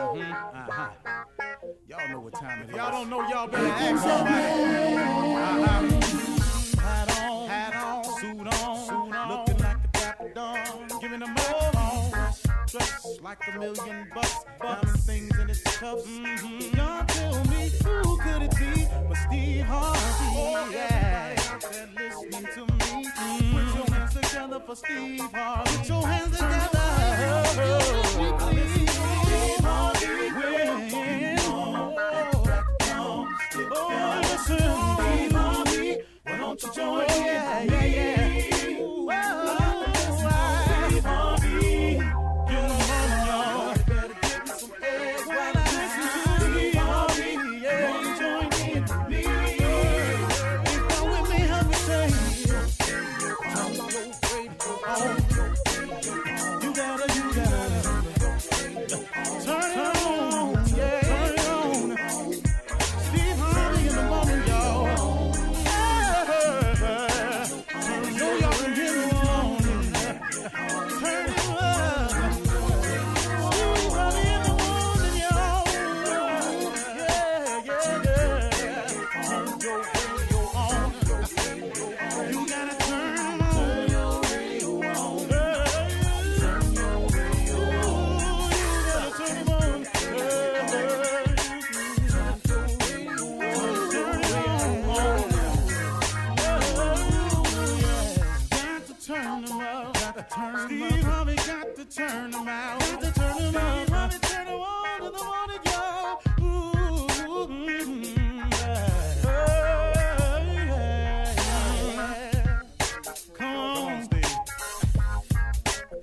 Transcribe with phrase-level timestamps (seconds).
[0.00, 0.32] Mm-hmm.
[0.32, 0.90] Uh-huh.
[1.88, 2.76] Y'all know what time it is.
[2.76, 4.34] Y'all don't know, y'all better ask somebody.
[5.36, 6.00] Uh-huh.
[6.80, 9.28] Hat on, hat on, suit on, suit on.
[9.28, 11.70] looking like a dapper dawn, giving them all
[12.70, 16.06] dressed like a million bucks, diamond things in its cuffs.
[16.06, 16.76] Mm-hmm.
[16.76, 19.98] Y'all tell me who could it be but Steve Harvey?
[20.36, 21.36] Oh, yeah.
[21.96, 23.04] listening to me.
[23.04, 23.52] Mm-hmm.
[23.52, 25.76] Put your hands together for Steve Harvey.
[25.76, 26.68] Put your hands together.
[26.72, 28.79] Oh, oh,
[36.50, 37.70] don't you join in?
[37.70, 38.49] Yeah, yeah,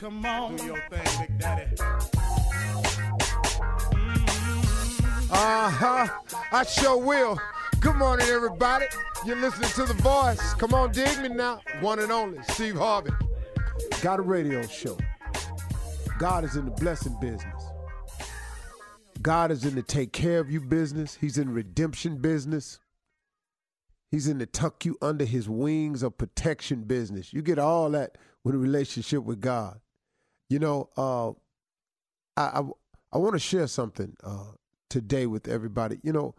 [0.09, 0.79] yeah.
[3.91, 5.31] Mm-hmm.
[5.31, 6.07] Uh-huh.
[6.51, 7.37] I sure will.
[7.81, 8.85] Good morning, everybody.
[9.25, 10.53] You're listening to The Voice.
[10.53, 11.59] Come on, dig me now.
[11.81, 13.11] One and only, Steve Harvey.
[14.01, 14.97] Got a radio show.
[16.17, 17.63] God is in the blessing business.
[19.21, 21.17] God is in the take care of you business.
[21.19, 22.79] He's in redemption business.
[24.09, 27.33] He's in the tuck you under his wings of protection business.
[27.33, 29.81] You get all that with a relationship with God.
[30.49, 31.29] You know, uh,
[32.37, 32.63] I, I,
[33.13, 34.51] I want to share something uh,
[34.89, 35.99] today with everybody.
[36.03, 36.35] You know,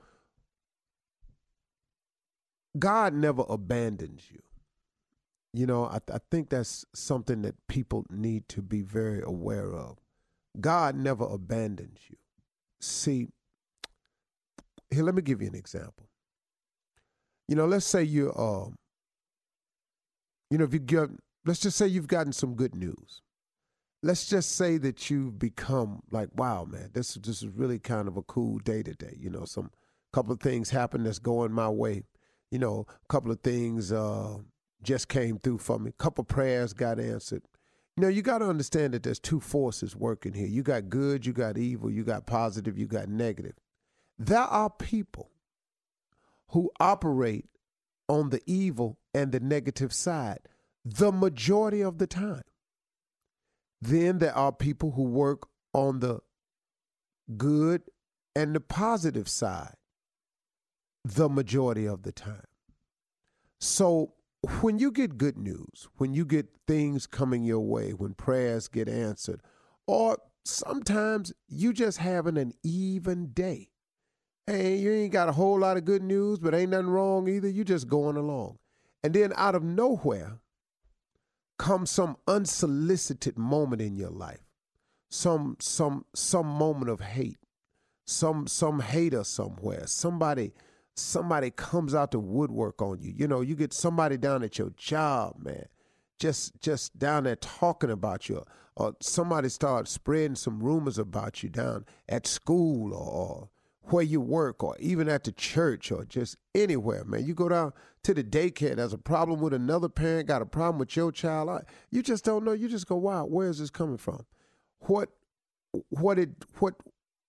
[2.78, 4.40] God never abandons you.
[5.52, 9.98] You know, I, I think that's something that people need to be very aware of.
[10.60, 12.16] God never abandons you.
[12.80, 13.28] See,
[14.90, 16.08] here, let me give you an example.
[17.48, 18.76] You know, let's say you're, um,
[20.50, 21.08] you know, if you get,
[21.44, 23.22] let's just say you've gotten some good news.
[24.02, 28.16] Let's just say that you've become like, wow, man, this, this is really kind of
[28.16, 29.16] a cool day today.
[29.18, 29.70] You know, some
[30.12, 32.04] couple of things happen that's going my way
[32.50, 34.38] you know, a couple of things uh,
[34.82, 35.90] just came through for me.
[35.90, 37.42] A couple prayers got answered.
[37.96, 40.46] You know, you got to understand that there's two forces working here.
[40.46, 43.54] You got good, you got evil, you got positive, you got negative.
[44.18, 45.30] There are people
[46.48, 47.46] who operate
[48.08, 50.40] on the evil and the negative side
[50.84, 52.42] the majority of the time.
[53.80, 56.20] Then there are people who work on the
[57.36, 57.82] good
[58.34, 59.74] and the positive side
[61.04, 62.46] the majority of the time.
[63.60, 64.14] So
[64.60, 68.88] when you get good news, when you get things coming your way, when prayers get
[68.88, 69.40] answered,
[69.86, 73.70] or sometimes you just having an even day
[74.48, 77.50] Hey, you ain't got a whole lot of good news, but ain't nothing wrong either.
[77.50, 78.56] You just going along.
[79.04, 80.38] And then out of nowhere
[81.58, 84.44] comes some unsolicited moment in your life.
[85.10, 87.38] Some some some moment of hate.
[88.04, 89.86] Some some hater somewhere.
[89.86, 90.52] Somebody
[90.94, 93.12] somebody comes out to woodwork on you.
[93.14, 95.66] You know, you get somebody down at your job, man.
[96.18, 98.44] Just just down there talking about you.
[98.76, 103.48] Or somebody starts spreading some rumors about you down at school or, or
[103.90, 107.24] where you work or even at the church or just anywhere, man.
[107.24, 107.72] You go down
[108.04, 111.12] to the daycare, and there's a problem with another parent, got a problem with your
[111.12, 111.62] child.
[111.90, 112.52] You just don't know.
[112.52, 114.24] You just go, wow, where is this coming from?
[114.80, 115.10] What
[115.90, 116.74] what it what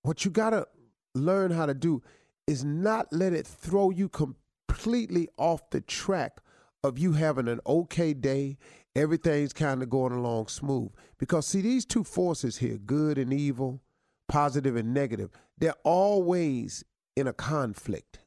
[0.04, 0.66] what you gotta
[1.14, 2.02] learn how to do
[2.48, 6.40] is not let it throw you completely off the track
[6.84, 8.58] of you having an okay day.
[8.96, 10.92] Everything's kind of going along smooth.
[11.18, 13.82] Because see, these two forces here, good and evil,
[14.30, 16.86] positive and negative, they're always
[17.18, 18.20] in a conflict.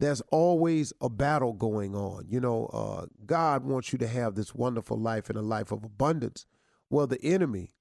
[0.00, 2.26] There's always a battle going on.
[2.28, 5.82] You know, uh, God wants you to have this wonderful life and a life of
[5.82, 6.44] abundance.
[6.90, 7.72] Well, the enemy,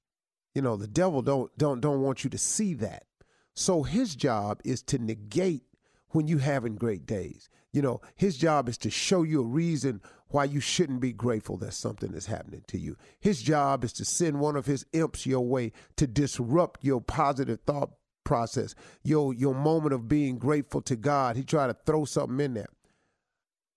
[0.55, 3.03] you know, the devil don't don't don't want you to see that.
[3.53, 5.63] So his job is to negate
[6.09, 7.49] when you having great days.
[7.73, 11.57] You know, his job is to show you a reason why you shouldn't be grateful
[11.57, 12.97] that something is happening to you.
[13.19, 17.59] His job is to send one of his imps your way to disrupt your positive
[17.65, 17.91] thought
[18.23, 21.35] process, your your moment of being grateful to God.
[21.35, 22.67] He tried to throw something in there.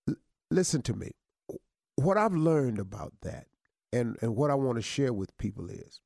[0.09, 0.17] L-
[0.51, 1.13] listen to me.
[1.97, 3.47] What I've learned about that
[3.93, 6.01] and, and what I want to share with people is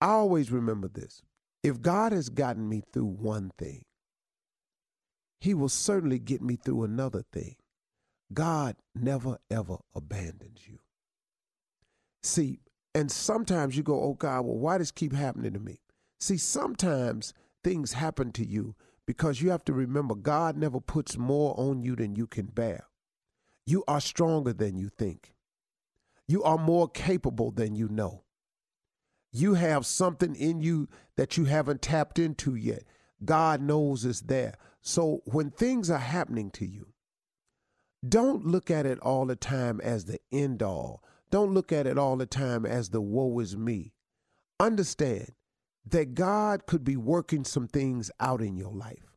[0.00, 1.22] I always remember this.
[1.62, 3.84] If God has gotten me through one thing,
[5.40, 7.56] he will certainly get me through another thing.
[8.32, 10.80] God never ever abandons you.
[12.22, 12.60] See,
[12.94, 15.80] and sometimes you go, oh God, well, why does keep happening to me?
[16.20, 17.32] See, sometimes
[17.62, 18.74] things happen to you
[19.06, 22.86] because you have to remember God never puts more on you than you can bear.
[23.64, 25.34] You are stronger than you think.
[26.26, 28.24] You are more capable than you know.
[29.32, 32.84] You have something in you that you haven't tapped into yet.
[33.24, 34.54] God knows it's there.
[34.82, 36.88] So when things are happening to you,
[38.06, 41.02] don't look at it all the time as the end all.
[41.30, 43.92] Don't look at it all the time as the woe is me.
[44.60, 45.32] Understand
[45.90, 49.14] that God could be working some things out in your life.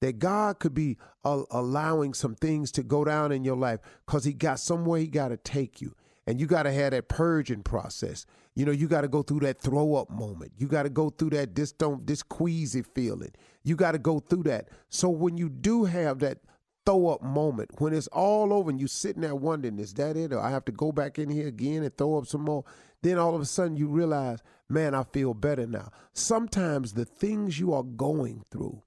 [0.00, 4.24] That God could be uh, allowing some things to go down in your life because
[4.24, 5.94] He got somewhere He got to take you.
[6.26, 8.26] And you got to have that purging process.
[8.54, 10.52] You know, you got to go through that throw up moment.
[10.58, 13.32] You got to go through that this don't this queasy feeling.
[13.62, 14.68] You got to go through that.
[14.88, 16.38] So when you do have that
[16.84, 20.32] throw up moment, when it's all over and you sitting there wondering, is that it?
[20.32, 22.64] Or I have to go back in here again and throw up some more.
[23.02, 25.90] Then all of a sudden you realize, man, I feel better now.
[26.12, 28.82] Sometimes the things you are going through,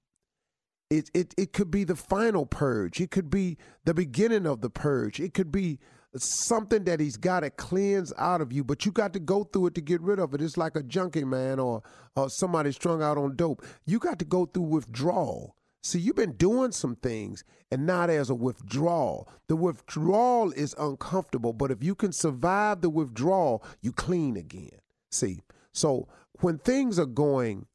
[0.90, 3.02] it, it, it could be the final purge.
[3.02, 5.20] It could be the beginning of the purge.
[5.20, 5.80] It could be
[6.18, 9.68] something that he's got to cleanse out of you, but you got to go through
[9.68, 10.42] it to get rid of it.
[10.42, 11.84] It's like a junkie man or,
[12.16, 13.66] or somebody strung out on dope.
[13.86, 15.56] You got to go through withdrawal.
[15.84, 19.30] See, you've been doing some things and not as a withdrawal.
[19.48, 24.80] The withdrawal is uncomfortable, but if you can survive the withdrawal, you clean again.
[25.12, 25.42] See,
[25.74, 26.08] so
[26.40, 27.68] when things are going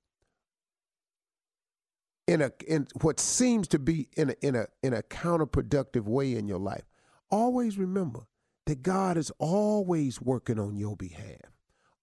[2.26, 6.34] in a in what seems to be in a in a in a counterproductive way
[6.34, 6.84] in your life,
[7.30, 8.26] always remember
[8.70, 11.40] that God is always working on your behalf.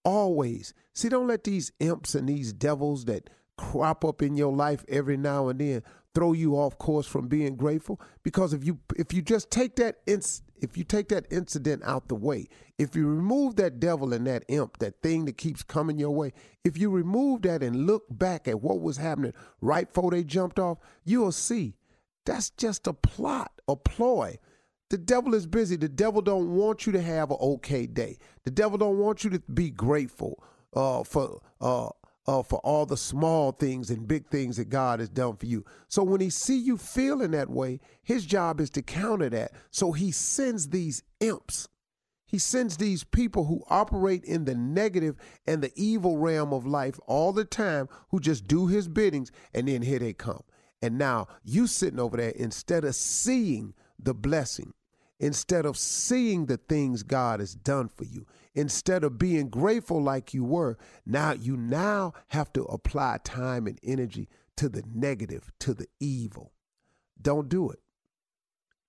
[0.04, 0.74] Always.
[0.92, 5.16] See, don't let these imps and these devils that crop up in your life every
[5.16, 5.82] now and then
[6.14, 10.04] throw you off course from being grateful because if you if you just take that
[10.04, 12.46] inc- if you take that incident out the way
[12.76, 16.32] if you remove that devil and that imp that thing that keeps coming your way
[16.64, 20.58] if you remove that and look back at what was happening right before they jumped
[20.58, 21.74] off you'll see
[22.26, 24.38] that's just a plot a ploy
[24.90, 25.76] the devil is busy.
[25.76, 28.18] The devil don't want you to have an okay day.
[28.44, 30.42] The devil don't want you to be grateful
[30.74, 31.90] uh, for uh,
[32.26, 35.64] uh, for all the small things and big things that God has done for you.
[35.88, 39.52] So when he see you feeling that way, his job is to counter that.
[39.70, 41.68] So he sends these imps.
[42.26, 45.16] He sends these people who operate in the negative
[45.46, 49.66] and the evil realm of life all the time, who just do his biddings, and
[49.66, 50.42] then here they come.
[50.82, 54.74] And now you sitting over there instead of seeing the blessing,
[55.20, 60.34] instead of seeing the things God has done for you, instead of being grateful like
[60.34, 65.74] you were, now you now have to apply time and energy to the negative, to
[65.74, 66.52] the evil.
[67.20, 67.80] Don't do it.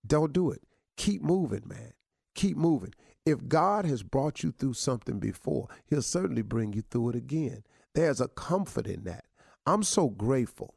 [0.06, 0.62] Don't do it.
[0.98, 1.94] Keep moving, man.
[2.36, 2.94] Keep moving.
[3.26, 7.64] If God has brought you through something before, He'll certainly bring you through it again.
[7.94, 9.26] There's a comfort in that.
[9.66, 10.76] I'm so grateful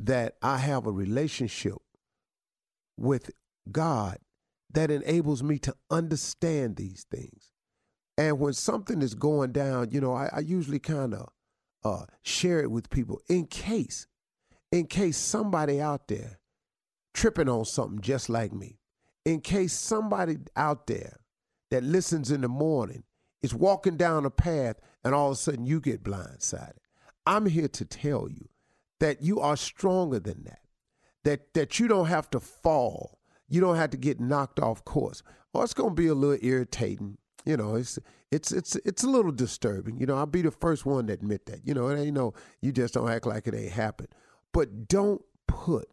[0.00, 1.76] that I have a relationship
[2.96, 3.30] with
[3.70, 4.18] God
[4.70, 7.52] that enables me to understand these things.
[8.16, 11.28] And when something is going down, you know, I, I usually kind of
[11.84, 14.06] uh, share it with people in case,
[14.72, 16.38] in case somebody out there
[17.14, 18.78] tripping on something just like me,
[19.24, 21.18] in case somebody out there
[21.70, 23.04] that listens in the morning
[23.42, 26.78] is walking down a path and all of a sudden you get blindsided.
[27.26, 28.48] I'm here to tell you
[29.00, 30.60] that you are stronger than that.
[31.24, 33.17] That that you don't have to fall.
[33.48, 35.22] You don't have to get knocked off course.
[35.54, 37.18] Or it's going to be a little irritating.
[37.44, 37.98] You know, it's
[38.30, 39.98] it's it's it's a little disturbing.
[39.98, 41.66] You know, I'll be the first one to admit that.
[41.66, 44.08] You know, it ain't no you just don't act like it ain't happened.
[44.52, 45.88] But don't put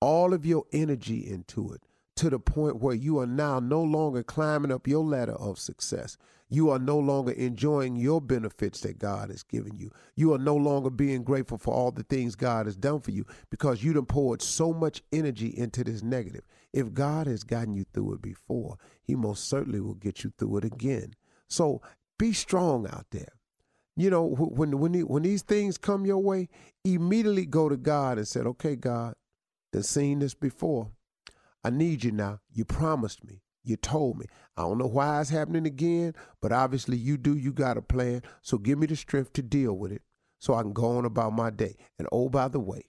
[0.00, 1.82] all of your energy into it
[2.16, 6.16] to the point where you are now no longer climbing up your ladder of success.
[6.48, 9.90] You are no longer enjoying your benefits that God has given you.
[10.14, 13.26] You are no longer being grateful for all the things God has done for you
[13.50, 16.42] because you done poured so much energy into this negative.
[16.72, 20.58] If God has gotten you through it before, He most certainly will get you through
[20.58, 21.14] it again.
[21.48, 21.82] So
[22.18, 23.32] be strong out there.
[23.96, 26.48] You know, when when when these things come your way,
[26.84, 29.14] immediately go to God and said, "Okay, God,
[29.72, 30.90] done seen this before.
[31.66, 32.38] I need you now.
[32.52, 33.42] You promised me.
[33.64, 34.26] You told me.
[34.56, 37.36] I don't know why it's happening again, but obviously you do.
[37.36, 38.22] You got a plan.
[38.40, 40.02] So give me the strength to deal with it
[40.38, 41.74] so I can go on about my day.
[41.98, 42.84] And oh, by the way,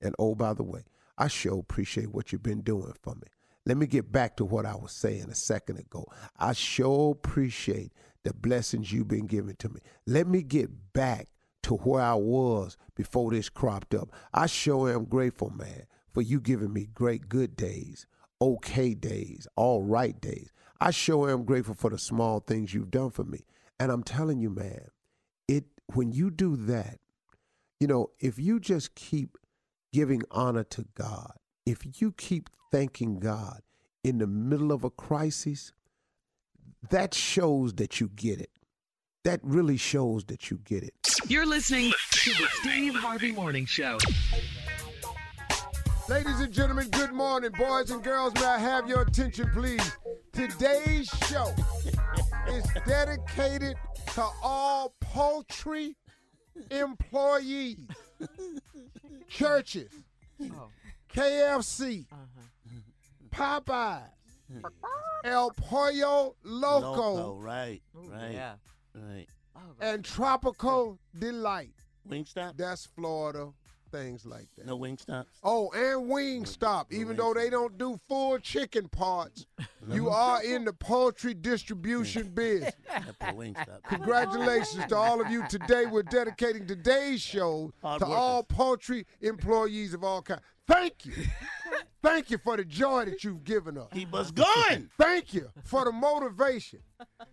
[0.00, 0.84] and oh, by the way,
[1.18, 3.28] I sure appreciate what you've been doing for me.
[3.66, 6.06] Let me get back to what I was saying a second ago.
[6.38, 7.92] I sure appreciate
[8.24, 9.80] the blessings you've been giving to me.
[10.06, 11.28] Let me get back
[11.64, 14.08] to where I was before this cropped up.
[14.32, 15.84] I sure am grateful, man,
[16.16, 18.06] for you giving me great good days,
[18.40, 20.50] okay days, all right days.
[20.80, 23.44] I sure am grateful for the small things you've done for me.
[23.78, 24.88] And I'm telling you, man,
[25.46, 27.00] it when you do that,
[27.80, 29.36] you know, if you just keep
[29.92, 31.34] giving honor to God,
[31.66, 33.60] if you keep thanking God
[34.02, 35.74] in the middle of a crisis,
[36.88, 38.52] that shows that you get it.
[39.24, 40.94] That really shows that you get it.
[41.28, 43.98] You're listening to the Steve Harvey Morning Show.
[46.08, 47.50] Ladies and gentlemen, good morning.
[47.58, 49.82] Boys and girls, may I have your attention, please?
[50.32, 51.52] Today's show
[52.48, 53.76] is dedicated
[54.14, 55.96] to all poultry
[56.70, 57.78] employees,
[59.28, 59.90] Church's,
[61.12, 62.06] KFC,
[63.30, 64.02] Popeyes,
[65.24, 68.54] El Pollo Loco, Loco, right, right, Yeah.
[68.94, 69.26] right.
[69.56, 71.72] Oh, and Tropical Delight.
[72.08, 72.56] Wingstop?
[72.56, 73.50] That's Florida,
[73.96, 74.66] things like that.
[74.66, 75.24] No wing Wingstop?
[75.42, 76.92] Oh, and wing Wingstop.
[76.92, 79.46] Even though they don't do full chicken parts,
[79.90, 82.70] you are in the poultry distribution biz.
[83.22, 83.82] Wingstop.
[83.84, 85.44] Congratulations to all of you.
[85.48, 88.18] Today we're dedicating today's show Hard to workers.
[88.18, 90.42] all poultry employees of all kinds.
[90.68, 91.12] Thank you.
[92.02, 93.88] Thank you for the joy that you've given us.
[93.92, 94.90] Keep us going.
[94.98, 96.80] Thank you for the motivation.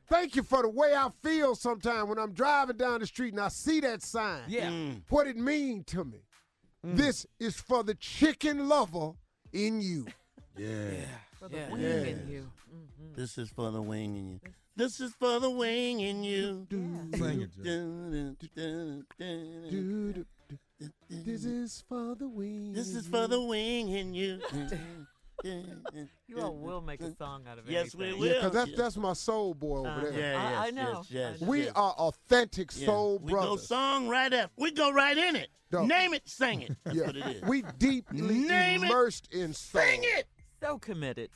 [0.09, 3.41] Thank you for the way I feel sometimes when I'm driving down the street and
[3.41, 4.41] I see that sign.
[4.47, 4.71] Yeah.
[5.09, 6.19] What it mean to me.
[6.85, 6.97] Mm.
[6.97, 9.13] This is for the chicken lover
[9.51, 10.05] in you.
[10.55, 11.05] Yeah.
[11.39, 11.71] For the Yeah.
[11.71, 11.89] wing Yeah.
[12.13, 12.51] in you.
[12.71, 13.13] Mm-hmm.
[13.15, 14.39] This is for the wing in you.
[14.75, 16.67] This is for the wing in you.
[17.15, 18.65] Sing it, Joe.
[21.09, 22.73] This is for the wing.
[22.73, 24.39] This is for the wing in you.
[24.51, 25.03] Mm-hmm.
[26.27, 27.71] You all will make a song out of it.
[27.71, 28.25] Yes, we will.
[28.25, 28.77] Yeah, because that's Yeah.
[28.77, 30.13] that's my soul boy over Uh, there.
[30.13, 30.91] Yeah, I- yes, I know.
[30.97, 31.51] yes, yes, I know.
[31.51, 31.71] We yes.
[31.75, 32.85] are authentic Yeah.
[32.85, 34.53] soul we go song right after.
[34.57, 35.49] We go right in it.
[35.69, 35.87] Dope.
[35.87, 36.71] Name it, sing it.
[36.83, 37.05] That's Yeah.
[37.07, 37.41] what it is.
[37.43, 38.87] We deeply Name it.
[38.89, 39.81] immersed in soul.
[39.81, 40.27] sing it.
[40.61, 41.29] So committed.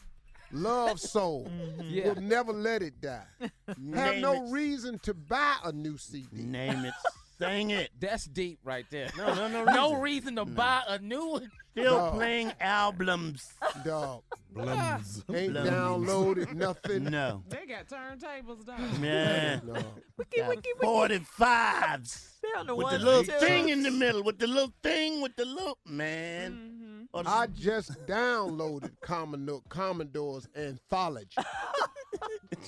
[0.52, 1.50] Love soul.
[1.84, 2.06] Yeah.
[2.14, 3.26] We'll never let it die.
[3.68, 4.52] Have Name no it.
[4.52, 6.44] reason to buy a new CD.
[6.44, 6.94] Name it.
[7.40, 7.92] Sing it.
[8.00, 9.10] That's deep right there.
[9.18, 9.64] No, no, no.
[9.66, 10.02] No reason.
[10.02, 11.52] reason to buy a new one.
[11.72, 12.12] Still No.
[12.12, 13.54] playing albums.
[13.86, 14.24] Dog.
[14.56, 15.24] Blums.
[15.36, 15.70] Ain't Blums.
[15.70, 17.04] downloaded nothing.
[17.04, 17.44] No.
[17.50, 19.00] They got turntables down.
[19.00, 19.62] Man.
[19.66, 19.74] No.
[20.18, 20.88] Wiki, Got wiki, wiki.
[20.88, 22.30] 45s.
[22.42, 24.24] They're on the With the little and thing in the middle.
[24.24, 25.78] With the little thing with the little.
[25.86, 27.08] Man.
[27.14, 27.28] Mm-hmm.
[27.28, 31.38] I just downloaded Commodore, Commodore's anthology.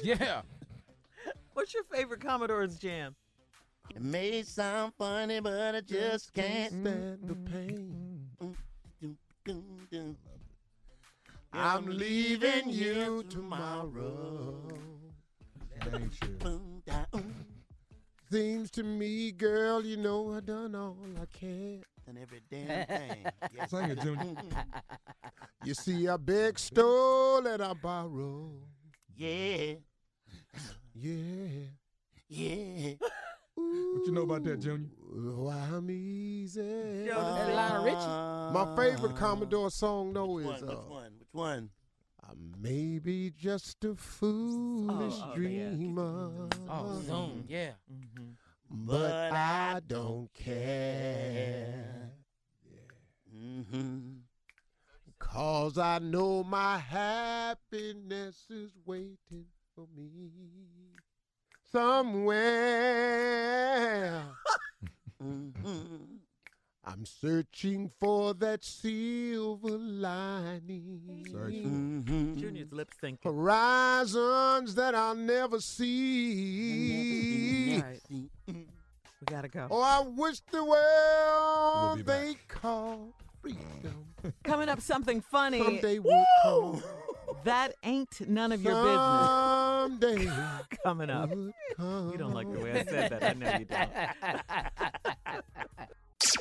[0.03, 0.41] Yeah.
[1.53, 3.15] What's your favorite Commodore's jam?
[3.95, 6.71] It may sound funny, but I just can't.
[6.71, 8.29] stand the pain.
[11.51, 14.67] I'm leaving you tomorrow.
[15.93, 16.39] Ain't shit.
[16.39, 17.05] Boom, da,
[18.31, 21.83] Seems to me, girl, you know I done all I can.
[22.07, 23.25] And every damn thing.
[23.53, 23.69] Yes.
[23.71, 23.99] Sing it.
[25.63, 28.51] You see, I beg, stole, and I borrow.
[29.15, 29.73] Yeah.
[30.93, 31.65] Yeah.
[32.27, 32.93] Yeah.
[33.59, 34.87] What you know about that, Junior?
[35.11, 36.61] Why I'm easy.
[36.61, 38.53] Yo, That Lionel Richie.
[38.53, 40.63] My favorite Commodore song though Which is one?
[40.63, 41.11] uh, Which one?
[41.19, 41.69] Which one?
[42.23, 45.35] I may be just a foolish oh, yeah.
[45.35, 46.31] dreamer.
[46.69, 47.71] Oh, soon, yeah.
[48.69, 52.11] But I don't care.
[52.71, 53.39] Yeah.
[53.41, 53.99] Mm-hmm.
[55.17, 60.29] Cause I know my happiness is waiting for me
[61.71, 64.23] somewhere.
[65.21, 65.97] Mm-hmm.
[66.85, 71.25] I'm searching for that silver lining.
[71.29, 72.37] Mm-hmm.
[72.37, 73.17] Junior's lip syncing.
[73.21, 77.81] Horizons that I'll never see.
[77.81, 77.99] Right.
[78.47, 78.63] We
[79.25, 79.67] gotta go.
[79.69, 83.09] Oh, I wish the We'll world they call
[83.41, 84.05] freedom
[84.45, 85.61] Coming up, something funny.
[85.61, 86.81] someday would come.
[87.43, 90.29] That ain't none of your business.
[90.29, 90.31] Someday
[90.83, 91.29] Coming up.
[91.77, 92.11] come.
[92.11, 93.23] You don't like the way I said that.
[93.23, 93.89] I know you don't.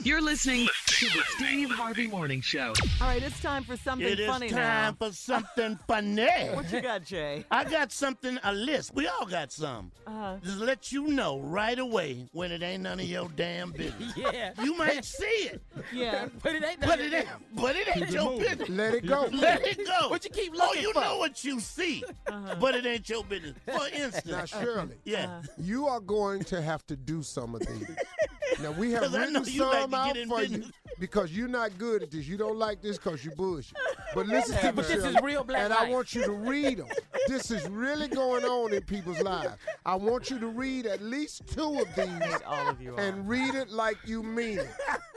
[0.02, 2.72] You're listening to the Steve Harvey Morning Show.
[3.00, 4.12] All right, it's time for something funny.
[4.12, 5.06] It is funny time now.
[5.08, 6.26] for something funny.
[6.52, 7.44] What you got, Jay?
[7.50, 8.94] I got something, a list.
[8.94, 9.90] We all got some.
[10.06, 14.14] Uh, Just let you know right away when it ain't none of your damn business.
[14.16, 14.52] Yeah.
[14.62, 16.28] You might see it, yeah.
[16.42, 18.58] But it ain't but it ain't, but it ain't it your moving.
[18.58, 18.68] business.
[18.68, 19.28] Let it go.
[19.32, 20.08] Let it go.
[20.08, 21.00] What you keep looking Oh, you for?
[21.00, 22.04] know what you see,
[22.60, 23.54] but it ain't your business.
[23.64, 25.42] For Now, instance, Shirley, yeah.
[25.56, 27.88] you are going to have to do some of these.
[28.62, 30.42] Now we have 'Cause I know written you like some to out get in for
[30.42, 30.64] you
[30.98, 32.26] because you're not good at this.
[32.26, 33.76] You don't like this because you're bullshit.
[34.14, 36.78] But listen to me, But this is real black and I want you to read
[36.78, 36.88] them.
[37.28, 39.54] This is really going on in people's lives.
[39.86, 43.00] I want you to read at least two of these All of you are.
[43.00, 44.70] and read it like you mean it.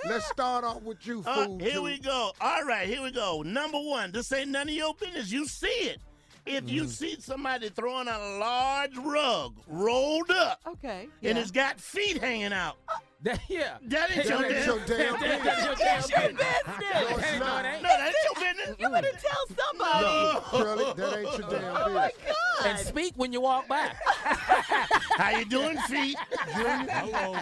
[0.05, 1.59] Let's start off with you, Uh, fool.
[1.59, 1.81] here two.
[1.83, 2.33] we go.
[2.41, 3.41] All right, here we go.
[3.43, 5.31] Number one, this ain't none of your business.
[5.31, 5.99] You see it.
[6.43, 11.07] If you see somebody throwing a large rug rolled up okay.
[11.21, 12.77] and it's got feet hanging out,
[13.23, 13.77] That, yeah.
[13.83, 15.79] that ain't your That ain't your damn damn That- business.
[15.79, 16.65] That's your damn business.
[16.79, 17.63] No, it's not.
[17.63, 18.75] No, that ain't your business.
[18.79, 20.05] You better tell somebody.
[20.05, 20.43] No.
[20.51, 21.77] Shirley, that ain't your damn business.
[21.85, 22.11] Oh my.
[22.27, 22.65] God.
[22.65, 23.91] And speak when you walk by.
[24.15, 26.17] How you doing, feet?
[26.29, 27.37] Hello.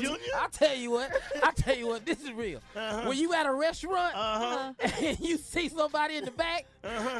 [0.00, 0.16] Junior?
[0.38, 1.10] I'll tell you what.
[1.42, 2.06] I'll tell you what.
[2.06, 2.60] This is real.
[3.04, 4.72] When you at a restaurant Uh-huh.
[5.02, 6.66] and you see somebody in the back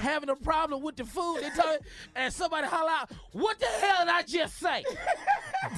[0.00, 1.78] having a problem with the food, they tell you,
[2.14, 4.84] and somebody holler out, "What the hell did I just say?"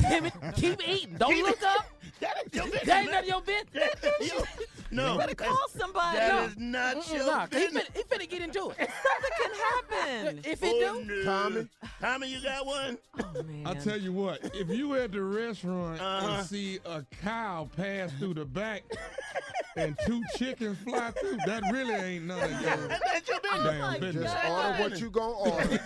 [0.01, 1.16] Damn it, keep eating.
[1.18, 1.87] Don't Keep look up.
[2.23, 2.87] That ain't your business.
[2.87, 4.47] That ain't none of your business.
[4.92, 6.18] You- no, Better call somebody.
[6.18, 7.85] that is not Mm-mm, your nah, he, business.
[7.85, 8.76] finna, he finna get into it.
[8.78, 10.40] Something can happen.
[10.44, 11.24] If it Oh, do, no.
[11.24, 11.68] Tommy?
[12.00, 12.98] Tommy, you got one?
[13.35, 13.66] Oh, man.
[13.66, 16.26] I tell you what, if you at the restaurant Uh-huh.
[16.38, 18.83] and see a cow pass through the back
[19.76, 23.64] and two chickens fly through, that really ain't none of your That's your business.
[23.64, 24.24] damn business.
[24.33, 25.81] Just order what you gonna order.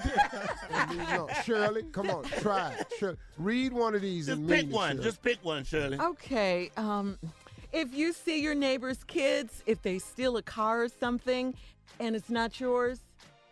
[0.71, 1.45] and leave.
[1.45, 2.87] Shirley, come on, try it.
[2.99, 4.91] Shirley, read one of these Just and pick one.
[4.97, 5.05] Shirley.
[5.05, 5.99] Just pick one, Shirley.
[6.01, 6.71] Okay.
[6.77, 7.19] Um,
[7.77, 11.55] if you see your neighbor's kids, if they steal a car or something,
[12.01, 13.01] and it's not yours,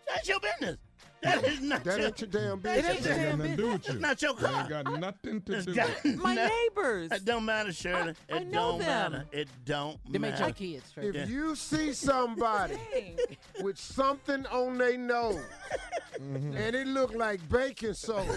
[0.09, 0.79] That's your business.
[1.25, 2.85] That is not That your ain't your damn business.
[2.85, 2.97] it business.
[2.97, 3.57] ain't your Ain't damn nothing to business.
[3.57, 3.93] do with you.
[3.95, 4.61] That's not your That car.
[4.61, 6.19] ain't got nothing to It's do got with it.
[6.19, 7.13] my no- neighbors.
[7.13, 8.15] It don't matter, Shirley.
[8.31, 9.13] I- I it know don't them.
[9.13, 9.25] matter.
[9.33, 10.45] It don't They make matter.
[10.45, 10.87] your kids.
[10.89, 11.09] straight.
[11.09, 11.27] If Yeah.
[11.27, 12.79] you see somebody
[13.63, 15.41] with something on their nose
[16.21, 16.57] Mm-hmm.
[16.57, 18.37] and it look like baking soda,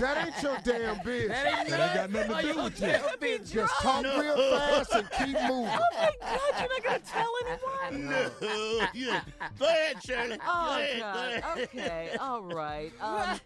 [0.00, 1.28] that ain't your damn business.
[1.42, 2.86] That ain't, That ain't got nothing to do of with you.
[2.88, 3.50] damn business.
[3.50, 4.20] Just talk No.
[4.20, 5.70] real fast and keep moving.
[5.86, 8.08] Oh my God, you're not gonna tell anyone.
[8.10, 8.88] No.
[8.92, 9.20] Yeah.
[9.58, 10.13] Go ahead, Shirley.
[10.46, 10.86] Oh.
[10.98, 11.42] God.
[11.58, 12.16] Okay.
[12.20, 12.92] All right.
[13.00, 13.40] Um,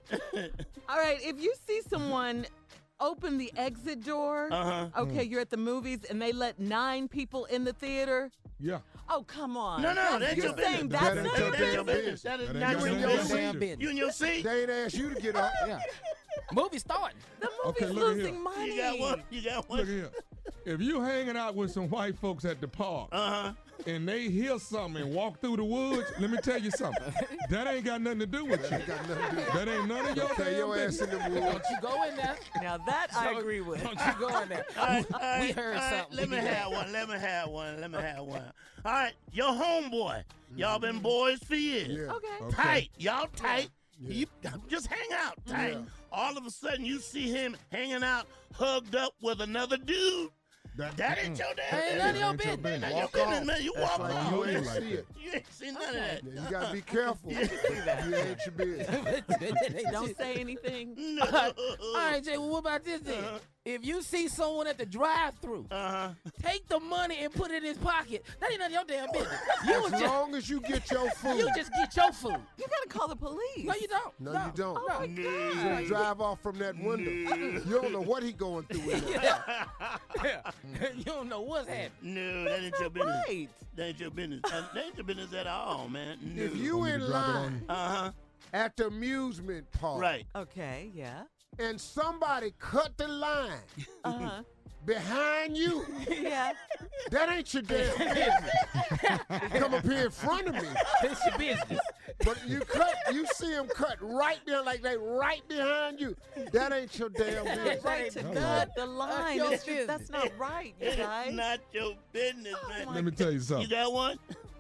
[0.89, 1.19] all right.
[1.23, 2.47] If you see someone
[3.01, 4.89] open the exit door, Uh-huh.
[5.03, 8.31] okay, you're at the movies and they let nine people in the theater.
[8.61, 8.79] Yeah.
[9.09, 9.83] Oh come on.
[9.83, 10.75] No, no, that ain't you're your business.
[10.75, 12.23] saying That that's ain't not your your That's your damn business.
[12.23, 13.29] That is That not your your damn business.
[13.31, 13.81] damn business.
[13.83, 14.43] You in your seat?
[14.45, 15.53] They ain't asked you to get up.
[15.67, 15.79] Yeah.
[16.53, 17.19] Movie starting.
[17.41, 18.43] The Okay, movie's look losing here.
[18.43, 18.67] money.
[18.75, 19.23] You got one?
[19.31, 19.87] You got Look one?
[19.87, 20.11] here.
[20.65, 23.53] If you hanging out with some white folks at the park Uh-huh.
[23.87, 27.13] And they hear something and walk through the woods, let me tell you something.
[27.51, 28.79] That ain't got nothing to do with you.
[28.79, 29.43] Got to do.
[29.55, 31.25] That ain't none of your damn your ass business.
[31.27, 32.37] in the Don't you go in there.
[32.63, 33.83] Now that I agree with.
[33.83, 34.67] Don't you go in there.
[34.79, 36.17] All right, all right, we heard all right, something.
[36.17, 36.93] Let me have one.
[36.93, 37.81] Let me have one.
[37.81, 38.43] Let me have one.
[38.85, 40.25] All right, your homeboy.
[40.57, 41.89] Y'all been boys for years.
[41.89, 42.13] Yeah.
[42.15, 42.27] Okay.
[42.43, 42.57] Okay.
[42.57, 42.91] Tight.
[42.99, 43.71] Y'all tight.
[44.01, 44.27] You
[44.69, 45.73] just hang out tight.
[45.73, 45.81] Yeah.
[46.13, 50.31] All of a sudden, you see him hanging out, hugged up with another dude.
[50.79, 51.99] That ain't your damn Ain't business.
[51.99, 52.63] none of your Ain't business.
[52.63, 52.91] Not business.
[52.91, 53.47] your Walk business, off.
[53.47, 53.63] man.
[53.63, 54.31] You walk like off.
[54.31, 55.07] you You ain't ain't see it.
[55.21, 56.23] You ain't seen none of that.
[56.25, 57.33] You gotta be careful.
[57.33, 57.39] you
[58.17, 59.23] ain't your business.
[59.91, 61.19] Don't say anything.
[61.21, 61.53] All
[61.97, 62.39] right, Jay.
[62.39, 63.25] Well, what about this then?
[63.25, 63.39] Uh-huh.
[63.69, 66.09] If you see someone at the drive-through, Uh-huh.
[66.43, 68.25] take the money and put it in his pocket.
[68.41, 69.39] That ain't none of your damn business.
[69.67, 71.37] You As just, long as you get your food.
[71.39, 72.41] you just get your food.
[72.57, 73.65] You gotta call the police.
[73.65, 74.21] No, you don't.
[74.21, 74.79] no, you don't.
[74.81, 75.79] Oh my You God.
[75.81, 77.11] just drive off from that window.
[77.11, 79.45] You don't know what he going through in there.
[80.25, 80.51] Yeah.
[80.97, 82.15] you don't know what's happening.
[82.15, 83.17] No, that ain't your business.
[83.29, 83.49] Right.
[83.77, 84.41] That ain't your business.
[84.45, 86.19] Uh, That ain't your business at all, man.
[86.23, 86.43] No.
[86.43, 88.13] If you in line Uh-huh.
[88.55, 90.27] at the amusement park Right.
[90.35, 91.25] Okay, yeah.
[91.59, 93.53] And somebody cut the line
[94.05, 94.43] Uh-huh.
[94.85, 96.53] behind you, yeah.
[97.11, 98.51] that ain't your damn business.
[99.53, 100.69] Come up here in front of me.
[101.03, 101.81] It's your business.
[102.25, 106.17] But you cut, you see him cut right there, like they right behind you.
[106.53, 107.85] That ain't your damn business.
[107.85, 109.37] Right to All cut the line.
[109.37, 111.35] your That's, that's not right, you It's guys.
[111.35, 112.95] not your business, man.
[112.95, 113.65] Let me tell you something.
[113.69, 114.19] You got one?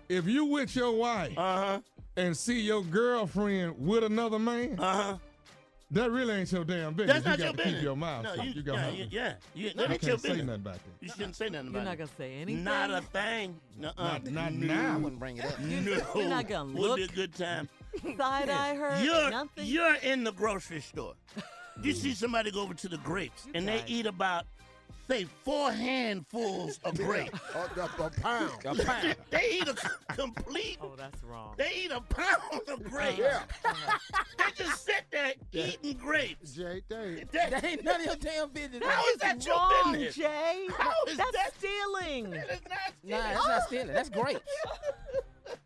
[0.08, 1.80] If you with your wife Uh-huh.
[2.16, 5.16] and see your girlfriend with another man, Uh-huh.
[5.90, 7.22] That really ain't your damn business.
[7.22, 7.74] That's not you your got to business.
[7.80, 8.44] keep your mouth No, shut.
[8.46, 9.34] you, You got yeah, to yeah, yeah.
[9.54, 10.46] You, You that ain't your can't say business.
[10.46, 10.94] nothing back there.
[11.00, 12.64] You shouldn't say nothing about You're not gonna say anything.
[12.64, 13.60] Not a thing.
[13.78, 14.02] Nuh-uh.
[14.04, 14.66] Not, not no.
[14.74, 14.94] now.
[14.94, 15.58] I wouldn't bring it up.
[15.60, 16.02] No.
[16.14, 17.14] You're not gonna Would be a look.
[17.14, 17.68] good time.
[18.16, 19.02] Side eye her.
[19.02, 19.64] You're nothing.
[19.64, 21.14] you're in the grocery store.
[21.82, 24.44] You see somebody go over to the grapes You and they eat about
[25.08, 27.38] say four handfuls of grapes.
[27.54, 28.52] A, a- a pound.
[28.64, 29.16] A pound.
[29.30, 30.78] they eat a c- complete.
[30.82, 31.54] oh, that's wrong.
[31.56, 33.18] They eat a pound of grapes.
[33.18, 33.42] Yeah.
[34.38, 36.52] They just sit there eating grapes.
[36.52, 38.82] Jay, they That- That ain't none of your damn business.
[38.84, 40.14] how is that your wrong, business?
[40.16, 40.66] Jay.
[40.76, 42.30] How is that's that- stealing.
[42.30, 43.34] That is not Nah, stealing.
[43.34, 43.86] that's not stealing.
[43.94, 44.38] That's great.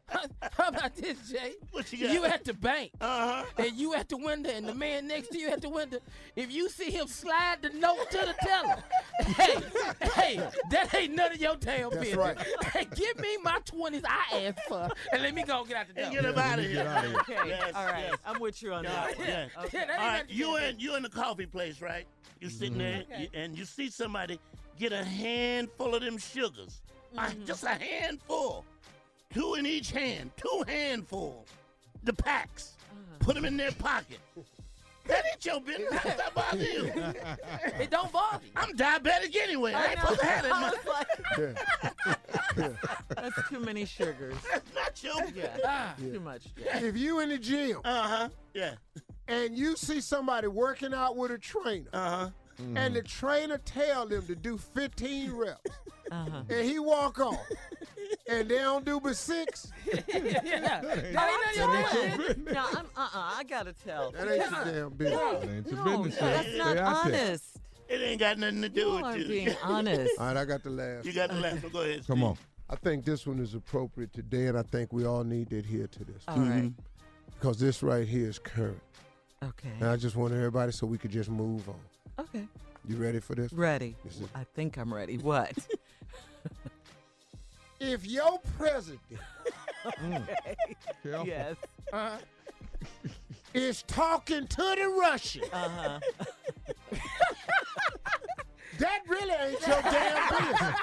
[0.52, 1.54] How about this, Jay?
[1.70, 2.12] What you got?
[2.14, 2.90] You at the bank.
[3.00, 3.44] Uh-huh.
[3.58, 5.98] and you at the window, and the man next to you at the window,
[6.36, 8.76] if you see him slide the note to the teller,
[9.36, 9.56] hey,
[10.14, 12.16] hey, that ain't none of your damn That's business.
[12.16, 12.36] right.
[12.72, 15.94] Hey, give me my twenties I asked for, and let me go get out the
[15.94, 16.04] door.
[16.04, 16.82] And get him out of here.
[16.86, 17.20] out of here.
[17.20, 18.04] Okay, Yes, all right.
[18.08, 18.18] yes.
[18.26, 19.18] I'm with you on that.
[19.18, 19.26] one.
[19.28, 19.46] yeah.
[19.64, 19.78] Okay.
[19.78, 21.46] Yeah, that ain't All none right, of your you damn in you in the coffee
[21.46, 22.06] place, right?
[22.40, 23.22] You sitting there, Okay.
[23.22, 24.38] you, and you see somebody
[24.78, 26.82] get a handful of them sugars,
[27.16, 28.64] Uh, just a handful,
[29.32, 31.48] two in each hand, two handfuls,
[32.04, 32.74] the packs.
[33.20, 34.18] Put them in their pocket.
[35.06, 35.92] That ain't your business.
[35.94, 36.92] How's that bother you?
[37.80, 38.52] It don't bother you.
[38.56, 39.72] I'm diabetic anyway.
[39.74, 40.70] I ain't supposed to have that I
[41.36, 41.56] was
[42.56, 42.76] like,
[43.16, 44.34] that's too many sugars.
[44.50, 45.60] That's not your business.
[45.64, 46.42] Ah, Too much.
[46.56, 48.28] If you in the gym Uh huh.
[48.54, 48.74] Yeah.
[49.28, 52.30] and you see somebody working out with a trainer, Uh huh.
[52.76, 55.60] and the trainer tell them to do 15 reps,
[56.12, 56.42] Uh-huh.
[56.48, 57.38] and he walk off,
[58.40, 62.54] and they don't do but six, yeah, that ain't none of your That ain't your.
[62.54, 63.08] No, I'm uh-uh.
[63.38, 64.10] I gotta tell.
[64.12, 65.18] that ain't your damn business.
[65.20, 66.20] That ain't your No, business.
[66.20, 67.20] that's Stay not out there.
[67.22, 67.44] honest.
[67.88, 69.28] It ain't got nothing to do You with aren't you.
[69.28, 70.12] being honest.
[70.18, 71.04] All right, I got the last.
[71.06, 71.72] you got the last one.
[71.72, 72.06] Go ahead.
[72.06, 72.24] Come Steve.
[72.28, 72.36] on.
[72.70, 75.86] I think this one is appropriate today, and I think we all need to adhere
[75.88, 76.48] to this All right.
[76.62, 76.68] Mm-hmm.
[77.38, 78.80] because this right here is current.
[79.42, 79.68] Okay.
[79.80, 81.74] And I just want everybody so we could just move on.
[82.18, 82.46] Okay.
[82.88, 83.52] You ready for this?
[83.52, 83.94] Ready.
[84.04, 85.18] This is- I think I'm ready.
[85.18, 85.52] What?
[87.84, 89.00] If your president
[91.02, 91.26] Careful.
[91.26, 91.56] yes.
[91.92, 92.16] Uh-huh.
[93.54, 95.98] is talking to the Russian, Uh-huh.
[98.78, 100.74] that really ain't your damn business.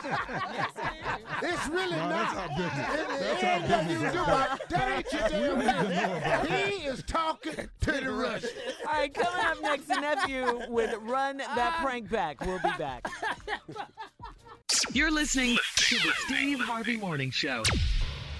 [1.41, 2.49] It's really No, that's not.
[2.51, 2.89] our business.
[2.89, 3.07] It- it
[3.39, 4.01] That's our business.
[4.03, 4.25] you do.
[4.75, 6.67] That ain't your damn We need to know about business.
[6.67, 8.49] He is talking to the Russian.
[8.85, 12.41] All right, coming up next, nephew with Run That Prank Back.
[12.45, 13.07] We'll be back.
[14.93, 17.63] You're listening to the Steve Harvey Morning Show.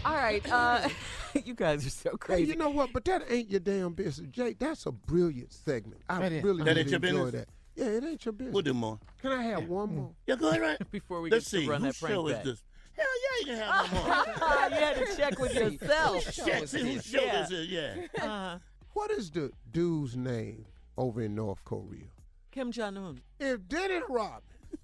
[0.06, 0.46] All right.
[0.52, 0.88] Uh,
[1.46, 2.52] you guys are so Hey, crazy.
[2.52, 2.92] you know what?
[2.94, 4.60] But that ain't your damn business, Jake.
[4.60, 6.02] That's a brilliant segment.
[6.10, 6.44] I That is.
[6.44, 7.46] really That did ain't your enjoy business?
[7.46, 7.82] that.
[7.82, 8.54] Yeah, it ain't your business.
[8.54, 9.00] We'll do more.
[9.22, 10.12] Can I have one more?
[10.28, 10.92] Yeah, go ahead, right?
[10.92, 11.66] Before we Let's get see.
[11.66, 12.64] to Run Whose That Prank show is this?
[12.98, 14.70] Hell yeah, you can have one more.
[14.80, 16.32] you had to check with yourself.
[16.34, 17.42] Check, see whose show Yeah.
[17.42, 17.68] this is.
[17.68, 17.96] Yeah.
[18.22, 18.60] Uh,
[18.94, 20.66] What is the dude's name
[20.98, 22.08] over in North Korea?
[22.52, 23.22] Kim Jong Un.
[23.40, 24.42] If Dennis Rodman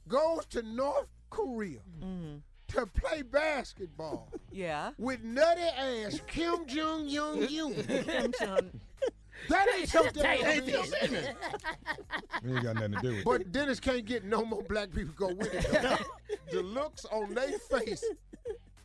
[0.07, 2.35] goes to North Korea Mm-hmm.
[2.69, 4.91] to play basketball Yeah.
[4.97, 7.73] with nutty ass Kim Jong Un, Kim
[8.39, 8.79] Jong.
[9.49, 10.23] that ain't something.
[10.23, 11.01] damn Ain't your business.
[11.01, 11.35] business.
[12.43, 13.25] It ain't got nothing to do with it.
[13.25, 16.05] But Dennis can't get no more black people to go with it.
[16.51, 18.03] the looks on their face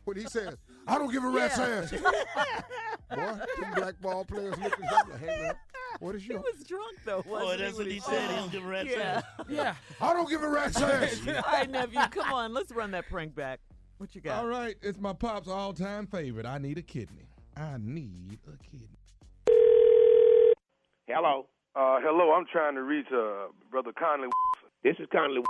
[0.05, 0.55] when he says,
[0.87, 5.19] "I don't give a rat's ass." Boy, them black ball players looking at him like,
[5.19, 5.55] "Hey man,
[5.99, 7.23] what is He was drunk though.
[7.25, 8.29] Wasn't that's when what he said.
[8.29, 9.21] He don't give a rat's Yeah.
[9.39, 9.45] ass.
[9.49, 9.75] Yeah.
[9.99, 11.21] I don't give a rat's ass.
[11.27, 12.53] All right, nephew, come on.
[12.53, 13.59] Let's run that prank back.
[13.97, 14.39] What you got?
[14.39, 16.45] All right, it's my pop's all-time favorite.
[16.45, 17.27] I need a kidney.
[17.55, 18.87] I need a kidney.
[21.07, 21.47] Hello.
[21.75, 24.29] Uh, hello, I'm trying to reach uh, Brother Conley.
[24.83, 25.41] This is Conley.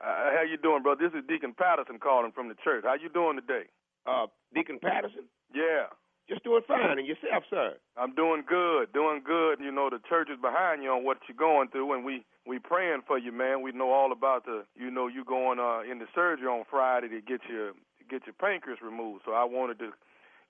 [0.00, 1.08] Uh, how you doing, brother?
[1.08, 2.84] This is Deacon Patterson calling from the church.
[2.84, 3.66] How you doing today?
[4.06, 5.24] Uh, Deacon Patterson.
[5.54, 5.86] Yeah.
[6.28, 6.98] Just doing fine.
[6.98, 7.06] And.
[7.06, 7.74] Yourself, sir.
[7.96, 9.58] I'm doing good, doing good.
[9.60, 12.58] You know, the church is behind you on what you're going through, and we we
[12.58, 13.62] praying for you, man.
[13.62, 17.08] We know all about the, you know, you going uh, in the surgery on Friday
[17.08, 19.22] to get your to get your pancreas removed.
[19.26, 19.90] So I wanted to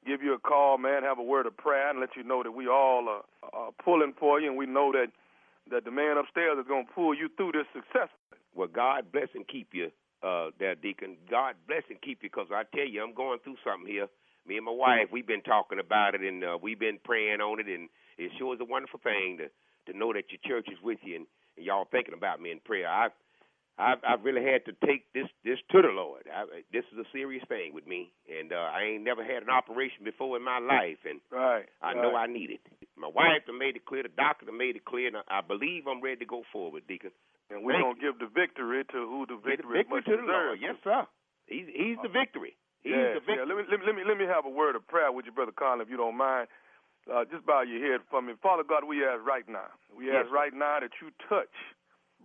[0.06, 2.52] give you a call, man, have a word of prayer, and let you know that
[2.52, 5.08] we all are, are pulling for you, and we know that
[5.70, 8.40] that the man upstairs is going to pull you through this successfully.
[8.54, 9.90] Well, God bless and keep you,
[10.22, 11.16] uh, there, Deacon.
[11.30, 14.06] God bless and keep you, because I tell you, I'm going through something here.
[14.46, 17.60] Me and my wife, we've been talking about it, and uh, we've been praying on
[17.60, 19.48] it, and it sure is a wonderful thing to
[19.90, 22.60] to know that your church is with you and, and y'all thinking about me in
[22.60, 22.88] prayer.
[22.88, 23.08] I
[23.78, 26.28] I've, I've really had to take this this to the Lord.
[26.28, 29.50] I, this is a serious thing with me, and uh, I ain't never had an
[29.50, 32.60] operation before in my life, and right, I know I need it.
[32.96, 35.40] My wife done made it clear, the doctor done made it clear, and I, I
[35.40, 37.10] believe I'm ready to go forward, Deacon.
[37.48, 40.28] And we're gonna give the victory to who the victory, victory much to the.
[40.28, 40.58] Lord.
[40.60, 41.04] Yes, sir.
[41.48, 42.56] He's he's the victory.
[42.84, 43.40] He's yes, the victory.
[43.40, 45.24] Yeah, let me, let me let me let me have a word of prayer with
[45.24, 46.48] you, brother Conley, if you don't mind.
[47.10, 48.84] Uh, just bow your head for me, Father God.
[48.84, 49.66] We ask right now.
[49.90, 51.50] We Yes, ask right now that you touch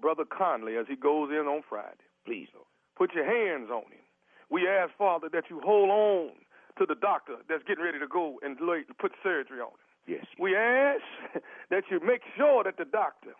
[0.02, 2.06] brother Conley as he goes in on Friday.
[2.26, 2.68] Please, Lord.
[2.98, 4.04] Put your hands on him.
[4.50, 6.32] We ask, Father, that you hold on
[6.80, 8.58] to the doctor that's getting ready to go and
[9.00, 9.88] put surgery on him.
[10.08, 10.26] Yes.
[10.40, 11.04] We ask
[11.70, 13.36] that you make sure that the doctor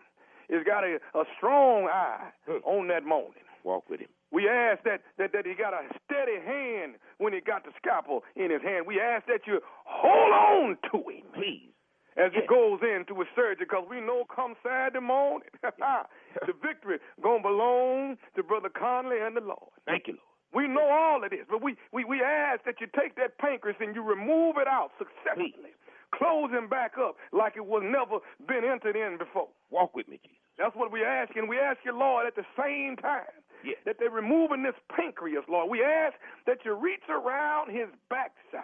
[0.50, 2.32] has got a, a strong eye
[2.66, 3.44] on that morning.
[3.64, 4.10] Walk with him.
[4.32, 8.24] We ask that, that, that he got a steady hand when he got the scalpel
[8.36, 8.86] in his hand.
[8.86, 11.24] We ask that you hold on to him.
[11.34, 11.72] Please.
[12.18, 17.44] As he goes into his surgery, because we know come Saturday morning, the victory going
[17.44, 19.72] to belong to Brother Conley and the Lord.
[19.86, 20.34] Thank you, Lord.
[20.54, 23.78] We know all of this, but we, we, we ask that you take that pancreas
[23.80, 25.76] and you remove it out successfully.
[26.16, 29.50] Close him back up like it was never been entered in before.
[29.70, 30.40] Walk with me, Jesus.
[30.58, 33.30] That's what we ask, and we ask you, Lord, at the same time
[33.64, 33.76] Yeah.
[33.86, 35.70] that they're removing this pancreas, Lord.
[35.70, 36.16] We ask
[36.48, 38.64] that you reach around his backside,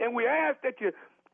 [0.00, 0.90] and we ask that you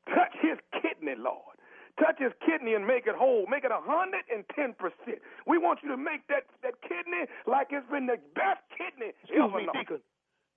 [0.09, 1.57] touch his kidney, Lord.
[1.99, 3.47] Touch his kidney and make it whole.
[3.49, 5.17] Make it a hundred and ten percent.
[5.47, 9.41] We want you to make that that kidney like it's been the best kidney Excuse
[9.41, 9.69] ever me.
[9.73, 10.01] Deacon.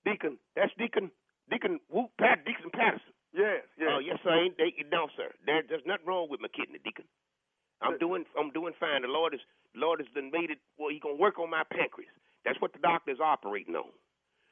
[0.03, 0.35] Deacon.
[0.59, 1.11] That's Deacon.
[1.49, 1.79] Deacon.
[1.87, 2.43] Whoop, Pat.
[2.43, 3.15] Deacon Patterson.
[3.31, 3.87] Yes, yes.
[3.87, 4.35] Oh yes, sir.
[4.35, 5.31] Ain't they, no, sir.
[5.45, 7.05] There, there's nothing wrong with my kidney, Deacon.
[7.81, 8.25] I'm doing.
[8.37, 9.03] I'm doing fine.
[9.03, 9.39] The Lord is.
[9.73, 10.59] The Lord has done made it.
[10.77, 12.11] Well, He gonna work on my pancreas.
[12.43, 13.87] That's what the doctor's operating on.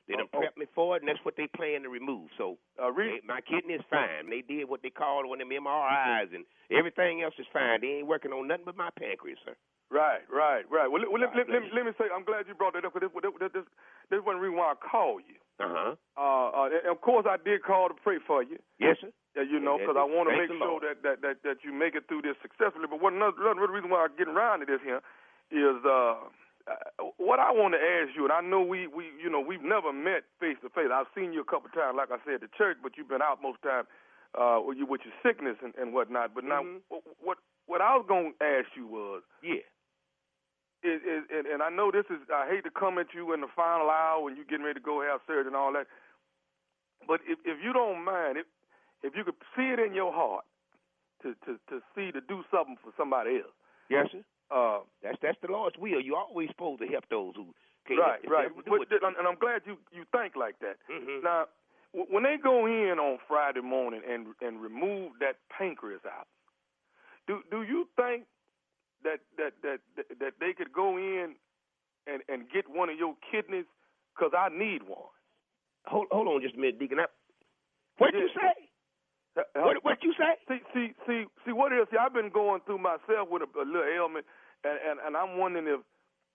[0.07, 0.41] They done Oh, oh.
[0.41, 2.29] prepped me for it, and that's what they plan to remove.
[2.37, 4.29] So Uh, re- they- my kidney is fine.
[4.29, 7.81] They did what they called one of them MRIs, and everything else is fine.
[7.81, 9.55] They ain't working on nothing but my pancreas, sir.
[9.89, 10.87] Right, right, right.
[10.91, 13.09] Well, let, well, let, let, let, me- say, I'm glad you brought that up because
[13.11, 13.65] this, this, this,
[14.09, 15.35] this one reason why I called you.
[15.59, 15.95] Uh huh.
[16.17, 18.59] Uh, uh, and of course, I did call to pray for you.
[18.79, 19.11] Yes, sir.
[19.35, 21.95] Yeah, you know, because I want to make sure that, that, that, that you make
[21.95, 22.87] it through this successfully.
[22.89, 25.01] But one another, another reason why I'm getting around to this here
[25.51, 26.15] is uh,
[26.67, 29.63] uh, what I want to ask you, and I know we, we you know we've
[29.63, 30.91] never met face to face.
[30.93, 33.41] I've seen you a couple times, like I said, at church, but you've been out
[33.41, 33.85] most time
[34.37, 36.35] uh, with, you, with your sickness and, and whatnot.
[36.35, 36.81] But now, Mhm.
[36.91, 39.63] wh- what what I was going to ask you was, Yeah.
[40.83, 43.41] is, is, and, and I know this is, I hate to come at you in
[43.41, 45.87] the final hour when you're getting ready to go have surgery and all that,
[47.07, 48.45] but if, if you don't mind, if,
[49.03, 50.45] if you could see it in your heart
[51.23, 53.55] to, to, to see, to do something for somebody else.
[53.89, 54.23] Yes, sir.
[54.49, 55.99] Uh, That's that's the Lord's will.
[55.99, 57.53] You're always supposed to help those who
[57.87, 58.47] can't right, right.
[58.65, 60.77] But, and I'm glad you, you think like that.
[60.89, 61.23] Mhm.
[61.23, 61.47] Now,
[61.93, 66.27] w- when they go in on Friday morning and and remove that pancreas out,
[67.27, 68.25] do do you think
[69.03, 69.79] that that that
[70.19, 71.35] that, they could go in
[72.07, 73.65] and and get one of your kidneys?
[74.15, 75.11] Because I need one.
[75.87, 76.99] Hold hold on just a minute, Deacon.
[76.99, 77.05] I,
[77.97, 78.66] what you say?
[79.37, 80.33] Uh, What what you say?
[80.49, 81.53] See, see, see, see.
[81.53, 81.87] What is?
[81.91, 84.25] See, I've been going through myself with a, a little ailment,
[84.65, 85.81] and, and and I'm wondering if,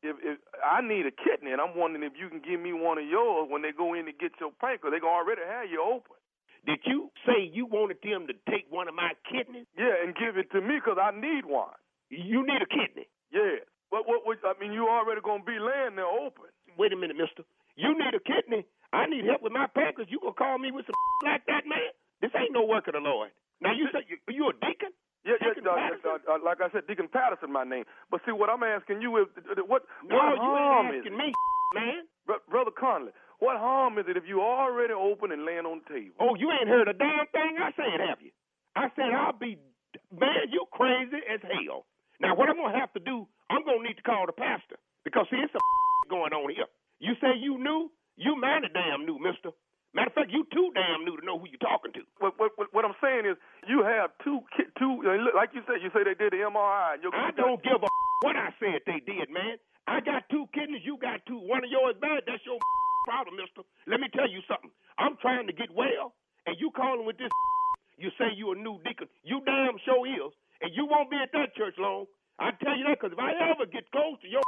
[0.02, 2.98] if if I need a kidney, and I'm wondering if you can give me one
[2.98, 4.94] of yours when they go in to get your pancreas.
[4.94, 6.16] They gonna already have you open.
[6.66, 9.66] Did you say you wanted them to take one of my kidneys?
[9.76, 11.74] Yeah, and give it to me because I need one.
[12.08, 13.08] You need a kidney.
[13.34, 13.66] Yeah.
[13.90, 14.38] What, what, what?
[14.46, 16.48] I mean, you already gonna be laying there open.
[16.78, 17.42] Wait a minute, Mister.
[17.76, 18.64] You need a kidney.
[18.92, 20.08] I need help with my pancreas.
[20.10, 21.90] You gonna call me with some like that, man?
[22.22, 23.30] This ain't no work of the Lord.
[23.60, 24.94] Now you say you, you a deacon?
[25.26, 25.54] Yeah, yeah.
[25.62, 27.84] Uh, uh, uh, like I said, Deacon Patterson, my name.
[28.10, 29.26] But see, what I'm asking you is,
[29.70, 31.18] what No, what you harm ain't is asking it?
[31.18, 31.28] me,
[31.74, 32.02] man.
[32.26, 35.88] Br- Brother Conley, what harm is it if you already open and laying on the
[35.94, 36.14] table?
[36.18, 38.30] Oh, you ain't heard a damn thing I said, have you?
[38.74, 39.58] I said I'll be
[40.10, 41.86] man, you crazy as hell.
[42.20, 45.26] Now what I'm gonna have to do, I'm gonna need to call the pastor because
[45.30, 45.58] see it's a
[46.10, 46.66] going on here.
[46.98, 49.50] You say you knew, you mighty damn knew, Mister.
[49.92, 52.02] Matter of fact, you too damn new to know who you talking to.
[52.18, 53.36] What, what, what, I'm saying is,
[53.68, 54.40] you have two,
[54.80, 55.04] two,
[55.36, 56.96] like you said, you say they did the MRI.
[56.96, 57.88] And I don't give a
[58.24, 59.60] what I said they did, man.
[59.84, 61.42] I got two kidneys, you got two.
[61.42, 62.56] One of yours bad, that's your
[63.08, 63.66] problem, mister.
[63.90, 64.70] Let me tell you something.
[64.96, 66.14] I'm trying to get well,
[66.46, 67.28] and you calling with this
[67.98, 69.08] You say you a new deacon.
[69.22, 70.32] You damn sure is.
[70.62, 72.06] And you won't be at that church long.
[72.38, 74.42] I tell you that because if I ever get close to your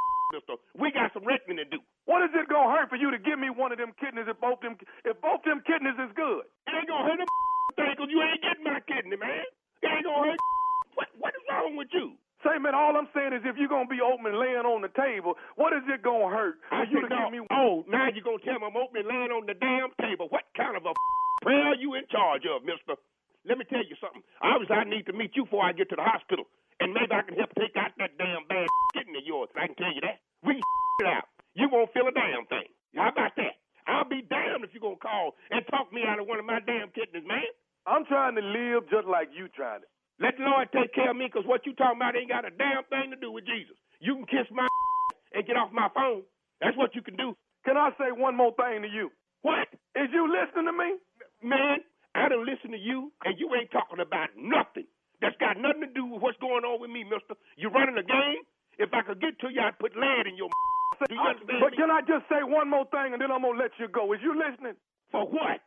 [0.77, 1.79] we got some reckoning to do.
[2.05, 4.39] What is it gonna hurt for you to give me one of them kidneys if
[4.41, 6.45] both them if both them kidneys is good?
[6.67, 7.29] It ain't gonna hurt them
[7.77, 9.45] thing you ain't getting my kidney, man.
[9.83, 10.39] It ain't gonna hurt.
[10.95, 12.15] What, what is wrong with you?
[12.39, 14.87] Say, man, all I'm saying is if you're gonna be open and laying on the
[14.95, 17.19] table, what is it gonna hurt for I you to no.
[17.19, 19.91] give me Oh, now you're gonna tell me I'm open and laying on the damn
[19.99, 20.31] table.
[20.31, 20.95] What kind of a
[21.43, 22.95] prayer are you in charge of, mister?
[23.43, 24.23] Let me tell you something.
[24.39, 26.47] Obviously, I need to meet you before I get to the hospital.
[26.81, 29.49] And maybe I can help take out that damn bad kidney of yours.
[29.55, 30.19] I can tell you that.
[30.43, 30.63] We can
[31.05, 31.27] it out.
[31.55, 32.67] You won't feel a damn thing.
[32.95, 33.59] How about that?
[33.87, 36.59] I'll be damned if you're gonna call and talk me out of one of my
[36.65, 37.45] damn kidneys, man.
[37.85, 39.87] I'm trying to live just like you trying to.
[40.19, 42.53] Let the Lord take care of me, because what you talking about ain't got a
[42.55, 43.75] damn thing to do with Jesus.
[43.99, 44.65] You can kiss my
[45.35, 46.23] and get off my phone.
[46.61, 47.35] That's what you can do.
[47.65, 49.11] Can I say one more thing to you?
[49.43, 49.67] What?
[49.95, 50.97] Is you listening to me?
[51.43, 51.83] Man,
[52.15, 54.87] I don't listen to you, and you ain't talking about nothing.
[55.25, 57.33] That's got nothing to do with what's going on with me, mister.
[57.57, 58.45] You running a game?
[58.77, 60.49] If I could get to you, I'd put lead in your
[61.09, 61.77] Do you uh, understand But me?
[61.81, 64.13] can I just say one more thing and then I'm gonna let you go?
[64.13, 64.77] Is you listening?
[65.11, 65.61] For what?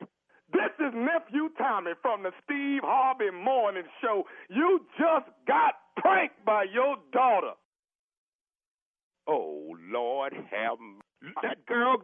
[0.53, 4.25] This is nephew Tommy from the Steve Harvey Morning Show.
[4.51, 7.53] You just got pranked by your daughter.
[9.29, 11.99] Oh, Lord have m- that girl.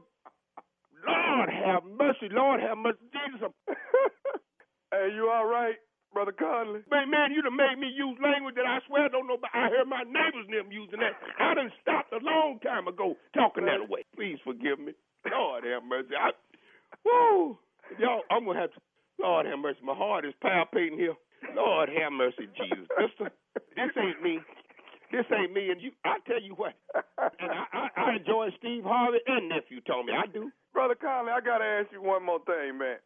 [1.06, 2.28] Lord have mercy.
[2.32, 2.98] Lord have mercy.
[3.12, 3.52] Jesus.
[4.92, 5.76] hey, you all right,
[6.14, 6.86] Brother Conley?
[6.90, 9.36] Man, man, you done made me use language that I swear I don't know.
[9.36, 11.18] But I heard my neighbors them using that.
[11.42, 14.06] I done stopped a long time ago talking that way.
[14.14, 14.94] Please forgive me.
[15.26, 16.14] Lord have mercy.
[16.14, 16.30] I,
[17.04, 17.58] woo.
[17.98, 18.80] Y'all, I'm going to have to.
[19.20, 19.78] Lord have mercy.
[19.82, 21.14] My heart is palpitating here.
[21.54, 22.88] Lord have mercy, Jesus.
[22.98, 23.30] Mister,
[23.76, 24.40] this ain't me.
[25.12, 25.70] This ain't me.
[25.70, 26.74] And you, I tell you what.
[27.38, 30.12] And I, I, I enjoy Steve Harvey and nephew Tommy.
[30.12, 30.50] I do.
[30.72, 32.96] Brother Conley, I gotta ask you one more thing, man.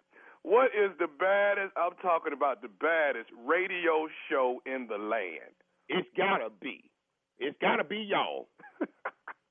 [0.49, 1.77] What is the baddest?
[1.77, 5.53] I'm talking about the baddest radio show in the land.
[5.91, 6.91] It's gotta be.
[7.39, 8.49] It's gotta be y'all.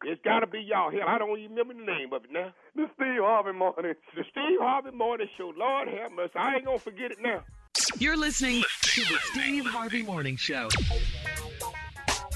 [0.04, 0.90] it's gotta be y'all.
[0.90, 2.52] Hell, I don't even remember the name of it now.
[2.76, 3.94] The Steve Harvey Morning.
[4.16, 5.54] The Steve Harvey Morning Show.
[5.56, 6.34] Lord have mercy.
[6.36, 7.44] I ain't gonna forget it now.
[8.00, 10.68] You're listening to the Steve Harvey Morning Show.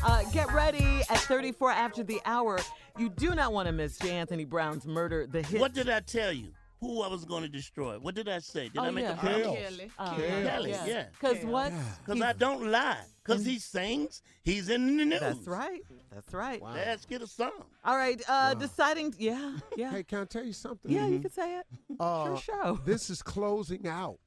[0.06, 2.60] Uh, get ready at 34 after the hour.
[3.00, 4.12] You do not want to miss J.
[4.12, 5.60] Anthony Brown's Murder, the hit.
[5.60, 6.54] What did I tell you?
[6.82, 8.00] Who I was going to destroy?
[8.00, 8.64] What did I say?
[8.70, 9.14] Did Oh, I make yeah.
[9.14, 9.44] a promise?
[9.46, 9.92] Kelly.
[10.00, 10.86] Uh, Kelly, yeah.
[10.88, 11.06] yeah.
[11.12, 11.72] Because what?
[12.04, 13.04] Because I don't lie.
[13.24, 15.20] Because he sings, he's in the news.
[15.20, 15.82] That's right.
[16.12, 16.60] That's right.
[16.60, 17.52] Let's get a song.
[17.86, 18.20] All right.
[18.28, 19.14] Uh, Deciding.
[19.20, 19.58] Yeah.
[19.78, 19.92] Yeah.
[19.92, 20.92] Hey, can I tell you something?
[20.92, 21.66] yeah, you can say it.
[22.00, 22.80] Uh, Your show.
[22.86, 24.18] This is closing out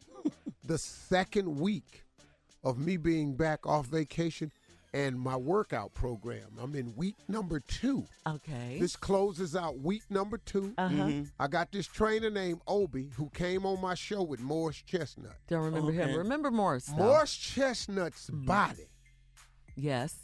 [0.64, 2.04] the second week
[2.62, 4.52] of me being back off vacation
[4.94, 6.46] and my workout program.
[6.58, 8.06] I'm in week number two.
[8.26, 8.78] Okay.
[8.80, 10.94] This closes out week number 2 Uh-huh.
[10.94, 11.22] Mm-hmm.
[11.38, 15.34] I got this trainer named Obi who came on my show with Morris Chestnut.
[15.48, 16.16] Don't remember him.
[16.16, 16.86] Remember Morris.
[16.86, 16.96] though.
[16.96, 18.44] Morris Chestnut's Mm-hmm.
[18.46, 18.88] body.
[19.76, 20.16] Yes.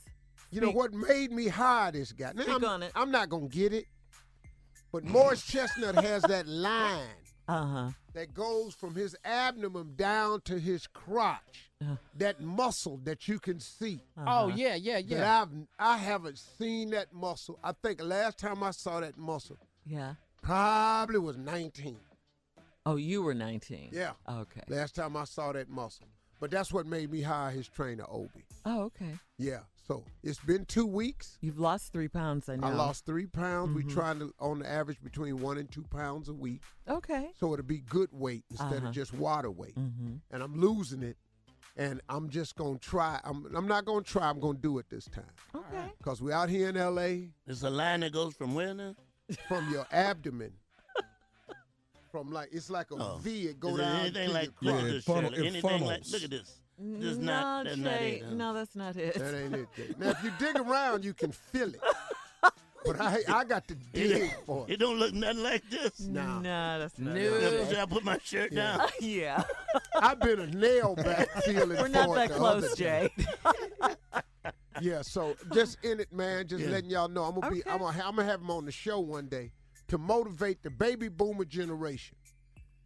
[0.53, 2.33] You know what made me hire this guy?
[2.35, 2.93] Now, Speak I'm, on it.
[2.95, 3.87] I'm not gonna get it,
[4.93, 7.07] but Morris Chestnut has that line
[7.49, 7.91] Uh huh.
[8.15, 11.70] that goes from his abdomen down to his crotch.
[12.19, 14.03] That muscle that you can see.
[14.17, 15.43] Oh yeah, yeah, yeah.
[15.43, 17.59] I've I haven't seen that muscle.
[17.65, 20.15] I think last time I saw that muscle Yeah.
[20.43, 21.97] probably was 19.
[22.87, 23.91] Oh, you were 19.
[23.93, 24.13] Yeah.
[24.29, 24.63] Okay.
[24.69, 26.07] Last time I saw that muscle.
[26.39, 28.45] But that's what made me hire his trainer, Obi.
[28.65, 29.19] Oh, okay.
[29.39, 29.61] Yeah.
[29.87, 31.37] So it's been two weeks.
[31.43, 32.49] You've lost three pounds.
[32.49, 32.69] I know.
[32.69, 33.75] I lost three pounds.
[33.75, 33.93] We Mhm.
[33.93, 36.63] trying to on the average between one and two pounds a week.
[36.89, 37.33] Okay.
[37.39, 38.89] So it'll be good weight instead Uh-huh.
[38.89, 39.75] of just water weight.
[39.77, 40.17] Mm-hmm.
[40.31, 41.17] And I'm losing it.
[41.77, 43.21] And I'm just gonna try.
[43.25, 44.29] I'm I'm not gonna try.
[44.29, 45.25] I'm gonna do it this time.
[45.55, 45.85] Okay.
[46.03, 48.95] Cause we're out here in LA It's a line that goes from where now?
[49.49, 50.53] from your abdomen.
[52.11, 53.19] From like it's like a oh.
[53.23, 53.47] V.
[53.47, 53.51] Oh.
[53.51, 54.83] It go Is it down anything to like your Yeah, look crotch.
[54.83, 55.47] at it this, funnel- Shirley.
[55.47, 56.13] it anything like funnels.
[56.13, 56.61] look at this.
[56.83, 58.25] This no, not that's not Jay, it.
[58.25, 58.35] huh?
[58.35, 59.15] no, that's not it.
[59.15, 59.69] That ain't it.
[59.77, 59.95] Jay.
[59.99, 61.81] Now if you dig around, you can feel it.
[62.85, 64.77] But I I got to dig for It it.
[64.81, 66.01] don't look nothing like this.
[66.01, 66.41] Nah.
[66.41, 67.21] No, that's not No.
[67.21, 67.69] it.
[67.69, 68.77] Should I put my shirt Yeah.
[68.79, 68.89] down?
[69.01, 69.43] yeah.
[70.01, 72.75] I've been a nail back feeling We're not for that close.
[72.77, 73.11] Jay.
[74.81, 76.47] Yeah, so just in it, man.
[76.49, 76.71] Just Yeah.
[76.71, 78.99] letting y'all know, I'm gonna be, I'm gonna, I'm gonna have him on the show
[79.01, 79.53] one day
[79.89, 82.17] to motivate the baby boomer generation,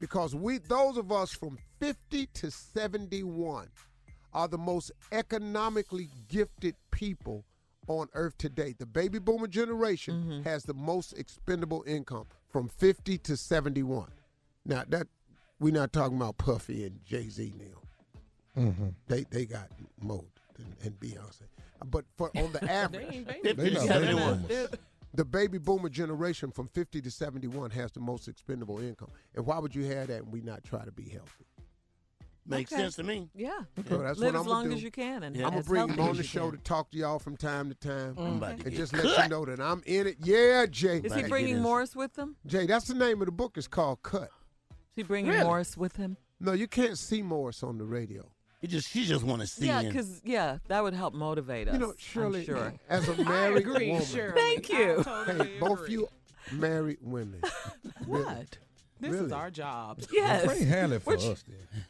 [0.00, 3.68] because we, those of us from 50 to 71,
[4.32, 7.44] are the most economically gifted people
[7.86, 8.74] on earth today.
[8.78, 10.42] The baby boomer generation Mm-hmm.
[10.48, 14.10] has the most expendable income from 50 to 71.
[14.64, 15.06] Now that
[15.60, 18.62] we're not talking about Puffy and Jay Z now.
[19.08, 19.68] They they got
[20.00, 20.24] more
[20.56, 21.42] than and Beyonce.
[21.86, 24.68] But for on the average, They not baby boomers.
[25.12, 29.10] the baby boomer generation from 50 to 71 has the most expendable income.
[29.34, 31.44] And why would you have that and we not try to be healthy?
[32.46, 32.82] Makes Okay.
[32.82, 33.30] sense to me.
[33.34, 33.60] Yeah.
[33.88, 34.74] So that's Live what as I'm long do.
[34.74, 36.58] as you can and I'm gonna bring him on the show can.
[36.58, 38.22] to talk to y'all from time to time, mm-hmm.
[38.22, 40.16] I'm to and get just let you know that I'm in it.
[40.22, 40.98] Yeah, Jay.
[40.98, 41.60] Is he bringing.
[41.62, 42.36] Morris with him?
[42.46, 43.56] Jay, that's the name of the book.
[43.56, 44.28] It's called Cut.
[44.70, 45.44] Is he bringing Really?
[45.44, 46.18] Morris with him?
[46.38, 48.26] No, you can't see Morris on the radio.
[48.60, 49.92] He just she just want to see Yeah, him.
[49.92, 51.74] because yeah, that would help motivate us.
[51.74, 52.74] You know, I'm Shirley, sure.
[52.88, 54.40] as a married agree, woman, Shirley.
[54.40, 55.02] Thank you.
[55.04, 55.92] Totally hey, both agree.
[55.92, 56.08] you
[56.52, 57.40] married women.
[58.06, 58.24] really.
[58.24, 58.58] What?
[59.00, 60.00] This is our job.
[60.12, 60.44] Yes.
[60.46, 61.84] Pray handle it for Which- us then.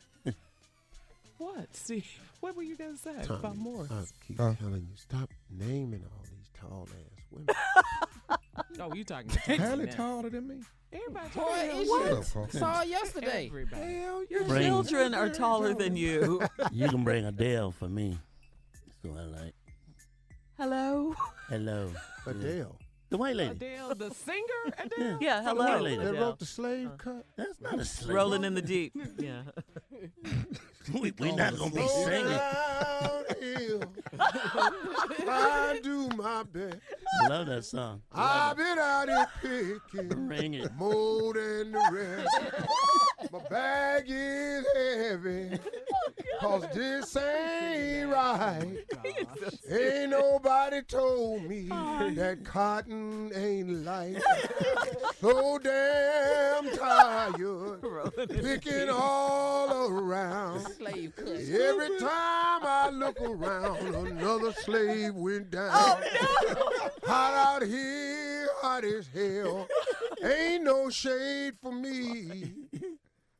[1.38, 2.06] What, Steve?
[2.40, 3.90] What were you gonna say Tommy, about Morris?
[3.90, 4.54] I keep Huh?
[4.60, 7.48] telling you, stop naming all these tall ass women.
[8.80, 9.92] oh, you talking to Titi Hallie now.
[9.92, 10.56] taller than me.
[10.92, 12.74] Everybody Boy, talking it's about Shut just up, Carl.
[12.74, 13.46] saw yesterday.
[13.48, 13.94] Everybody.
[13.94, 16.40] Hell, Your Bring- children are taller than you.
[16.70, 18.16] you can bring Adele for me.
[19.02, 19.54] That's what I like.
[20.56, 21.14] Hello.
[21.48, 21.90] Hello.
[22.26, 22.76] Adele.
[23.10, 23.50] The white lady.
[23.52, 24.44] Adele, the singer
[24.78, 25.18] Adele.
[25.20, 25.74] Yeah, From the hello.
[25.74, 26.04] white lady.
[26.04, 26.96] They wrote the slave uh-huh.
[26.98, 27.26] cut.
[27.36, 28.14] That's not a slave.
[28.14, 28.92] Rolling in the deep.
[29.18, 29.42] Yeah.
[31.00, 32.26] we, we not gonna be Slow singing.
[32.26, 33.82] downhill.
[34.18, 36.76] I do my best.
[37.22, 38.02] I love that song.
[38.12, 39.08] I've been out
[39.40, 40.74] here picking Bring it.
[40.74, 43.32] more than the rest.
[43.32, 45.58] My bag is heavy.
[46.42, 48.76] Oh, Cause this ain't oh, right.
[49.70, 52.93] Ain't nobody told me oh, that cotton
[53.34, 54.22] ain't light.
[55.24, 58.28] So oh, damn tired.
[58.28, 60.60] Picking all around.
[60.76, 61.28] Slave cut.
[61.28, 65.70] Every time I look around, another slave went down.
[67.06, 69.66] Hot out here, hot as hell.
[70.22, 72.52] Ain't no shade for me.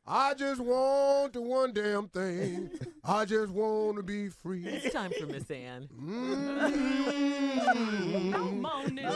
[0.06, 2.68] I just want the one damn thing.
[3.02, 4.66] I just want to be free.
[4.66, 5.88] It's time for Miss Ann.
[5.98, 7.52] Mm.
[8.32, 9.10] Come on now.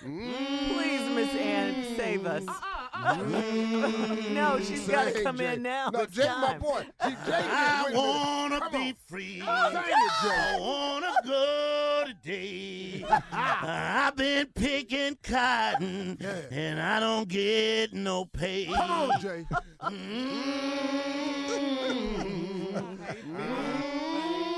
[0.00, 2.44] Please, Miss Ann, save us.
[2.44, 2.81] Mm.
[3.02, 4.32] Mm.
[4.34, 5.54] no, she's got to come Jay.
[5.54, 5.90] in now.
[5.90, 6.86] No, It's Jay, my boy.
[7.04, 8.06] See, Jay, I wait a minute.
[8.06, 8.94] wanna be on.
[9.08, 9.38] free.
[9.40, 10.30] Sing it, Jay.
[10.30, 13.04] I wanna go today.
[13.32, 16.34] I've been picking cotton Yeah.
[16.50, 18.66] and I don't get no pay.
[18.66, 19.44] Come on, Jay.
[19.82, 20.32] Mm.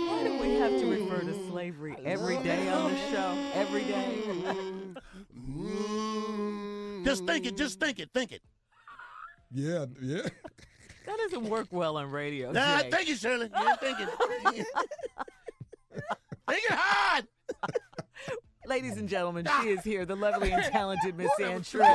[0.06, 3.36] Why do we have to refer to slavery every day on the show?
[3.54, 4.22] Every day?
[5.38, 6.73] Mm.
[7.04, 8.42] Just think it, just think it, think it.
[9.52, 10.22] Yeah, yeah.
[11.06, 12.50] That doesn't work well on radio.
[12.50, 12.90] Nah, Jay.
[12.90, 13.50] think it, Shirley.
[13.52, 14.08] Yeah, think it.
[16.48, 17.26] think it hard.
[18.64, 21.86] Ladies and gentlemen, she is here, the lovely and talented Miss Ann Tripp.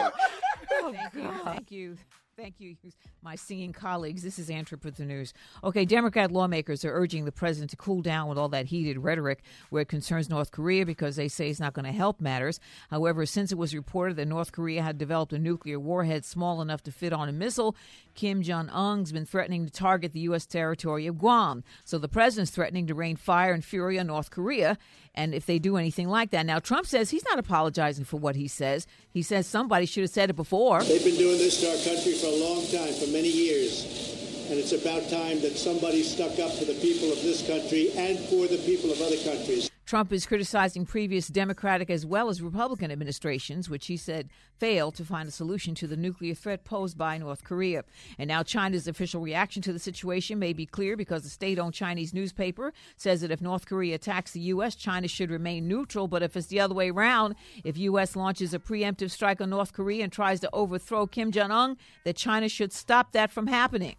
[0.73, 1.97] Oh, Thank you, oh, thank you,
[2.39, 2.75] thank you,
[3.21, 4.23] my singing colleagues.
[4.23, 5.33] This is Ann with the news.
[5.61, 9.41] Okay, Democrat lawmakers are urging the president to cool down with all that heated rhetoric
[9.69, 12.61] where it concerns North Korea because they say it's not going to help matters.
[12.91, 16.81] However, since it was reported that North Korea had developed a nuclear warhead small enough
[16.83, 17.75] to fit on a missile,
[18.15, 20.45] Kim Jong Un's been threatening to target the U.S.
[20.45, 21.63] territory of Guam.
[21.83, 24.77] So the president's threatening to rain fire and fury on North Korea.
[25.15, 28.35] And if they do anything like that, now Trump says he's not apologizing for what
[28.35, 28.87] he says.
[29.11, 30.83] He says somebody should have said it before.
[30.83, 34.17] They've been doing this to our country for a long time, for many years.
[34.49, 38.17] And it's about time that somebody stuck up for the people of this country and
[38.29, 39.68] for the people of other countries.
[39.89, 44.29] Trump is criticizing previous Democratic as well as Republican administrations, which he said
[44.59, 47.83] failed to find a solution to the nuclear threat posed by North Korea.
[48.19, 51.73] And now China's official reaction to the situation may be clear because the state owned
[51.73, 56.07] Chinese newspaper says that if North Korea attacks the U.S., China should remain neutral.
[56.07, 57.33] But if it's the other way around,
[57.63, 58.15] if U.S.
[58.15, 62.15] launches a preemptive strike on North Korea and tries to overthrow Kim Jong un, that
[62.15, 63.95] China should stop that from happening.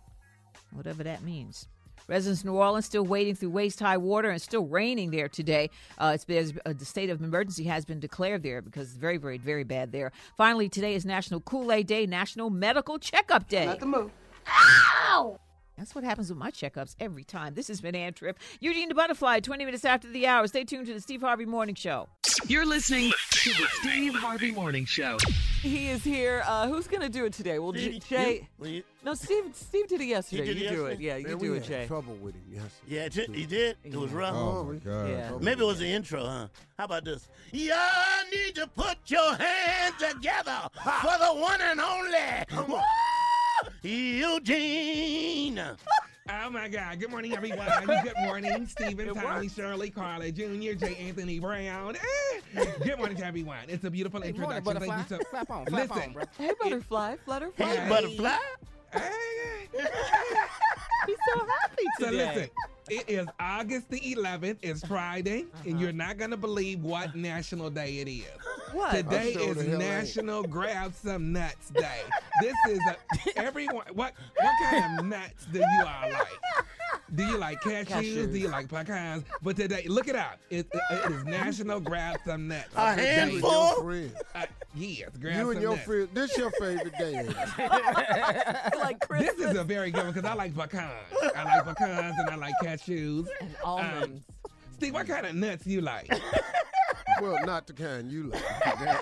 [0.70, 1.66] Whatever that means.
[2.10, 5.70] Residents in New Orleans still wading through waist high water and still raining there today.
[5.96, 9.16] Uh, it's there's, uh, the state of emergency has been declared there because it's very,
[9.16, 10.10] very, very bad there.
[10.36, 13.68] Finally, today is National Kool Aid Day, National Medical Checkup Day.
[13.68, 14.10] Let them move.
[14.48, 15.38] Ow!
[15.80, 17.54] That's what happens with my checkups every time.
[17.54, 18.38] This has been Ann Tripp.
[18.60, 20.46] Eugene the Butterfly, 20 minutes after the hour.
[20.46, 22.06] Stay tuned to the Steve Harvey Morning Show.
[22.46, 25.16] You're listening to the Steve Harvey Morning Show.
[25.62, 26.42] He is here.
[26.46, 27.58] Uh, who's going to do it today?
[27.58, 28.46] Well, J- Jay.
[28.62, 28.82] you?
[29.02, 29.54] No, Steve.
[29.54, 30.44] Steve did it yesterday.
[30.44, 31.00] did it you do it.
[31.00, 31.04] yesterday?
[31.06, 31.86] Yeah, you Man, do we it, had Jay.
[31.86, 32.72] trouble with him yesterday.
[32.86, 33.76] Yeah, j- he did.
[33.82, 34.34] It was rough.
[34.36, 35.08] Oh, my God.
[35.08, 35.30] Yeah.
[35.40, 36.48] Maybe it was the intro, huh?
[36.76, 37.26] How about this?
[37.52, 37.76] Y'all
[38.30, 42.78] need to put your hands together for the one and only Woo!
[43.82, 45.58] Eugene.
[46.32, 47.00] Oh my God!
[47.00, 47.66] Good morning, everyone.
[47.86, 50.96] Good morning, Stephen, Tommy, Shirley, Carla Jr., J.
[51.08, 51.96] Anthony Brown.
[51.96, 52.64] Eh.
[52.84, 53.58] Good morning to everyone.
[53.68, 54.88] It's a beautiful Good morning, introduction.
[54.88, 54.96] butterfly.
[54.96, 55.30] Thank you so.
[55.30, 56.02] Clap on, clap Listen.
[56.02, 56.22] on, bro.
[56.38, 57.64] Hey, butterfly, flutterfly.
[57.64, 58.36] Hey, butterfly.
[58.92, 59.68] Hey.
[61.06, 62.34] He's so happy So today.
[62.34, 62.50] listen,
[62.90, 64.58] it is August the 11th.
[64.62, 65.82] It's Friday, and uh-huh.
[65.82, 68.24] you're not gonna believe what national day it is.
[68.72, 68.92] What?
[68.92, 69.78] Today sure is the hell ain't.
[69.78, 72.00] National Grab Some Nuts Day.
[72.40, 73.86] This is a, everyone.
[73.94, 76.66] What what kind of nuts do you all like?
[77.14, 77.86] Do you like cashews?
[77.86, 78.32] Cashews.
[78.32, 79.24] Do you like pecans?
[79.42, 80.38] But today, look it up.
[80.50, 82.68] It, it- it is National Grab Some Nuts.
[82.76, 83.06] A Day.
[83.14, 83.90] handful?
[84.34, 85.84] Uh, yes, grab You some and your nuts.
[85.84, 86.08] friend.
[86.14, 87.14] This your favorite day.
[87.18, 87.36] ain't it?
[88.78, 90.92] like This is a very good one because I like pecans.
[91.36, 93.26] I like pecans and I like cashews.
[93.40, 94.24] and almonds.
[94.76, 96.10] Steve, what kind of nuts you like?
[97.20, 98.98] Well, not the kind you like.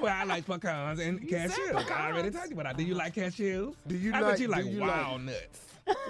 [0.00, 1.90] Well, I like pecans and cashews.
[1.90, 2.82] I already told you what I do.
[2.82, 3.74] You like cashews?
[3.86, 4.30] Do you I like?
[4.32, 5.60] bet you like do you like- walnuts.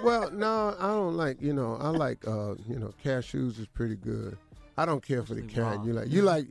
[0.03, 1.41] Well, no, I don't like.
[1.41, 2.27] You know, I like.
[2.27, 4.37] uh You know, cashews is pretty good.
[4.77, 6.09] I don't care for the kind you like.
[6.09, 6.45] You like.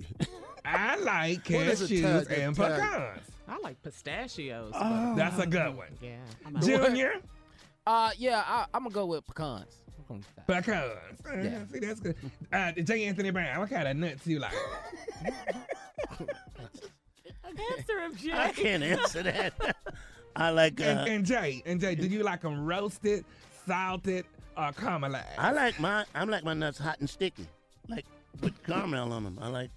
[0.64, 2.54] I like cashews Italian- and Italian?
[2.54, 3.26] pecans.
[3.48, 4.72] I like pistachios.
[5.16, 5.88] That's a good one.
[6.00, 6.18] Yeah.
[6.60, 7.14] Junior,
[7.86, 9.74] Uh, yeah, I, I'm gonna go with pecans.
[10.46, 10.92] Pecans.
[11.26, 11.64] Uh, Yeah.
[11.72, 12.16] See, that's good.
[12.52, 13.04] Uh, J.
[13.06, 14.54] Anthony Brown, what kind of nuts you like?
[17.78, 18.32] Answer him, Jay.
[18.32, 19.52] I can't answer that.
[20.36, 20.80] I like.
[20.80, 23.24] Uh, and, and Jay, and Jay, do you like them roasted,
[23.66, 24.24] salted,
[24.56, 25.24] or caramelized?
[25.38, 26.04] I like my.
[26.14, 27.46] I'm like my nuts hot and sticky,
[27.88, 28.04] like
[28.40, 29.38] with caramel on them.
[29.40, 29.70] I like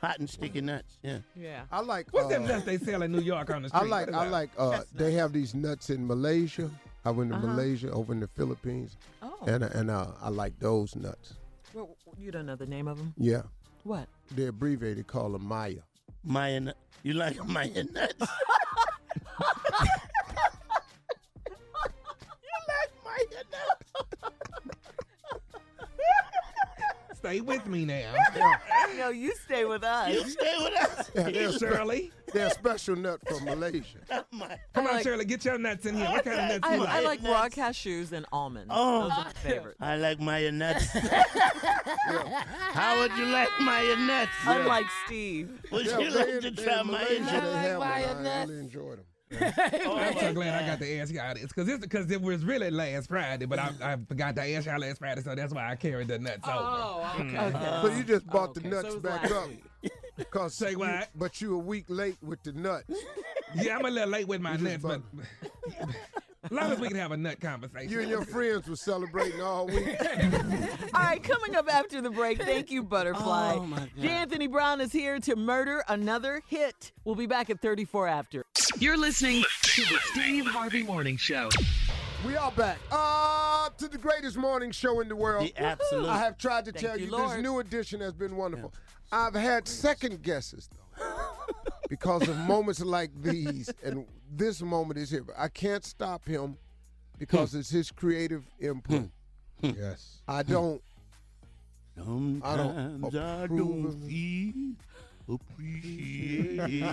[0.00, 0.98] hot and sticky nuts.
[1.02, 1.18] Yeah.
[1.36, 1.62] Yeah.
[1.70, 2.06] I like.
[2.12, 3.92] What's uh, them nuts they sell in New York on the street?
[3.92, 4.14] I street?
[4.14, 4.26] like.
[4.26, 4.50] I like.
[4.58, 6.70] Uh, they have these nuts in Malaysia.
[7.04, 7.46] I went to Uh-huh.
[7.46, 9.38] Malaysia, over in the Philippines, Oh.
[9.46, 11.34] and and uh, I like those nuts.
[11.74, 13.14] Well, you don't know the name of them?
[13.16, 13.42] Yeah,
[13.84, 14.08] What?
[14.32, 15.06] they're abbreviated.
[15.06, 15.80] Call them Maya.
[16.24, 16.72] Maya,
[17.04, 18.26] you like Maya nuts?
[22.44, 24.44] you like Maya nuts?
[27.18, 28.14] Stay with me now.
[28.96, 30.14] no, you stay with us.
[30.14, 31.10] You stay with us.
[31.18, 33.98] Yeah, they're, spe- Shirley, they're a special nut from Malaysia.
[34.30, 36.06] My- come on, like- Shirley, get your nuts in here.
[36.06, 36.88] What kind of nuts I, you like?
[36.90, 37.22] I like?
[37.22, 38.72] like raw cashews and almonds.
[38.72, 39.02] Oh.
[39.02, 39.78] Those are my favorites.
[39.80, 40.86] I like Maya nuts.
[42.72, 44.30] How would you like my nuts?
[44.46, 45.50] Unlike Steve.
[45.72, 47.32] Would Yeah, you they like to try in Maya Malaysia, nuts?
[47.32, 47.78] they have them.
[47.80, 49.04] Maya I really enjoyed them.
[49.30, 49.52] I'm
[49.86, 52.70] oh, so glad I got to ask y'all this because it's because it was really
[52.70, 55.76] last Friday, but I, I forgot to ask y'all last Friday, so that's why I
[55.76, 56.66] carried the nuts oh, over.
[56.66, 57.28] Oh, okay.
[57.28, 57.56] Hmm.
[57.56, 57.80] Okay.
[57.82, 59.50] So you just bought Okay, the nuts it was back up.
[60.30, 61.08] Cause Say you- what?
[61.14, 62.90] But you a week late with the nuts.
[63.54, 65.02] Yeah, I'm a little late with my You nuts, but
[66.44, 67.90] as long as we can have a nut conversation.
[67.90, 69.96] You and your friends were celebrating all week.
[70.94, 73.54] All right, coming up after the break, thank you, Butterfly.
[73.56, 73.90] Oh, my God.
[74.00, 74.08] J.
[74.08, 76.92] Anthony Brown is here to murder another hit.
[77.04, 78.44] We'll be back at 34 after.
[78.78, 81.48] You're listening to the Steve Harvey Morning Show.
[82.26, 82.78] We are back.
[82.90, 85.46] Uh, to the greatest morning show in the world.
[85.46, 86.08] The absolute.
[86.08, 88.72] I have tried to Thank tell you, you, this new edition has been wonderful.
[89.12, 91.04] I've had second guesses though.
[91.88, 95.24] because of moments like these, and this moment is here.
[95.24, 96.56] But I can't stop him
[97.18, 99.10] because it's his creative input.
[99.62, 100.22] yes.
[100.28, 100.52] I Hmm.
[100.52, 100.82] don't
[101.96, 104.74] Sometimes I don't I don't of- feel
[105.34, 106.84] appreciated.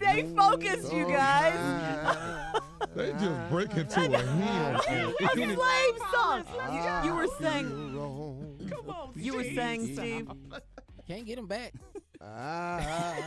[0.00, 2.56] Stay focused, you guys.
[2.94, 5.12] They just break into a hymn.
[5.20, 6.44] A slave song.
[6.72, 7.66] You, you were saying.
[8.70, 10.30] Come on, You were saying, Steve.
[11.06, 11.74] Can't get him back.
[12.20, 13.18] I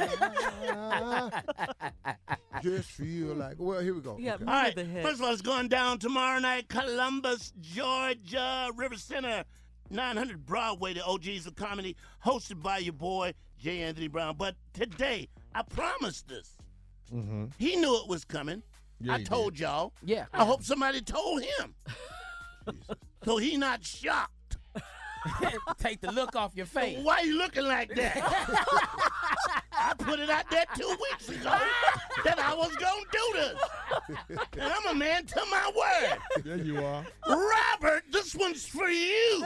[2.62, 3.56] just feel like.
[3.58, 4.18] Well, here we go.
[4.20, 4.46] Yeah, Okay.
[4.46, 4.76] All right.
[4.76, 4.86] the.
[5.02, 9.44] First of all, it's going down tomorrow night, Columbus, Georgia, River Center,
[9.90, 13.82] 900 Broadway, the OGs of comedy, hosted by your boy J.
[13.82, 14.36] Anthony Brown.
[14.38, 16.58] But today, I promised this.
[17.14, 17.46] Mm-hmm.
[17.58, 18.64] He knew it was coming.
[19.00, 19.94] Yeah, I he told y'all.
[20.04, 20.26] Yeah.
[20.34, 21.76] I hope somebody told him,
[23.26, 24.32] so he not shocked.
[25.80, 27.00] Take the look off your face.
[27.04, 28.18] Why you looking like that?
[29.74, 31.58] I put it out there two weeks ago
[32.24, 34.40] that I was gonna do this.
[34.54, 36.44] And I'm a man to my word.
[36.44, 37.06] There you are.
[37.28, 39.46] Robert, this one's for you.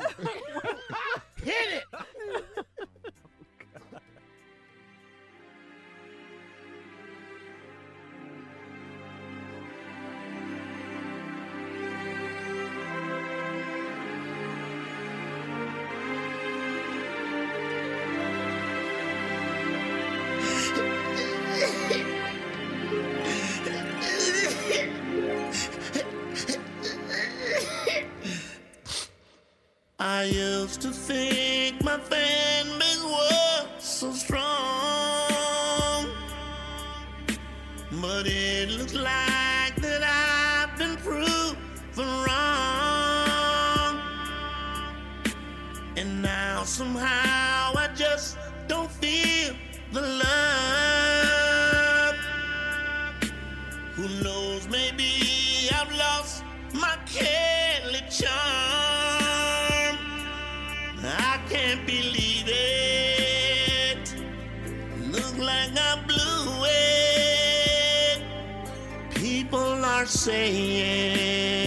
[1.44, 1.84] Hit it.
[30.26, 34.42] I used to think my fan base was so strong,
[38.02, 41.56] but it looks like that I've been proven
[42.26, 44.00] wrong.
[45.96, 49.54] And now somehow I just don't feel
[49.92, 51.06] the love.
[53.94, 57.45] Who knows, maybe I've lost my Kelly
[61.56, 64.16] can't believe it.
[65.16, 68.20] Look like I blew it.
[69.16, 71.65] People are saying.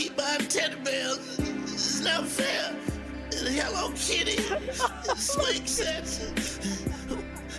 [0.00, 1.38] Keep buying teddy bears.
[1.38, 2.74] It's not fair.
[3.32, 4.40] Hello Kitty,
[5.16, 6.58] swing sets.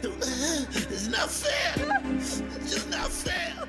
[0.02, 2.02] It's not fair.
[2.16, 3.61] It's just not fair.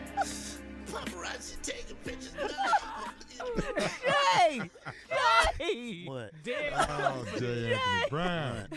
[6.45, 6.71] Jay!
[6.73, 6.89] What?
[6.91, 7.73] Oh, J.
[7.75, 8.67] Anthony Brown.
[8.73, 8.77] I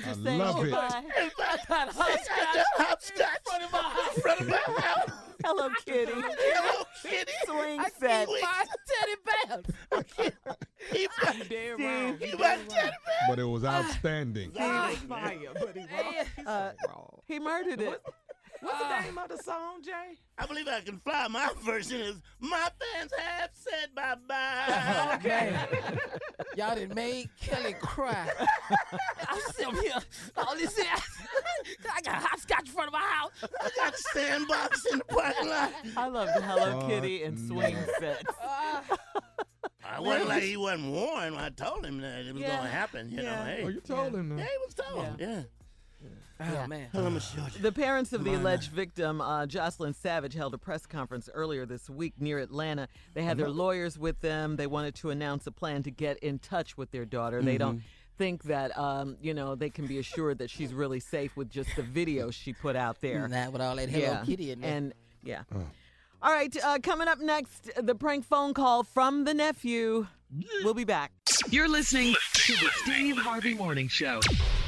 [0.00, 0.62] Just saying love it.
[0.70, 1.02] goodbye.
[1.16, 1.30] I
[1.68, 4.18] got hopscotch hopscotch in front of my house.
[4.20, 5.10] front of my house.
[5.44, 6.12] Hello, Kitty.
[6.14, 7.32] Hello Kitty.
[7.46, 8.28] Swing I set.
[8.28, 10.24] keep buying teddy bears.
[10.92, 11.78] He bought, Damn Steve.
[11.80, 12.18] wrong.
[12.20, 12.92] he bought teddy bears.
[13.28, 14.50] But it was outstanding.
[14.52, 16.46] Fire, but he wrong.
[16.46, 17.20] Uh, wrong.
[17.26, 18.02] He murdered it.
[18.60, 19.00] What's the ah.
[19.04, 20.16] name of the song, Jay?
[20.38, 21.26] I believe I can fly.
[21.28, 25.10] My version is my fans have said bye bye.
[25.24, 25.56] Okay.
[26.56, 28.30] Y'all done made Kelly cry.
[29.28, 29.98] I'm sitting here.
[30.36, 30.86] All this here.
[31.94, 33.30] I got hopscotch in front of my house.
[33.42, 35.72] I got a sandbox in the parking lot.
[35.96, 37.86] I love the Hello Oh, Kitty and swing no.
[37.98, 38.22] sets.
[38.42, 38.82] Uh,
[39.84, 41.34] I wasn't like he wasn't warned.
[41.34, 42.56] when I told him that it was Yeah.
[42.56, 43.10] gonna happen.
[43.10, 43.36] You Yeah.
[43.36, 43.62] know, hey.
[43.64, 44.50] Oh, you told him Yeah, that.
[44.50, 45.20] he was told.
[45.20, 45.42] Yeah.
[46.46, 46.88] Oh, man.
[46.92, 47.58] Hold Miss Georgia.
[47.60, 51.88] The parents of the alleged victim, uh, Jocelyn Savage, held a press conference earlier this
[51.88, 52.88] week near Atlanta.
[53.14, 54.56] They had their lawyers with them.
[54.56, 57.42] They wanted to announce a plan to get in touch with their daughter.
[57.42, 57.82] They don't
[58.16, 61.74] think that, um, you know, they can be assured that she's really safe with just
[61.76, 63.26] the video she put out there.
[63.28, 64.24] That with all that Hello yeah.
[64.24, 64.70] Kitty in there.
[64.72, 64.92] And
[65.22, 65.42] yeah.
[66.22, 70.06] All right, uh, coming up next, the prank phone call from the nephew.
[70.62, 71.12] We'll be back.
[71.50, 74.20] You're listening to the Steve Harvey Morning Show.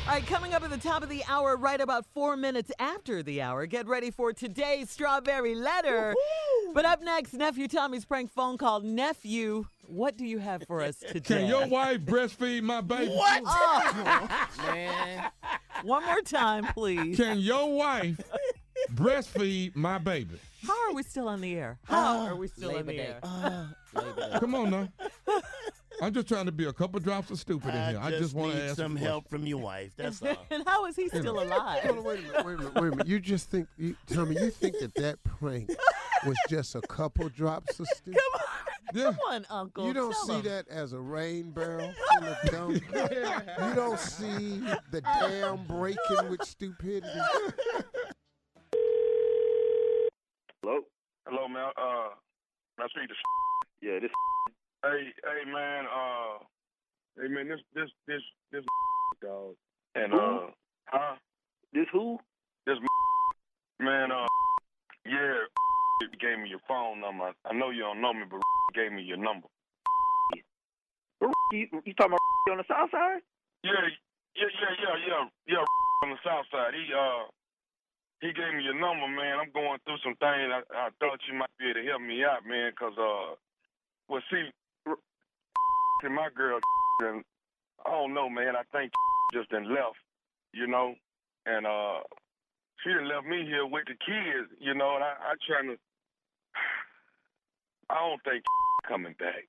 [0.06, 3.24] All right, coming up at the top of the hour, right about four minutes after
[3.24, 3.66] the hour.
[3.66, 6.14] Get ready for today's strawberry letter.
[6.72, 8.80] But up next, nephew Tommy's prank phone call.
[8.80, 11.20] Nephew, what do you have for us today?
[11.40, 13.10] Can your wife breastfeed my baby?
[13.10, 13.42] What?
[13.46, 15.30] Oh, Man.
[15.82, 17.16] one more time, please.
[17.16, 18.20] Can your wife
[18.94, 20.38] breastfeed my baby?
[20.64, 21.78] How are we still on the air?
[21.84, 22.98] How are we still on the Day.
[23.08, 23.18] air?
[23.24, 24.88] Uh, Come on now.
[26.02, 27.98] I'm just trying to be a couple drops of stupid in here.
[28.02, 29.92] I just just want to ask some a help from your wife.
[29.96, 30.46] That's all.
[30.50, 31.82] and how is he still alive?
[31.84, 33.06] Hold on, wait a minute, wait a minute, wait a minute.
[33.06, 35.70] You just think, you, Tommy, you think that that prank
[36.26, 38.20] was just a couple drops of stupid?
[38.20, 38.40] Come
[38.94, 39.04] Yeah.
[39.04, 39.86] Come on, Uncle.
[39.86, 40.42] You don't Tell see him.
[40.42, 42.72] that as a rain barrel full of dumb.
[42.74, 47.06] you don't see the dam breaking with stupidity.
[50.62, 50.80] Hello?
[51.26, 51.70] Hello, man.
[51.76, 52.08] Uh,
[52.78, 53.14] I speak to.
[53.82, 54.10] Yeah, this.
[54.86, 55.84] Hey, hey, man.
[55.90, 56.38] Uh,
[57.18, 57.48] hey, man.
[57.48, 58.22] This, this, this,
[58.52, 58.62] this
[59.22, 59.58] dog.
[59.96, 60.54] And uh,
[60.86, 61.16] huh?
[61.72, 62.18] This who?
[62.66, 62.78] This
[63.80, 64.12] man.
[64.12, 64.30] Uh,
[65.04, 65.42] yeah.
[65.98, 67.34] He gave me your phone number.
[67.42, 69.48] I know you don't know me, but he gave me your number.
[71.50, 73.22] You, you talking about on the south side?
[73.64, 73.90] Yeah,
[74.38, 75.64] yeah, yeah, yeah, yeah, yeah.
[76.04, 77.26] On the south side, he uh,
[78.20, 79.38] he gave me your number, man.
[79.42, 80.50] I'm going through some things.
[80.50, 82.70] I, I thought you might be able to help me out, man.
[82.78, 83.34] Cause uh,
[84.10, 84.50] well, see,
[86.02, 86.58] to my girl,
[87.00, 87.24] and
[87.84, 88.54] I don't know, man.
[88.56, 88.92] I think
[89.32, 89.96] just done left,
[90.52, 90.94] you know,
[91.46, 92.00] and uh,
[92.82, 95.76] she done left me here with the kids, you know, and I, I trying to.
[97.90, 98.44] I don't think
[98.88, 99.46] coming back.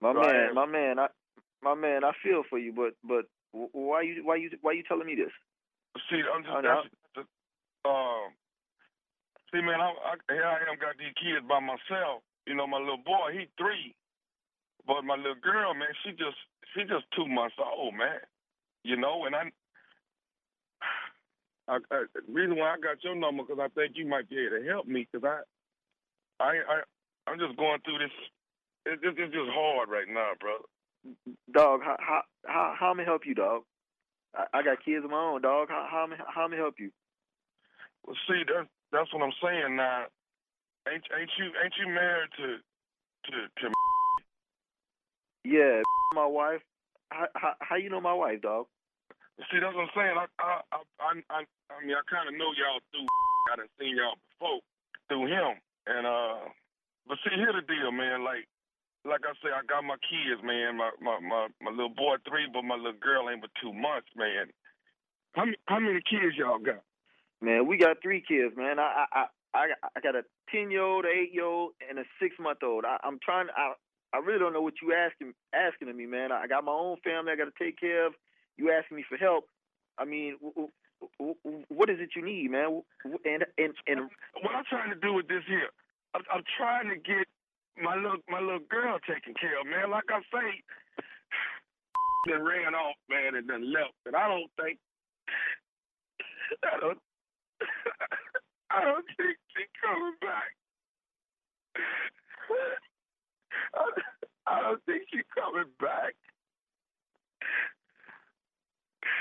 [0.00, 0.46] My Right.
[0.46, 1.06] man, my man, I,
[1.62, 4.82] my man, I feel for you, but but wh- why you why you why you
[4.86, 5.32] telling me this?
[6.10, 6.82] See, I'm just Oh, no.
[7.14, 7.26] that's,
[7.84, 8.32] um.
[9.52, 12.22] See, man, I, I here I am got these kids by myself.
[12.46, 13.94] You know, my little boy, he three,
[14.86, 16.36] but my little girl, man, she just
[16.74, 18.20] she just two months old, man.
[18.82, 19.50] You know, and I.
[21.66, 24.38] I, I the reason why I got your number because I think you might be
[24.38, 28.12] able to help me because I, I, I, I'm just going through this.
[28.84, 30.56] It, it, it's just hard right now, bro.
[31.52, 33.62] Dog, how how how how me help you, dog?
[34.34, 35.68] I, I got kids of my own, dog.
[35.70, 36.90] How how me how me help you?
[38.06, 40.04] Well, see, that's that's what I'm saying now.
[40.86, 42.56] Ain't ain't you ain't you married to
[43.30, 43.32] to
[43.62, 43.72] to?
[45.44, 45.82] Yeah,
[46.14, 46.62] my wife.
[47.10, 48.66] How how, how you know my wife, dog?
[49.50, 50.16] See, that's what I'm saying.
[50.16, 53.06] I I I I, I, I mean, I kind of know y'all through,
[53.52, 54.60] I done seen y'all before
[55.08, 55.60] through him.
[55.86, 56.48] And uh,
[57.06, 58.24] but see, here's the deal, man.
[58.24, 58.48] Like,
[59.04, 60.80] like I say, I got my kids, man.
[60.80, 64.08] My my my, my little boy three, but my little girl ain't but two months,
[64.16, 64.48] man.
[65.36, 66.80] How many, how many kids y'all got?
[67.42, 68.78] Man, we got three kids, man.
[68.78, 69.64] I I I,
[69.96, 72.84] I got a ten year old, eight year old, and a six month old.
[72.84, 73.48] I, I'm trying.
[73.54, 73.74] I
[74.14, 76.30] I really don't know what you asking asking of me, man.
[76.30, 78.14] I got my own family I got to take care of.
[78.56, 79.48] You asking me for help?
[79.98, 80.36] I mean,
[81.68, 82.82] what is it you need, man?
[83.04, 84.00] And and and
[84.40, 85.66] What I'm trying to do with this here,
[86.14, 87.26] I'm, I'm trying to get
[87.82, 89.90] my little my little girl taken care of, man.
[89.90, 90.62] Like I say,
[92.30, 93.98] then ran off, man, and then left.
[94.06, 94.78] And I don't think
[96.62, 96.98] I don't
[98.70, 100.54] I don't think she coming back.
[104.46, 106.14] I, don't think she coming back.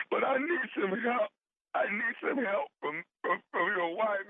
[0.10, 1.30] But I need some help.
[1.74, 4.30] I need some help from from, from your wife.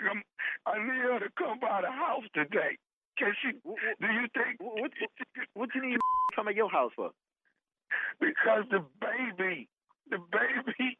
[0.00, 0.22] Come,
[0.64, 2.78] I need her to come by the house today.
[3.18, 3.52] Can she?
[3.64, 4.56] Do you think?
[4.60, 4.92] What,
[5.54, 5.96] what you need
[6.30, 7.10] to come at your house for?
[8.20, 9.68] Because the baby,
[10.10, 10.98] the baby,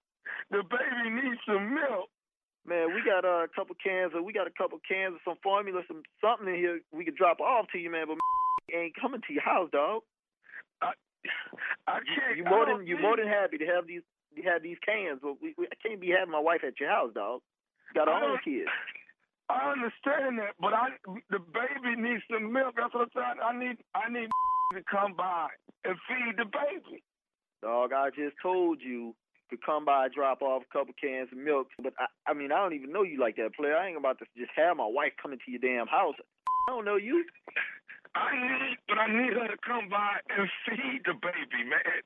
[0.50, 2.10] the baby needs some milk.
[2.66, 5.38] Man, we got uh, a couple cans of we got a couple cans of some
[5.42, 8.06] formula, some something in here we could drop off to you, man.
[8.08, 8.18] But
[8.74, 10.02] ain't coming to your house, dog.
[10.82, 10.92] I,
[11.86, 12.36] I can't.
[12.36, 14.02] You I more than you more than happy to have these
[14.44, 17.12] have these cans, but we, we I can't be having my wife at your house,
[17.14, 17.40] dog.
[17.94, 18.68] Got our own kids.
[19.48, 20.90] I understand that, but I
[21.30, 22.74] the baby needs some milk.
[22.76, 23.40] That's what I'm saying.
[23.42, 24.28] I need I need
[24.76, 25.48] to come by
[25.84, 27.02] and feed the baby.
[27.62, 29.14] Dog, I just told you
[29.50, 31.68] to come by, drop off a couple cans of milk.
[31.82, 33.76] But I, I mean, I don't even know you like that, player.
[33.76, 36.14] I ain't about to just have my wife coming to your damn house.
[36.68, 37.24] I don't know you.
[38.18, 42.02] I need, but I need her to come by and feed the baby, man.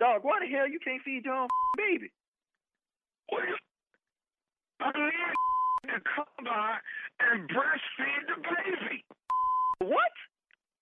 [0.00, 2.08] Dog, why the hell you can't feed your own baby?
[3.28, 3.56] What you-
[4.80, 6.76] I need to come by
[7.20, 9.04] and breastfeed the baby.
[9.80, 10.12] What?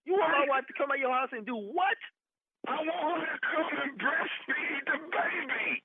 [0.07, 1.97] You want my wife to come at your house and do what?
[2.69, 5.83] I want her to come and breastfeed the baby.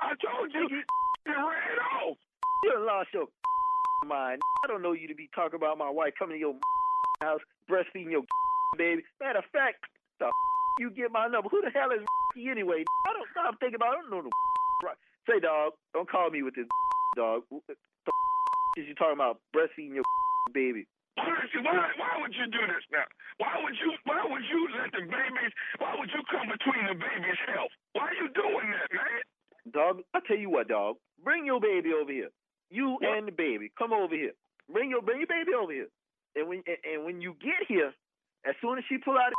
[0.00, 0.82] I told you, you
[1.26, 2.16] ran off.
[2.64, 3.26] You lost your
[4.06, 4.40] mind.
[4.64, 6.54] I don't know you to be talking about my wife coming to your
[7.24, 8.22] house breastfeeding your
[8.78, 9.02] baby.
[9.20, 9.84] Matter of fact,
[10.20, 10.30] the
[10.78, 11.48] you get my number.
[11.48, 12.04] Who the hell is
[12.34, 12.84] he anyway?
[13.08, 13.96] I don't stop thinking about.
[13.96, 14.30] I don't know the
[14.84, 14.98] right.
[15.28, 16.68] Say, dog, don't call me with this
[17.16, 17.42] dog.
[17.50, 17.74] The
[18.76, 20.04] is you talking about breastfeeding your
[20.52, 20.84] baby?
[21.14, 21.30] Why,
[21.62, 23.06] why, why would you do this now?
[23.38, 23.94] Why would you?
[24.04, 25.54] Why would you let the babies?
[25.78, 27.70] Why would you come between the baby's health?
[27.94, 29.22] Why are you doing that, man?
[29.72, 30.96] Dog, I tell you what, dog.
[31.22, 32.30] Bring your baby over here.
[32.70, 34.32] You and the baby, come over here.
[34.70, 35.88] Bring your bring your baby over here.
[36.36, 37.92] And when and, and when you get here,
[38.46, 39.32] as soon as she pull out,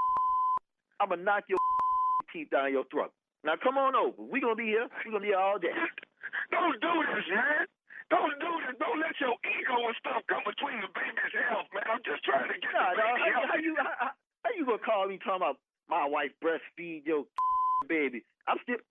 [1.02, 1.60] I'm gonna knock your
[2.34, 3.12] teeth down your throat.
[3.44, 4.18] Now come on over.
[4.20, 4.88] We gonna be here.
[5.06, 5.74] We gonna be here all day.
[6.52, 7.68] Don't do this, man.
[8.12, 8.76] Don't do this.
[8.80, 11.84] Don't let your ego and stuff come between the baby's health, man.
[11.90, 14.12] I'm just trying to get Nah, the baby How, how you how,
[14.46, 15.58] how you gonna call me talking about
[15.90, 17.26] my wife breastfeed your
[17.90, 18.24] baby?
[18.48, 18.82] I'm still.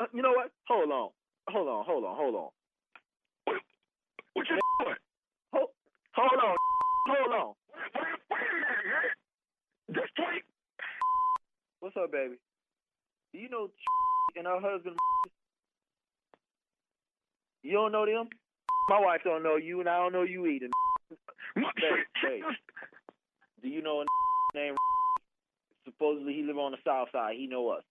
[0.00, 0.50] uh, You know what?
[0.68, 1.10] Hold on.
[1.50, 1.84] Hold on.
[1.86, 2.16] Hold on.
[2.16, 2.50] Hold on.
[4.34, 4.96] What you doing?
[5.54, 5.70] Hold,
[6.14, 6.56] hold on.
[7.06, 7.54] Hold on.
[7.94, 9.10] Wait, wait, a minute, man.
[9.94, 10.42] Just wait.
[11.80, 12.36] What's up, baby?
[13.32, 13.68] Do you know
[14.36, 14.96] and her husband?
[17.62, 18.28] You don't know them?
[18.88, 20.68] My wife don't know you, and I don't know you either.
[23.62, 24.04] Do you know a
[24.56, 24.74] name?
[25.84, 27.36] Supposedly he live on the south side.
[27.36, 27.82] He know us.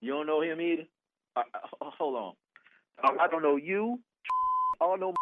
[0.00, 0.84] You don't know him either?
[1.36, 2.32] Uh, uh, hold on.
[3.02, 3.98] I, I don't know you.
[4.80, 5.14] I don't know.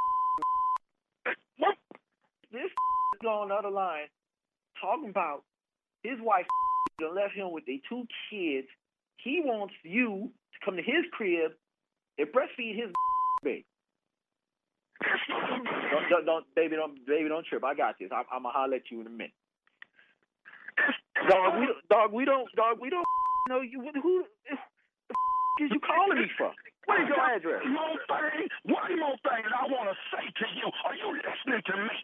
[2.52, 2.62] This
[3.22, 4.08] is on the other line
[4.80, 5.44] talking about
[6.02, 6.46] his wife
[7.00, 8.68] done left him with their two kids.
[9.22, 11.52] He wants you to come to his crib
[12.18, 12.90] and breastfeed his
[13.44, 13.64] baby.
[15.00, 17.64] Don't, don't, don't, baby, don't, baby, don't trip.
[17.64, 18.10] I got this.
[18.12, 19.32] I'm, I'm gonna holler at you in a minute.
[21.28, 23.04] Dog, we, dog, we don't, dog, we don't
[23.48, 23.80] know you.
[23.80, 26.52] Who, who the is you calling me for?
[26.86, 27.60] What is your address?
[27.64, 30.68] One more thing, one more thing that I want to say to you.
[30.84, 31.96] Are you listening to me?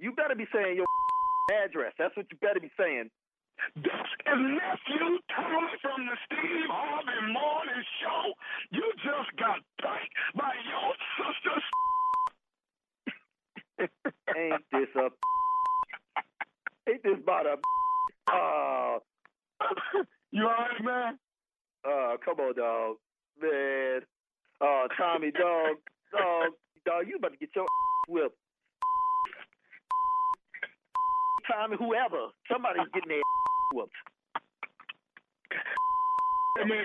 [0.00, 0.86] You better be saying your
[1.64, 1.92] address.
[1.98, 3.10] That's what you better be saying.
[3.76, 8.32] This is nephew Tommy from the Steve Harvey Morning Show.
[8.70, 11.64] You just got pranked by your sister's.
[14.36, 15.10] Ain't this a?
[16.90, 17.58] Ain't this about a?
[18.32, 18.98] Uh,
[20.32, 21.18] you alright, man?
[21.84, 22.96] Uh, come on, dog,
[23.42, 24.00] man.
[24.62, 25.76] Uh, Tommy, dog,
[26.10, 26.52] dog,
[26.86, 27.66] dog, you about to get your
[28.08, 28.38] whipped.
[31.50, 33.20] Tommy, whoever, somebody's getting their
[33.74, 33.92] whooped.
[36.60, 36.84] I mean,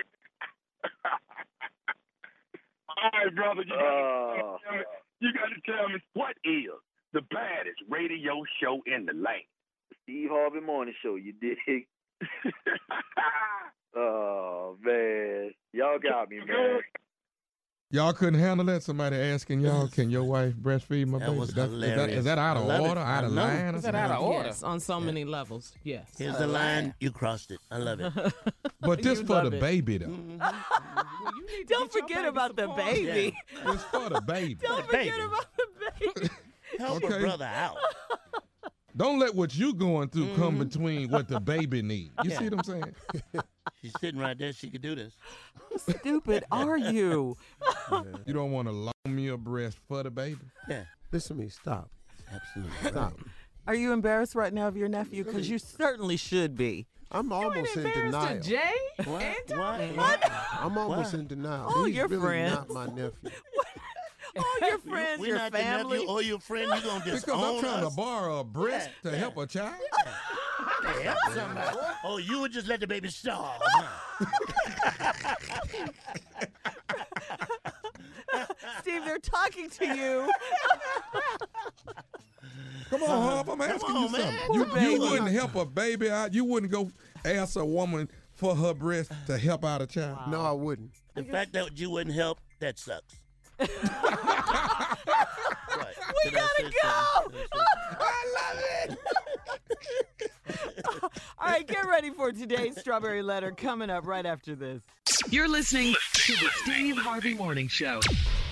[2.88, 3.62] all right, brother.
[3.62, 4.58] You got, Uh.
[4.58, 4.84] to tell me,
[5.20, 6.70] you got to tell me what is
[7.12, 9.44] the baddest radio show in the land?
[10.02, 11.86] Steve Harvey Morning Show, you dig?
[13.96, 16.80] oh man, y'all got me, man.
[17.92, 18.82] Y'all couldn't handle that.
[18.82, 22.18] Somebody asking y'all, "Can your wife breastfeed my That baby?" was That- is, that, hilarious.
[22.18, 22.88] is that out of love it.
[22.88, 23.74] order, out of line?
[23.74, 24.48] or Is that out of order?
[24.48, 25.72] Yes, on so many levels.
[25.84, 26.08] Yes.
[26.18, 26.94] Here's the line.
[26.98, 27.60] You crossed it.
[27.70, 28.12] I love it.
[28.80, 29.60] But this for the it.
[29.60, 30.06] baby though.
[30.06, 30.38] Mm-hmm.
[31.68, 33.36] Don't forget about the baby.
[33.66, 34.54] It's for the baby.
[34.62, 35.10] Don't baby.
[35.10, 35.66] forget about the
[36.20, 36.28] baby.
[36.78, 37.16] Help Okay.
[37.16, 37.76] a brother out.
[38.96, 40.64] Don't let what you going through come mm-hmm.
[40.64, 42.12] between what the baby needs.
[42.22, 42.94] You see what I'm saying?
[43.86, 44.52] She's sitting right there.
[44.52, 45.12] She could do this.
[45.76, 47.36] Stupid are you?
[48.26, 50.38] You don't want to loan me a breast for the baby.
[50.68, 51.48] Yeah, Listen to me.
[51.48, 51.88] Stop.
[52.32, 52.90] absolutely.
[52.90, 53.14] Stop.
[53.68, 55.24] Are you embarrassed right now of your nephew?
[55.24, 56.86] Because you certainly should be.
[57.12, 58.40] I'm almost in denial.
[58.40, 58.72] to Jay?
[59.04, 59.22] What?
[59.22, 59.96] And What?
[59.96, 60.32] What?
[60.60, 61.20] I'm almost Why?
[61.20, 61.66] in denial.
[61.68, 62.54] Oh, He's your really friends.
[62.54, 63.12] not my nephew.
[64.62, 65.98] All your friends, We're your not family.
[65.98, 66.70] the nephew or your friend.
[66.74, 67.24] You gonna get it.
[67.24, 67.90] Because I'm trying us?
[67.90, 69.20] to borrow a breast Yeah, to yeah.
[69.20, 69.74] help a child.
[71.02, 71.76] Help somebody.
[72.04, 73.60] Oh, you would just let the baby starve.
[78.80, 80.30] Steve, they're talking to you.
[82.90, 84.74] Come on, Hub, I'm asking on, you something.
[84.74, 84.82] man.
[84.84, 86.32] You, you wouldn't help a baby out.
[86.32, 86.90] You wouldn't go
[87.24, 90.30] ask a woman for her breast to help out a child.
[90.30, 90.92] No, I wouldn't.
[91.14, 93.16] The fact that you wouldn't help, that sucks.
[93.58, 93.68] Right.
[96.24, 96.90] We Should gotta go.
[97.14, 97.40] something?
[97.40, 98.54] Should I
[98.88, 98.96] say
[101.38, 104.82] All right, get ready for today's strawberry letter coming up right after this.
[105.30, 108.00] You're listening to the Steve Harvey Morning Show.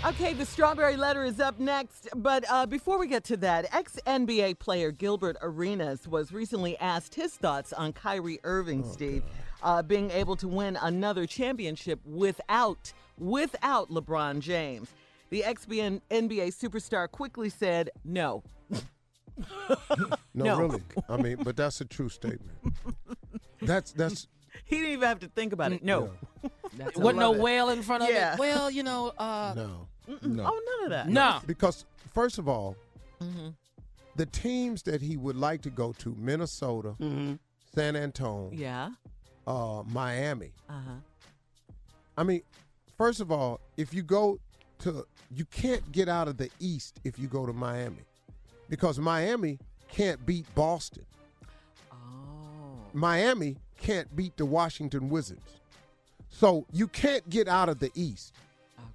[0.06, 2.08] Okay, the strawberry letter is up next.
[2.14, 7.14] But uh, before we get to that, ex NBA player Gilbert Arenas was recently asked
[7.14, 9.22] his thoughts on Kyrie Irving, Steve,
[9.64, 14.88] uh, being able to win another championship without without LeBron James.
[15.30, 18.44] The ex NBA superstar quickly said no.
[18.70, 20.58] No, No.
[20.58, 20.82] really.
[21.08, 22.56] I mean, but that's a true statement.
[23.62, 24.28] That's that's
[24.66, 25.82] He didn't even have to think about it.
[25.82, 26.10] No.
[26.78, 28.34] That's Wasn't no whale in front of Yeah.
[28.34, 28.38] it.
[28.38, 29.88] Well, you know, uh, no.
[30.22, 30.44] No.
[30.46, 31.08] Oh, none of that.
[31.08, 31.40] no.
[31.46, 32.76] Because first of all,
[33.20, 33.48] Mm-hmm.
[34.16, 37.38] the teams that he would like to go to: Minnesota, Mhm.
[37.74, 38.90] San Antonio, Yeah.
[39.46, 40.52] Uh, Miami.
[40.68, 41.74] Uh huh.
[42.16, 42.42] I mean,
[42.96, 44.38] first of all, if you go
[44.80, 48.04] to, you can't get out of the East if you go to Miami,
[48.68, 51.04] because Miami can't beat Boston.
[51.92, 51.96] Oh.
[52.92, 55.60] Miami can't beat the Washington Wizards.
[56.30, 58.34] So you can't get out of the East.
[58.78, 58.88] Okay.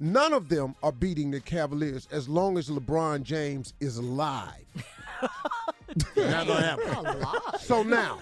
[0.00, 4.64] None of them are beating the Cavaliers as long as LeBron James is alive.
[6.16, 7.58] Not gonna happen.
[7.60, 8.18] So now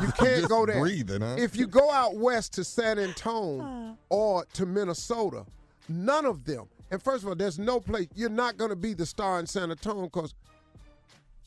[0.00, 0.80] you can't go there.
[0.80, 1.36] breathing, huh?
[1.38, 5.44] If you go out west to San Antonio or to Minnesota,
[5.88, 6.66] none of them.
[6.90, 9.46] And first of all, there's no place you're not going to be the star in
[9.46, 10.34] San Antonio because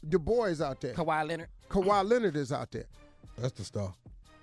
[0.10, 0.94] your boy is out there.
[0.94, 1.48] Kawhi Leonard.
[1.70, 2.86] Kawhi Leonard is out there,
[3.38, 3.94] That's the star.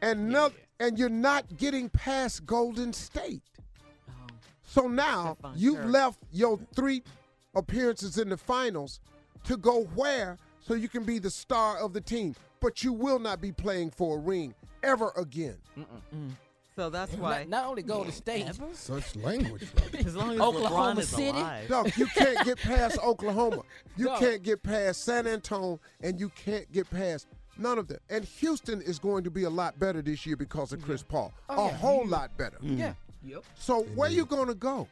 [0.02, 0.50] and no,
[0.80, 3.42] and you're not getting past Golden State.
[4.08, 4.12] Oh.
[4.64, 5.86] So now Stephen you've Curry.
[5.90, 7.02] left your three
[7.54, 9.00] appearances in the finals
[9.44, 10.36] to go where
[10.68, 13.90] so you can be the star of the team, but you will not be playing
[13.90, 15.56] for a ring ever again.
[16.76, 17.38] So that's why.
[17.40, 18.46] Not, not only Golden State.
[18.74, 19.66] Such language.
[19.92, 19.98] Though.
[19.98, 21.30] As long as Oklahoma LeBron is City?
[21.30, 21.68] alive.
[21.70, 23.62] No, you can't get past Oklahoma.
[23.96, 24.18] You No.
[24.18, 27.98] can't get past San Antonio, and you can't get past none of them.
[28.10, 31.32] And Houston is going to be a lot better this year because of Chris Paul.
[31.48, 31.76] Oh, a yeah.
[31.78, 32.12] whole mm-hmm.
[32.12, 32.58] lot better.
[32.58, 32.78] Mm-hmm.
[32.78, 32.92] Yeah.
[33.24, 33.44] Yep.
[33.56, 34.86] So where you going to go?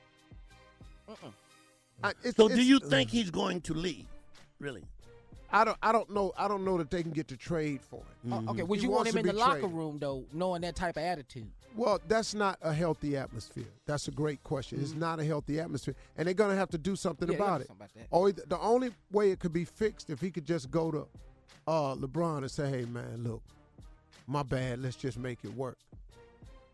[2.03, 4.07] I, it's- So, do you think he's going to leave?
[4.59, 4.83] Really?
[5.53, 5.77] I don't.
[5.83, 6.33] I don't know.
[6.37, 8.33] I don't know that they can get to trade for him.
[8.33, 9.77] Oh, okay, He would you want wants him in the locker traded.
[9.77, 11.49] room though, knowing that type of attitude?
[11.77, 13.67] Well, that's not a healthy atmosphere.
[13.87, 14.81] That's a great question.
[14.81, 17.39] It's not a healthy atmosphere, and they're going to have to do something Mm-hmm.
[17.41, 17.65] Yeah, about it.
[17.65, 18.17] do something about that.
[18.17, 21.07] Or the only way it could be fixed if he could just go to
[21.69, 23.43] uh, LeBron and say, "Hey, man, look,
[24.27, 24.81] my bad.
[24.81, 25.77] Let's just make it work."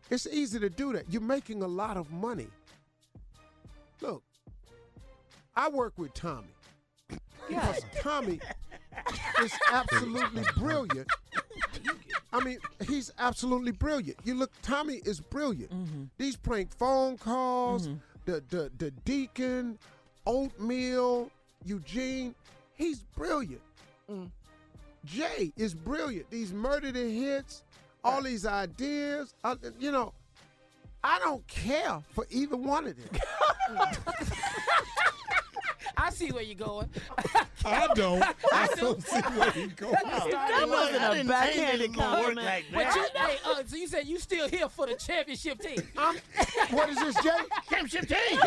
[0.09, 1.05] It's easy to do that.
[1.11, 2.47] You're making a lot of money.
[4.01, 4.23] Look,
[5.55, 6.47] I work with Tommy
[7.47, 8.39] because Tommy
[9.41, 11.07] is absolutely brilliant.
[12.31, 12.57] I mean,
[12.87, 14.17] he's absolutely brilliant.
[14.23, 15.71] You look, Tommy is brilliant.
[15.71, 16.03] Mm-hmm.
[16.17, 17.97] These prank phone calls, mm-hmm.
[18.25, 19.77] the, the the deacon,
[20.25, 21.29] oatmeal,
[21.65, 22.33] Eugene,
[22.75, 23.61] he's brilliant.
[24.09, 24.29] Mm.
[25.05, 26.29] Jay is brilliant.
[26.29, 27.63] These murder the hits,
[28.03, 29.33] all these ideas.
[29.43, 30.13] uh, you know,
[31.03, 33.21] I don't care for either one of them.
[35.97, 36.89] I see where you're going.
[37.65, 38.21] I don't.
[38.23, 38.81] I I do.
[38.81, 39.93] don't see where you're going.
[40.03, 42.65] That wasn't a backhanded compliment.
[42.73, 45.77] But you, hey, uh, so you said you still here for the championship team?
[46.71, 47.29] What is this, Jay?
[47.69, 48.39] Championship team.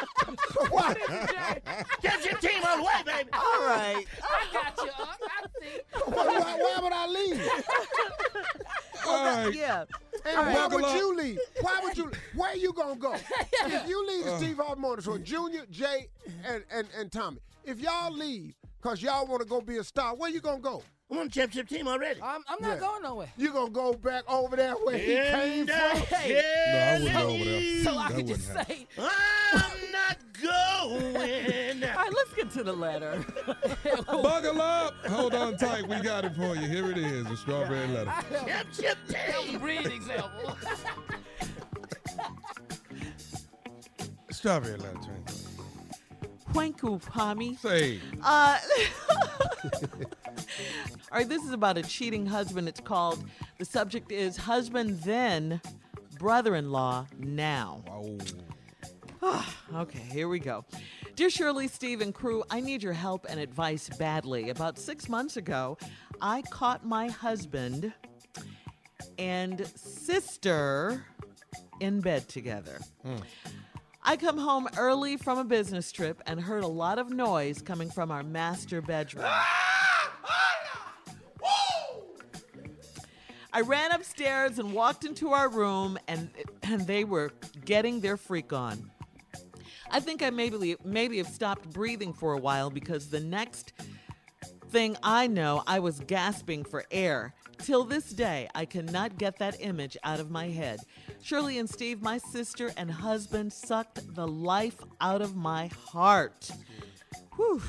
[0.70, 0.96] What?
[2.24, 3.28] your team on the way, baby.
[3.32, 4.06] All right.
[4.22, 4.90] I got you.
[4.90, 5.80] Uh, I see.
[6.04, 7.50] Why, why, why would I leave?
[9.06, 9.54] All right.
[9.54, 9.84] Yeah.
[10.26, 10.54] And All right.
[10.54, 11.38] why would you leave?
[11.62, 12.12] Why would you?
[12.34, 13.14] Where you gonna go?
[13.64, 16.08] if you leave the Steve Harvey Morning Show, Junior, Jay,
[16.46, 20.14] and, and, and Tommy, if y'all leave because y'all want to go be a star,
[20.14, 20.82] where you gonna go?
[21.10, 22.20] I'm on the championship team already.
[22.22, 22.80] I'm, I'm not Yeah.
[22.80, 23.32] going nowhere.
[23.36, 26.16] You gonna go back over there where he came And, uh, from?
[26.18, 26.42] Hey.
[26.72, 27.84] No, I wouldn't go over there.
[27.84, 28.76] So I That could just wouldn't happen.
[28.76, 29.69] say, I'm not
[30.40, 31.84] going.
[31.84, 33.24] All right, let's get to the letter.
[34.06, 34.94] Buckle up.
[35.06, 35.86] Hold on tight.
[35.88, 36.66] We got it for you.
[36.68, 38.12] Here it is, the strawberry letter.
[38.30, 39.92] Championship that was a team.
[39.92, 40.56] example.
[44.30, 45.36] Strawberry letter, Trent.
[46.52, 47.58] Wanku Pami.
[47.58, 48.58] Say, Uh,
[51.12, 52.68] all right, this is about a cheating husband.
[52.68, 53.22] It's called,
[53.58, 55.60] the subject is Husband Then,
[56.18, 57.82] Brother in Law Now.
[59.22, 60.64] oh, Okay, here we go.
[61.14, 64.50] Dear Shirley, Steve, and crew, I need your help and advice badly.
[64.50, 65.78] About six months ago,
[66.20, 67.92] I caught my husband
[69.18, 71.04] and sister
[71.80, 72.78] in bed together.
[73.02, 73.16] Hmm.
[74.02, 77.90] I come home early from a business trip and heard a lot of noise coming
[77.90, 79.24] from our master bedroom.
[79.26, 79.60] Ah!
[83.52, 86.30] I ran upstairs and walked into our room, and,
[86.62, 87.32] and they were
[87.64, 88.90] getting their freak on.
[89.90, 93.72] I think I maybe maybe have stopped breathing for a while because the next
[94.70, 97.34] thing I know, I was gasping for air.
[97.58, 100.80] Till this day, I cannot get that image out of my head.
[101.22, 106.50] Shirley and Steve, my sister and husband, sucked the life out of my heart.
[107.36, 107.60] Whew.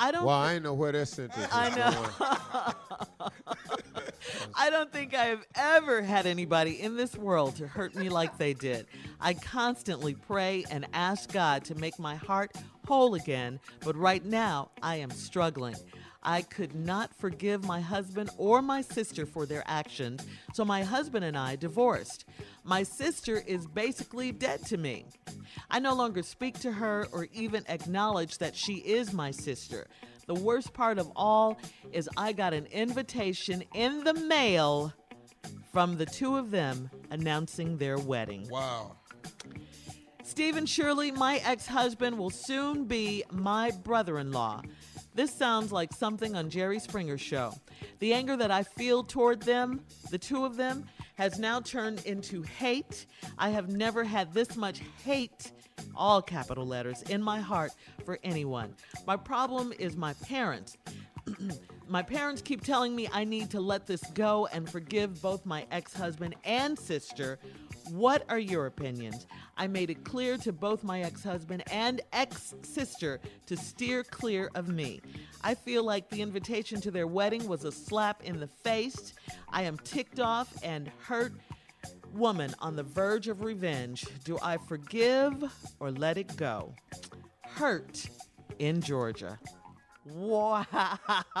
[0.00, 0.24] I don't.
[0.24, 3.24] Well, I know where that sentence is I know.
[4.54, 8.38] I don't think I have ever had anybody in this world to hurt me like
[8.38, 8.86] they did.
[9.20, 14.70] I constantly pray and ask God to make my heart whole again, but right now
[14.82, 15.76] I am struggling.
[16.22, 21.24] I could not forgive my husband or my sister for their actions, so my husband
[21.24, 22.24] and I divorced.
[22.64, 25.06] My sister is basically dead to me.
[25.70, 29.86] I no longer speak to her or even acknowledge that she is my sister.
[30.26, 31.58] The worst part of all
[31.92, 34.92] is I got an invitation in the mail
[35.72, 38.48] from the two of them announcing their wedding.
[38.48, 38.96] wow.
[40.22, 44.62] Stephen Shirley, my ex husband, will soon be my brother in law.
[45.12, 47.52] This sounds like something on Jerry Springer's show.
[47.98, 49.80] The anger that I feel toward them,
[50.10, 50.86] the two of them,
[51.20, 53.04] has now turned into hate.
[53.36, 55.52] I have never had this much hate,
[55.94, 57.72] all capital letters, in my heart
[58.06, 58.74] for anyone.
[59.06, 60.78] My problem is my parents.
[61.88, 65.66] my parents keep telling me I need to let this go and forgive both my
[65.70, 67.38] ex husband and sister.
[67.90, 69.26] What are your opinions?
[69.56, 74.50] I made it clear to both my ex husband and ex sister to steer clear
[74.54, 75.00] of me.
[75.42, 79.14] I feel like the invitation to their wedding was a slap in the face.
[79.48, 81.32] I am ticked off and hurt
[82.12, 84.04] woman on the verge of revenge.
[84.24, 85.44] Do I forgive
[85.80, 86.74] or let it go?
[87.42, 88.08] Hurt
[88.58, 89.38] in Georgia.
[90.06, 91.36] Wow.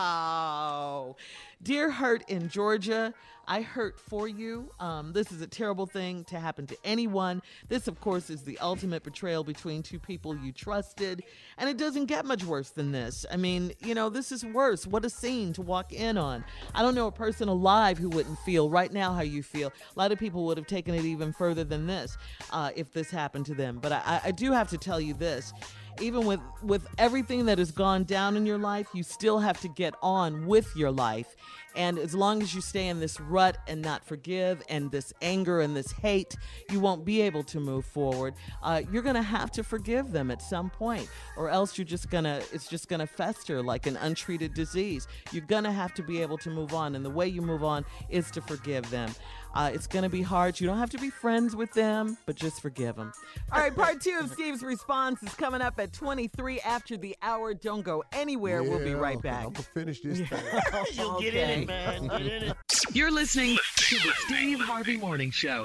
[1.62, 3.14] Dear Hurt in Georgia,
[3.48, 4.70] I hurt for you.
[4.78, 7.40] Um, this is a terrible thing to happen to anyone.
[7.68, 11.24] This, of course, is the ultimate betrayal between two people you trusted.
[11.58, 13.24] And it doesn't get much worse than this.
[13.30, 14.86] I mean, you know, this is worse.
[14.86, 16.44] What a scene to walk in on.
[16.74, 19.68] I don't know a person alive who wouldn't feel right now how you feel.
[19.68, 22.18] A lot of people would have taken it even further than this
[22.52, 23.78] uh, if this happened to them.
[23.80, 25.52] But I, I do have to tell you this
[26.00, 29.68] even with with everything that has gone down in your life you still have to
[29.68, 31.36] get on with your life.
[31.76, 35.60] And as long as you stay in this rut and not forgive and this anger
[35.60, 36.34] and this hate
[36.68, 38.34] you won't be able to move forward.
[38.62, 42.40] Uh, you're gonna have to forgive them at some point or else you're just gonna
[42.52, 45.06] it's just gonna fester like an untreated disease.
[45.32, 47.84] You're gonna have to be able to move on and the way you move on
[48.08, 49.10] is to forgive them
[49.54, 50.60] uh, it's going to be hard.
[50.60, 53.12] You don't have to be friends with them, but just forgive them.
[53.52, 57.54] All right, part two of Steve's response is coming up at 23 after the hour.
[57.54, 58.62] Don't go anywhere.
[58.62, 59.46] we'll be right back.
[59.46, 60.42] I'm gonna finish this thing.
[60.92, 62.06] You'll get in it, man.
[62.06, 62.56] Get in it.
[62.92, 65.62] You're listening to the Steve Harvey Morning Show.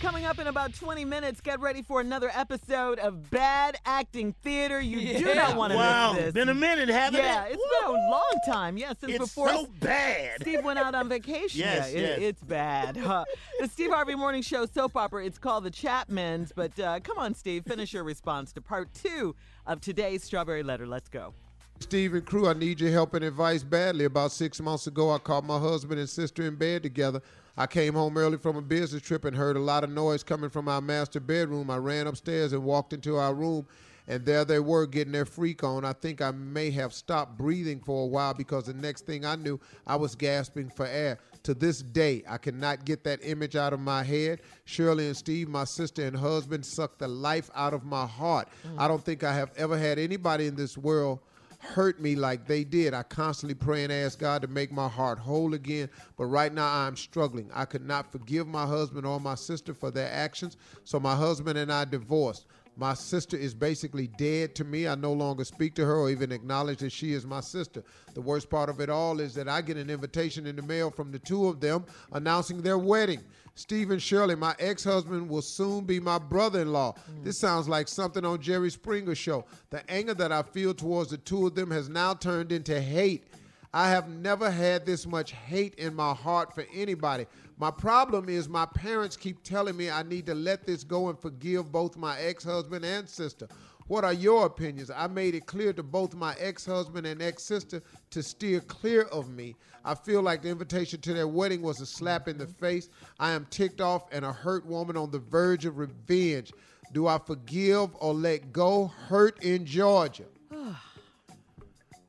[0.00, 4.78] Coming up in about 20 minutes, get ready for another episode of Bad Acting Theater.
[4.78, 6.34] You do not want to Wow, miss this.
[6.34, 7.52] been a minute, haven't yeah, it?
[7.58, 8.76] it's been a long time.
[8.76, 10.42] Yeah, since It's before so bad.
[10.42, 11.60] Steve went out on vacation.
[11.60, 12.18] Yes, yeah, it- yes.
[12.20, 12.98] it's bad.
[12.98, 13.24] Uh,
[13.58, 15.24] the Steve Harvey Morning Show soap opera.
[15.24, 16.52] It's called The Chapmans.
[16.54, 19.34] But uh, come on, Steve, finish your response to part two
[19.66, 20.86] of today's Strawberry Letter.
[20.86, 21.32] Let's go.
[21.80, 24.04] Stephen Crew, I need your help and advice badly.
[24.04, 27.22] About six months ago, I caught my husband and sister in bed together.
[27.58, 30.50] I came home early from a business trip and heard a lot of noise coming
[30.50, 31.70] from our master bedroom.
[31.70, 33.66] I ran upstairs and walked into our room,
[34.06, 35.82] and there they were getting their freak on.
[35.82, 39.36] I think I may have stopped breathing for a while because the next thing I
[39.36, 41.18] knew, I was gasping for air.
[41.44, 44.40] To this day, I cannot get that image out of my head.
[44.66, 48.48] Shirley and Steve, my sister and husband, sucked the life out of my heart.
[48.66, 48.78] Mm.
[48.78, 51.20] I don't think I have ever had anybody in this world
[51.66, 52.94] hurt me like they did.
[52.94, 56.66] I constantly pray and ask God to make my heart whole again, but right now
[56.66, 57.50] I'm struggling.
[57.52, 61.58] I could not forgive my husband or my sister for their actions, so my husband
[61.58, 62.46] and I divorced.
[62.78, 64.86] My sister is basically dead to me.
[64.86, 67.82] I no longer speak to her or even acknowledge that she is my sister.
[68.12, 70.90] The worst part of it all is that I get an invitation in the mail
[70.90, 73.24] from the two of them announcing their wedding.
[73.56, 76.92] Stephen Shirley, my ex husband, will soon be my brother in law.
[76.92, 77.24] Mm.
[77.24, 79.46] This sounds like something on Jerry Springer show.
[79.70, 83.24] The anger that I feel towards the two of them has now turned into hate.
[83.72, 87.26] I have never had this much hate in my heart for anybody.
[87.58, 91.18] My problem is my parents keep telling me I need to let this go and
[91.18, 93.48] forgive both my ex husband and sister.
[93.88, 94.90] What are your opinions?
[94.90, 99.02] I made it clear to both my ex husband and ex sister to steer clear
[99.02, 99.54] of me.
[99.84, 102.88] I feel like the invitation to their wedding was a slap in the face.
[103.20, 106.52] I am ticked off and a hurt woman on the verge of revenge.
[106.92, 108.88] Do I forgive or let go?
[109.08, 110.24] Hurt in Georgia.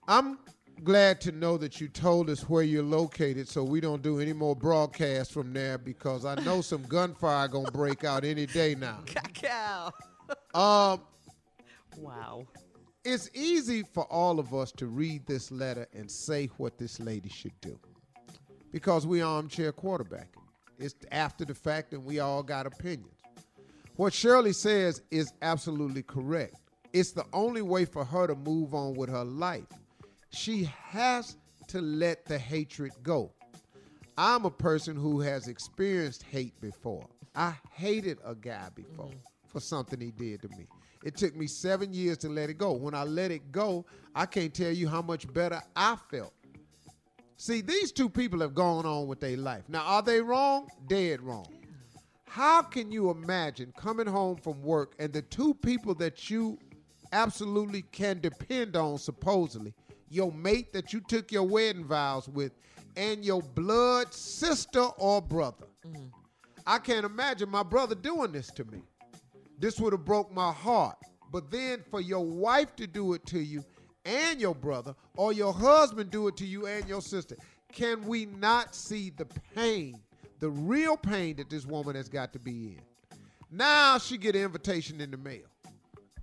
[0.07, 0.39] I'm
[0.84, 4.34] glad to know that you told us where you're located so we don't do any
[4.34, 8.99] more broadcasts from there because I know some gunfire gonna break out any day now.
[9.05, 9.91] Cacao.
[10.53, 11.01] Um,
[11.98, 12.45] wow.
[13.04, 17.30] It's easy for all of us to read this letter and say what this lady
[17.30, 17.80] should do
[18.72, 20.43] because we armchair quarterbacking.
[20.78, 23.14] It's after the fact and we all got opinions.
[23.95, 26.56] What Shirley says is absolutely correct.
[26.93, 29.68] It's the only way for her to move on with her life.
[30.30, 31.38] She has
[31.68, 33.32] to let the hatred go.
[34.18, 37.08] I'm a person who has experienced hate before.
[37.36, 39.48] I hated a guy before mm-hmm.
[39.48, 40.68] for something he did to me.
[41.04, 42.74] It took me seven years to let it go.
[42.74, 43.86] When I let it go,
[44.16, 46.34] I can't tell you how much better I felt.
[47.38, 49.64] See, these two people have gone on with their life.
[49.68, 50.68] Now, are they wrong?
[50.88, 51.48] Dead wrong.
[52.26, 56.58] How can you imagine coming home from work and the two people that you
[57.12, 59.74] absolutely can depend on, supposedly,
[60.10, 62.54] your mate that you took your wedding vows with,
[62.95, 65.68] and your blood sister or brother?
[65.86, 66.08] Mm-hmm.
[66.66, 68.82] I can't imagine my brother doing this to me.
[69.58, 70.97] This would have broke my heart.
[71.32, 73.64] But then for your wife to do it to you
[74.05, 77.36] and your brother, or your husband do it to you and your sister,
[77.74, 79.99] can we not see the pain,
[80.39, 82.82] the real pain that this woman has got to be in?
[83.51, 85.45] Now she get an invitation in the mail.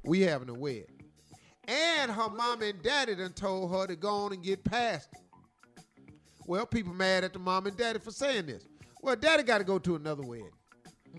[0.05, 1.03] We having a wedding.
[1.67, 5.83] And her mom and daddy done told her to go on and get past it.
[6.47, 8.67] Well, people mad at the mom and daddy for saying this.
[9.01, 10.51] Well, daddy got to go to another wedding.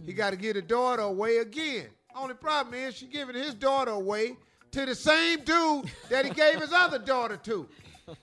[0.05, 1.87] He got to get a daughter away again.
[2.15, 4.37] Only problem is she giving his daughter away
[4.71, 7.67] to the same dude that he gave his other daughter to.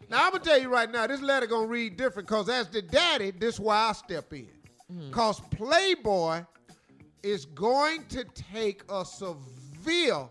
[0.09, 2.83] Now I'm gonna tell you right now, this letter gonna read different because as the
[2.83, 4.49] daddy, this why I step in.
[4.93, 5.11] Mm-hmm.
[5.11, 6.45] Cause Playboy
[7.23, 10.27] is going to take a severe,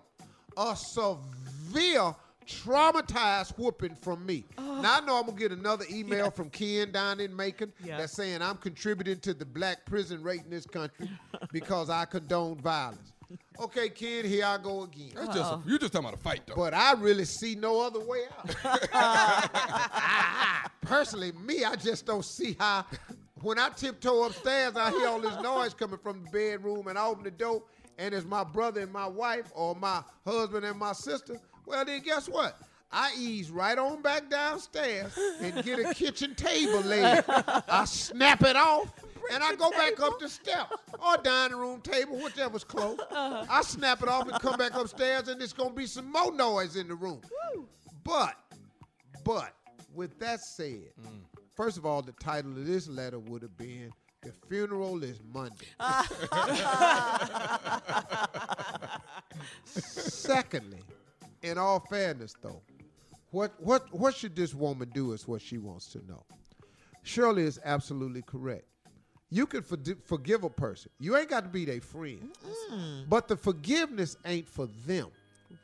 [0.58, 2.16] a severe
[2.48, 4.44] traumatized whooping from me.
[4.58, 7.98] Now I know I'm gonna get another email from Ken down in Macon Yeah.
[7.98, 11.10] that's saying I'm contributing to the black prison rate in this country
[11.52, 13.14] because I condone violence.
[13.60, 15.12] Okay, kid, here I go again.
[15.14, 16.56] That's just a, you just talking about a fight though.
[16.56, 18.24] But I really see no other way
[18.64, 18.82] out.
[20.82, 22.86] Personally, me, I just don't see how.
[23.42, 27.06] When I tiptoe upstairs, I hear all this noise coming from the bedroom, and I
[27.06, 27.62] open the door,
[27.98, 31.38] and it's my brother and my wife, or my husband and my sister.
[31.66, 32.58] Well, then guess what?
[32.92, 37.24] I ease right on back downstairs and get a kitchen table laid.
[37.28, 38.92] I snap it off,
[39.32, 43.00] and I go back up the steps or dining room table, whichever's close.
[43.12, 46.76] I snap it off and come back upstairs, and it's gonna be some more noise
[46.76, 47.22] in the room.
[48.04, 48.36] But,
[49.24, 49.54] but,
[49.94, 51.22] with that said, mm.
[51.56, 53.92] first of all, the title of this letter would have been
[54.22, 55.68] "The Funeral Is Monday."
[59.66, 60.82] Secondly,
[61.44, 62.62] in all fairness, though,
[63.32, 65.14] what what what should this woman do?
[65.14, 66.24] Is what she wants to know.
[67.04, 68.66] Shirley is absolutely correct.
[69.32, 70.92] You can fordi- forgive a person.
[71.00, 72.32] You ain't got to be their friend,
[73.10, 75.08] but the forgiveness ain't for them.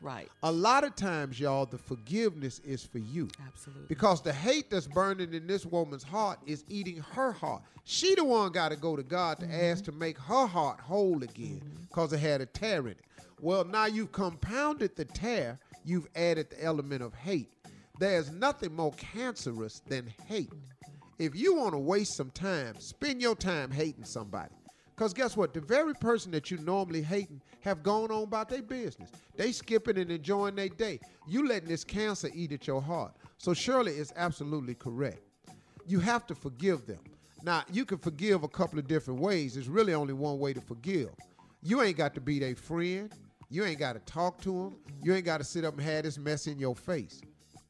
[0.02, 0.30] Right.
[0.44, 3.30] A lot of times, y'all, the forgiveness is for you.
[3.46, 3.86] Absolutely.
[3.88, 7.64] Because the hate that's burning in this woman's heart is eating her heart.
[7.84, 9.56] She the one got to go to God to mm-hmm.
[9.56, 11.84] ask to make her heart whole again mm-hmm.
[11.90, 13.06] because it had a tear in it.
[13.40, 15.60] Well, now you've compounded the tear.
[15.84, 17.54] You've added the element of hate.
[18.00, 20.50] There's nothing more cancerous than hate.
[20.50, 20.77] Mm-hmm.
[21.20, 24.54] If you want to waste some time, spend your time hating somebody.
[24.96, 25.54] Because guess what?
[25.54, 29.12] The very person that you normally hating have gone on about their business.
[29.36, 31.00] They skipping and enjoying their day.
[31.28, 33.14] You letting this cancer eat at your heart.
[33.38, 35.22] So Shirley is absolutely correct.
[35.86, 37.00] You have to forgive them.
[37.44, 39.54] Now, you can forgive a couple of different ways.
[39.54, 41.10] There's really only one way to forgive.
[41.62, 43.12] You ain't got to be their friend.
[43.50, 44.76] You ain't got to talk to them.
[45.04, 47.22] You ain't got to sit up and have this mess in your face.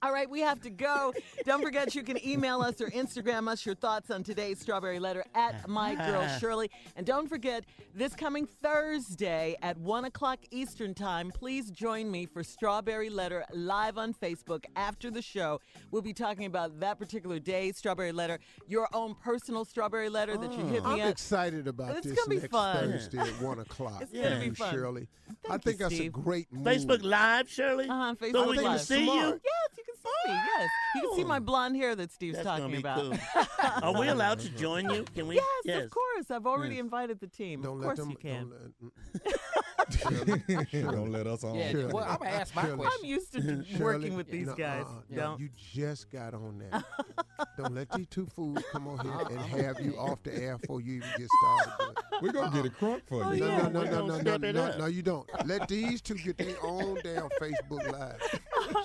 [0.04, 1.12] All right, we have to go.
[1.46, 5.26] Don't forget you can email us or Instagram us your thoughts on today's strawberry letter
[5.34, 6.70] at my girl Shirley.
[6.96, 7.66] And don't forget,
[7.96, 13.98] this coming Thursday at 1 o'clock Eastern Time, please join me for Strawberry Letter live
[13.98, 15.60] on Facebook after the show.
[15.90, 18.38] We'll be talking about that particular day, Strawberry Letter,
[18.68, 21.10] your own personal Strawberry Letter that you hit me I'm up.
[21.10, 22.92] excited about It's this gonna be next fun.
[22.92, 24.02] Thursday at 1 o'clock.
[24.04, 24.72] It's gonna be fun.
[24.72, 25.08] Shirley.
[25.44, 26.66] Thank I you, think that's a great move.
[26.68, 27.90] Facebook Live, Shirley?
[27.90, 28.82] Uh-huh, So Facebook we can Live.
[28.82, 29.12] see you?
[29.12, 29.42] Yes,
[29.78, 29.97] you can see me.
[30.28, 31.42] Yes, you can see my oh.
[31.42, 33.00] blonde hair that Steve's That's talking gonna be about.
[33.00, 33.84] cool.
[33.84, 35.06] Are we allowed to join you?
[35.16, 35.40] Can we?
[35.66, 36.32] Yes, of course.
[36.32, 36.84] I've already Yes.
[36.84, 37.62] invited the team.
[37.62, 38.50] Don't of let course them- you can.
[38.50, 38.94] Don't
[39.26, 39.40] let
[41.28, 41.56] us on.
[41.56, 41.94] Yeah, Shirley.
[41.94, 42.78] well, I'm gonna ask my Shirley.
[42.78, 43.00] question.
[43.04, 44.86] I'm used to Shirley, working with these no, guys.
[44.86, 45.40] uh-uh, Don't.
[45.40, 46.84] You just got on that.
[47.58, 49.64] Don't let these two fools come on here and uh-uh.
[49.64, 51.96] have you off the air before you even get started.
[52.22, 53.42] We're going to get it crunk for Oh, you.
[53.42, 53.58] No, yeah.
[53.68, 55.28] no, no, We're no, no, no, no, no, you don't.
[55.46, 58.22] Let these two get their own damn Facebook Live.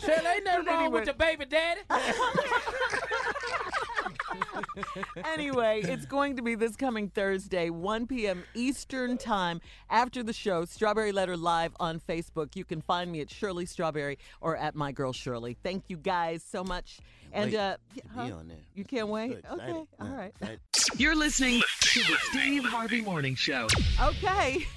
[0.05, 1.01] Shirley, ain't nothing wrong Anyway.
[1.01, 1.81] with the baby daddy.
[5.25, 8.45] Anyway, it's going to be this coming Thursday, 1 p.m.
[8.55, 10.65] Eastern Time after the show.
[10.65, 12.57] Strawberry Letter Live on Facebook.
[12.57, 15.57] You can find me at Shirley Strawberry or at My Girl Shirley.
[15.63, 16.99] Thank you guys so much.
[17.33, 17.77] And uh,
[18.15, 18.27] huh?
[18.27, 18.59] be on there.
[18.75, 19.39] you can't wait.
[19.49, 19.55] So.
[19.55, 20.33] Okay, all Yeah, right.
[20.41, 20.61] excited.
[20.99, 23.69] You're listening to the Steve Harvey Morning Show.
[24.03, 24.67] Okay.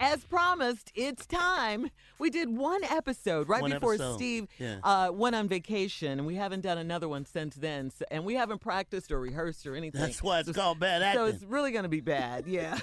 [0.00, 1.90] As promised, it's time.
[2.18, 4.14] We did one episode right One before episode.
[4.16, 4.78] Steve Yeah.
[4.82, 7.90] uh, went on vacation, and we haven't done another one since then.
[7.90, 10.00] So, and we haven't practiced or rehearsed or anything.
[10.00, 11.20] That's why it's So- called bad acting.
[11.20, 12.46] So it's really going to be bad.
[12.46, 12.78] Yeah.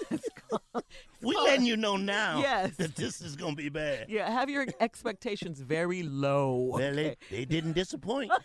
[1.21, 2.75] We letting you know now Yes.
[2.77, 4.05] that this is gonna be bad.
[4.09, 4.29] yeah.
[4.29, 6.69] Have your expectations very low.
[6.73, 7.17] Well, okay?
[7.29, 8.31] they, they didn't disappoint.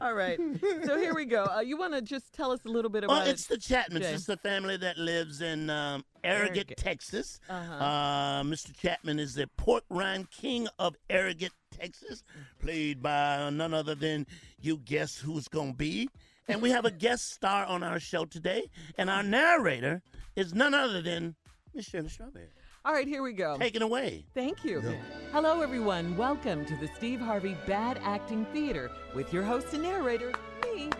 [0.00, 0.38] All right.
[0.84, 1.44] So here we go.
[1.44, 4.00] Uh, you want to just tell us a little bit about Well, it's the Chapmans.
[4.00, 4.12] Jay.
[4.14, 6.76] It's the family that lives in um, Arrogant, Arrogant.
[6.76, 7.40] Texas.
[7.48, 7.74] Uh-huh.
[7.84, 8.76] Uh, Mr.
[8.76, 12.22] Chapman is the pork rind king of Arrogant, Texas,
[12.60, 14.26] played by none other than
[14.60, 16.08] you guess who's going to be.
[16.48, 20.02] And we have a guest star on our show today, and our narrator
[20.34, 21.36] is none other than
[21.72, 22.48] Miss Shirley Strawberry.
[22.84, 23.56] All right, here we go.
[23.58, 24.24] Take it away.
[24.34, 24.82] Thank you.
[25.30, 26.16] Hello, everyone.
[26.16, 30.32] Welcome to the Steve Harvey Bad Acting Theater with your host and narrator,
[30.64, 30.90] me,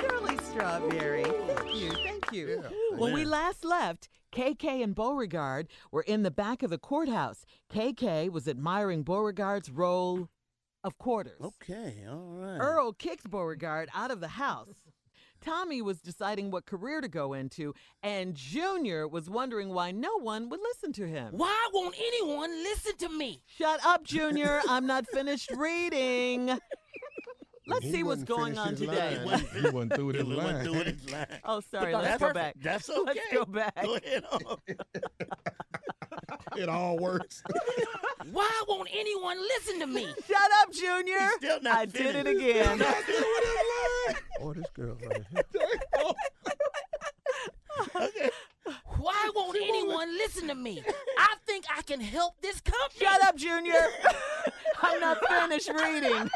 [0.00, 1.24] Shirley Strawberry.
[1.24, 1.90] Thank you.
[1.90, 2.62] Thank you.
[2.92, 7.44] When we last left, KK and Beauregard were in the back of the courthouse.
[7.74, 10.28] KK was admiring Beauregard's roll
[10.84, 11.40] of quarters.
[11.40, 12.58] Okay, all right.
[12.58, 14.91] Earl kicked Beauregard out of the house.
[15.42, 20.48] Tommy was deciding what career to go into, and Junior was wondering why no one
[20.48, 21.34] would listen to him.
[21.36, 23.42] Why won't anyone listen to me?
[23.58, 24.60] Shut up, Junior.
[24.68, 26.58] I'm not finished reading.
[27.68, 29.22] Let's He see what's going on his today.
[29.24, 29.44] line.
[29.54, 30.64] He wasn't through with his line.
[30.64, 31.26] through his line.
[31.44, 31.94] Oh, sorry.
[31.94, 32.34] Let's that's go perfect.
[32.34, 32.56] back.
[32.60, 33.02] That's okay.
[33.04, 33.82] Let's go back.
[33.84, 34.56] Go ahead on.
[36.56, 37.42] It all works.
[38.32, 40.06] Why won't anyone listen to me?
[40.26, 41.18] Shut up, Junior.
[41.18, 42.40] He's still not I did it finished.
[42.40, 42.82] again.
[44.40, 45.42] Oh, this girl right here.
[48.98, 50.82] Why won't anyone listen to me?
[51.18, 53.00] I think I can help this company.
[53.00, 53.88] Shut up, Junior.
[54.80, 56.30] I'm not finished reading.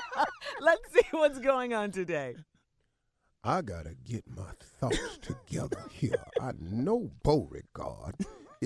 [0.60, 2.34] Let's see what's going on today.
[3.44, 4.50] I gotta get my
[4.80, 6.24] thoughts together here.
[6.40, 8.16] I know Beauregard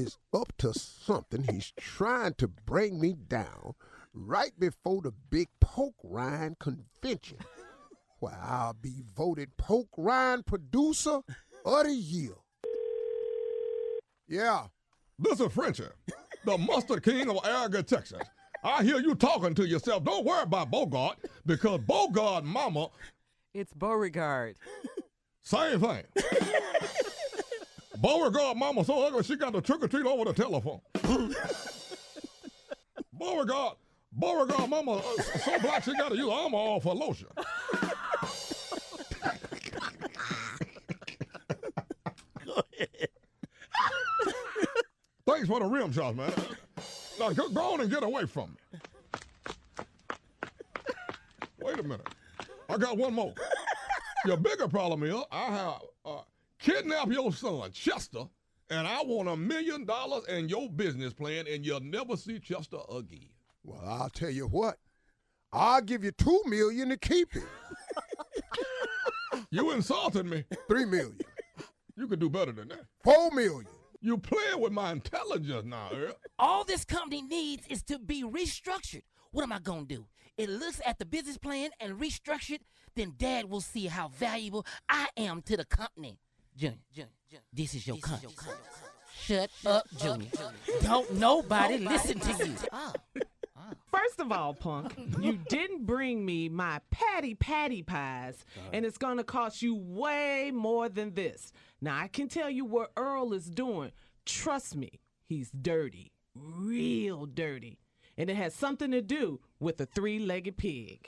[0.01, 1.45] is up to something.
[1.45, 3.75] He's trying to bring me down
[4.13, 7.39] right before the big poke rind convention,
[8.19, 11.21] where I'll be voted poke rind producer
[11.65, 12.35] of the year.
[14.29, 14.67] Yeah.
[15.19, 15.85] This is Frenchie,
[16.47, 18.23] the mustard king of Arrogant, Texas.
[18.65, 20.03] I hear you talking to yourself.
[20.05, 22.89] Don't worry about Bogart because Bogart mama,
[23.53, 24.57] It's Beauregard.
[25.43, 26.05] same thing.
[28.01, 30.81] Beauregard mama so ugly she got the trick or treat over the telephone.
[33.13, 33.75] Beauregard,
[34.13, 37.29] Beauregard mama uh, so black she got to use armor all for lotion.
[42.47, 43.09] Go ahead.
[45.27, 46.33] Thanks for the rim shots, man.
[47.19, 48.81] Now go, go on and get away from me.
[51.61, 52.09] Wait a minute.
[52.71, 53.35] I got one more.
[54.25, 56.21] Your bigger problem is I have uh,
[56.61, 58.25] kidnapped your son, Chester,
[58.71, 62.79] and I want a million dollars and your business plan, and you'll never see Chester
[62.89, 63.31] again.
[63.65, 64.77] Well, I'll tell you what.
[65.53, 67.43] I'll give you two million to keep it.
[69.53, 70.45] You insulted me.
[70.69, 71.19] Three million.
[71.97, 72.87] You could do better than that.
[73.03, 73.67] Four million.
[74.01, 76.15] You playing with my intelligence now, Earl.
[76.39, 79.03] All this company needs is to be restructured.
[79.33, 80.07] What am I gonna do?
[80.37, 82.63] It looks at the business plan and restructure it,
[82.95, 86.19] then Dad will see how valuable I am to the company.
[86.57, 88.33] Junior, Junior, Junior, this is your company.
[89.23, 90.29] Shut up, Junior.
[90.83, 92.55] Don't nobody listen to you.
[93.87, 99.23] First of all, punk, you didn't bring me my patty patty pies, and it's gonna
[99.25, 101.53] cost you way more than this.
[101.81, 103.93] Now I can tell you what Earl is doing.
[104.27, 107.79] Trust me, he's dirty, real dirty,
[108.17, 111.07] and it has something to do with a three-legged pig.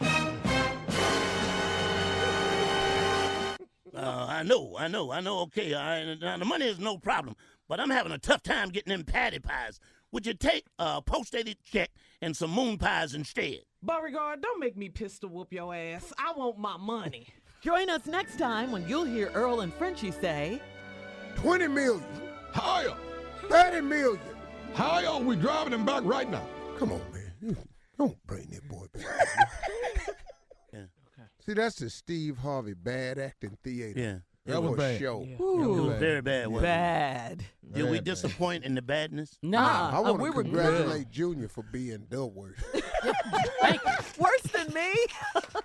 [3.95, 5.41] Uh, I know, I know, I know.
[5.41, 7.37] Okay, I, now the money is no problem,
[7.69, 9.81] but I'm having a tough time getting them patty pies.
[10.13, 11.91] Would you take a post-dated check
[12.21, 13.61] and some moon pies instead?
[13.83, 16.13] Beauregard, don't make me pistol whoop your ass.
[16.19, 17.29] I want my money.
[17.63, 20.61] Join us next time when you'll hear Earl and Frenchie say,
[21.37, 22.05] 20 million.
[22.53, 22.95] Higher.
[23.49, 24.21] 30 million.
[24.75, 25.19] Higher.
[25.19, 26.47] We driving him back right now.
[26.79, 27.57] Come on, man.
[27.99, 29.05] Don't bring that boy back.
[31.45, 33.99] See, that's the Steve Harvey bad acting theater.
[33.99, 34.19] Yeah.
[34.45, 34.99] That was bad.
[35.01, 35.27] Show.
[35.41, 36.49] Ooh, Very bad.
[36.49, 36.67] wasn't it?
[36.67, 37.45] bad.
[37.73, 38.05] Did we Bad, bad.
[38.05, 39.39] disappoint in the badness?
[39.41, 42.61] Nah, I uh, want we to were congratulate Junior for being the worst.
[44.19, 44.93] Worse than me?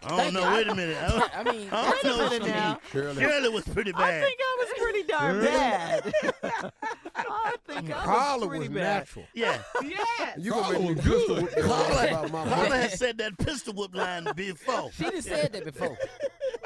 [0.03, 0.53] I don't know.
[0.53, 0.97] Wait a minute.
[1.01, 2.29] I don't, I mean, I don't know.
[2.29, 2.79] minute now.
[2.91, 4.01] Shirley, Shirley was pretty bad.
[4.01, 4.23] I bad.
[4.23, 6.13] think I was pretty darn bad.
[7.15, 8.97] I think I Carla was pretty was bad.
[8.99, 9.25] natural.
[9.33, 9.57] Yeah.
[9.83, 10.37] Yes.
[10.39, 11.43] You gonna make me was pistol good.
[11.43, 12.81] whoop your ass Carla, about my Carla money.
[12.81, 14.91] has said that pistol whip line before.
[14.93, 15.97] She done said that before.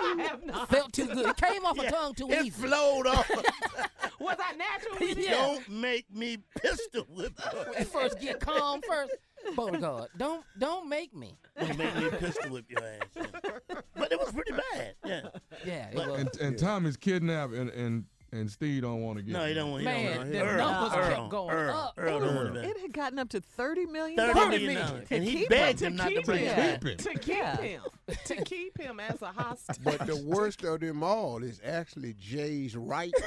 [0.01, 0.69] I have not.
[0.69, 1.25] Felt too good.
[1.29, 2.49] It came off her Yeah, tongue too It easy.
[2.49, 3.29] flowed off.
[4.19, 4.95] Was I natural?
[4.99, 5.17] with?
[5.21, 5.31] Yeah.
[5.31, 7.33] Don't make me pistol whip.
[7.77, 9.13] At first, get calm first.
[9.55, 11.35] Beauregard, don't don't make me.
[11.59, 12.99] Don't make me pistol whip your ass.
[13.15, 13.79] yeah.
[13.95, 14.93] But it was pretty bad.
[15.03, 15.21] Yeah.
[15.65, 16.19] Yeah, it But- was.
[16.19, 19.71] And, and Tommy's kidnapped, and, and, and Steve don't want to get No, he don't
[19.71, 19.81] want.
[19.81, 20.31] He Man, don't want.
[20.31, 21.93] the Earl, numbers Earl, kept going Earl, up.
[21.97, 24.17] Earl don't want it It had gotten up to thirty million.
[24.17, 25.07] Thirty dollars.
[25.11, 26.79] and he begged To him not to keep bring him.
[26.79, 26.97] Keep him.
[26.97, 27.81] To keep him.
[28.25, 29.77] To keep him as a hostage.
[29.83, 33.13] But the worst of them all is actually Jay's right.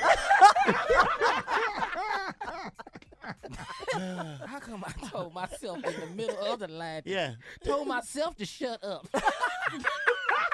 [4.46, 7.02] How come I told myself in the middle of the line?
[7.04, 7.34] Yeah.
[7.64, 9.06] Told myself to shut up.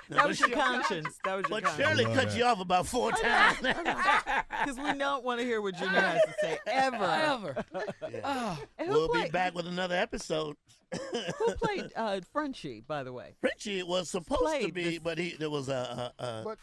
[0.09, 1.21] That was your conscience.
[1.25, 1.77] That was your conscience.
[1.79, 2.31] But Shirley conscience.
[2.33, 3.59] cut you off about four times.
[3.61, 6.97] Because we don't want to hear what Junior has to say ever.
[6.97, 7.65] Ever.
[8.13, 8.57] Yeah.
[8.77, 10.57] And who We'll be played, back with another episode.
[10.93, 13.37] Who played uh, Frenchie, by the way?
[13.41, 16.13] Richie was supposed to Played be, this- but he there was a.
[16.19, 16.59] a, a But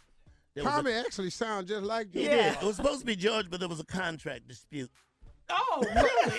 [0.53, 2.53] there was a- Tommy actually sounds just like he did.
[2.55, 4.91] It was supposed to be George, but there was a contract dispute.
[5.49, 6.31] Oh, really?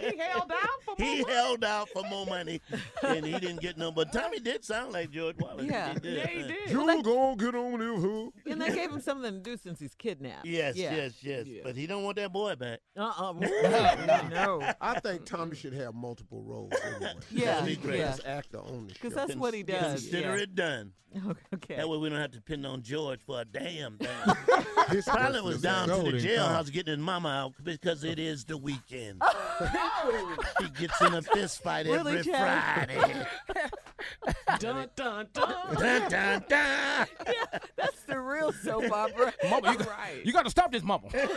[0.00, 2.60] he held out for more He held out for more money,
[3.02, 3.92] and he didn't get no.
[3.92, 5.66] But Tommy did sound like George Wallace.
[5.66, 5.92] Yeah.
[5.94, 6.16] he did.
[6.16, 6.70] Yeah, he did.
[6.70, 8.34] You gonna get on this hook?
[8.46, 10.46] And they gave him something to do since he's kidnapped.
[10.46, 10.94] Yes, yeah.
[10.94, 11.46] yes, yes.
[11.46, 11.60] Yeah.
[11.64, 12.80] But he don't want that boy back.
[12.96, 13.32] Uh-uh.
[13.40, 14.72] no, no.
[14.80, 17.12] I think Tommy should have multiple roles anyway.
[17.30, 18.04] Yeah, He's the yeah.
[18.04, 19.00] best actor on the show.
[19.00, 20.02] Because that's what he does.
[20.02, 20.42] Consider yeah.
[20.42, 20.92] it done.
[21.54, 21.76] Okay.
[21.76, 24.08] That way we don't have to depend on George for a damn thing.
[24.90, 28.18] His Probably person was down to the golden jailhouse getting his mama out because it
[28.18, 29.22] is the weekend.
[30.60, 32.90] he gets in a fist fight Really, every Chad?
[32.90, 33.26] Friday.
[34.58, 35.54] Dun, dun, dun.
[35.78, 36.48] dun, dun, dun.
[37.76, 39.32] That's the real soap opera.
[39.48, 40.20] Mama, you, Right.
[40.24, 41.08] you got to stop this, Mama.
[41.12, 41.28] There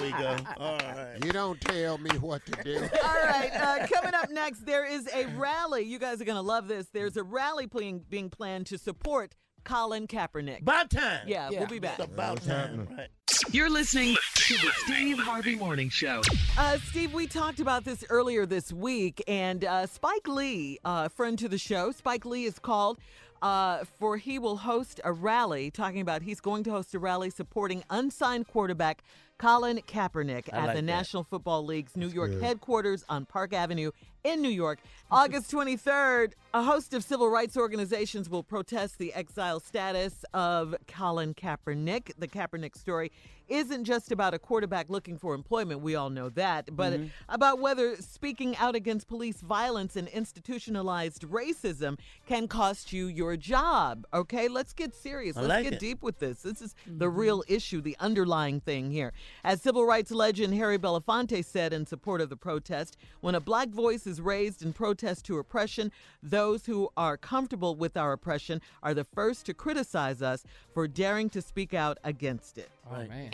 [0.00, 0.36] we go.
[0.58, 1.18] All right.
[1.24, 2.78] You don't tell me what to do.
[3.04, 5.82] All right, uh, coming up next, there is a rally.
[5.82, 6.86] You guys are going to love this.
[6.92, 9.34] There's a rally being, being planned to support
[9.66, 10.62] Colin Kaepernick.
[10.62, 11.26] About time.
[11.26, 11.98] Yeah, we'll be back.
[11.98, 13.08] It's about time, right?
[13.50, 16.22] You're listening to the Steve Harvey Morning Show.
[16.56, 21.36] Uh, Steve, we talked about this earlier this week, and uh, Spike Lee, uh, friend
[21.40, 22.98] to the show, Spike Lee is called
[23.42, 27.30] uh, for he will host a rally talking about he's going to host a rally
[27.30, 29.02] supporting unsigned quarterback
[29.38, 30.82] Colin Kaepernick I at like the that.
[30.82, 33.90] National Football League's New York headquarters on Park Avenue
[34.26, 34.80] in New York.
[35.10, 41.32] August 23rd, a host of civil rights organizations will protest the exile status of Colin
[41.32, 42.10] Kaepernick.
[42.18, 43.12] The Kaepernick story
[43.48, 47.06] isn't just about a quarterback looking for employment, we all know that, but Mm-hmm.
[47.28, 54.06] about whether speaking out against police violence and institutionalized racism can cost you your job.
[54.14, 55.36] Okay, let's get serious.
[55.36, 55.80] I Let's like get it.
[55.80, 56.42] deep with this.
[56.42, 59.12] This is the real issue, the underlying thing here.
[59.44, 63.68] As civil rights legend Harry Belafonte said in support of the protest, when a black
[63.68, 65.90] voice is raised in protest to oppression,
[66.22, 71.28] those who are comfortable with our oppression are the first to criticize us for daring
[71.30, 72.70] to speak out against it.
[72.90, 73.08] Right.
[73.08, 73.32] man.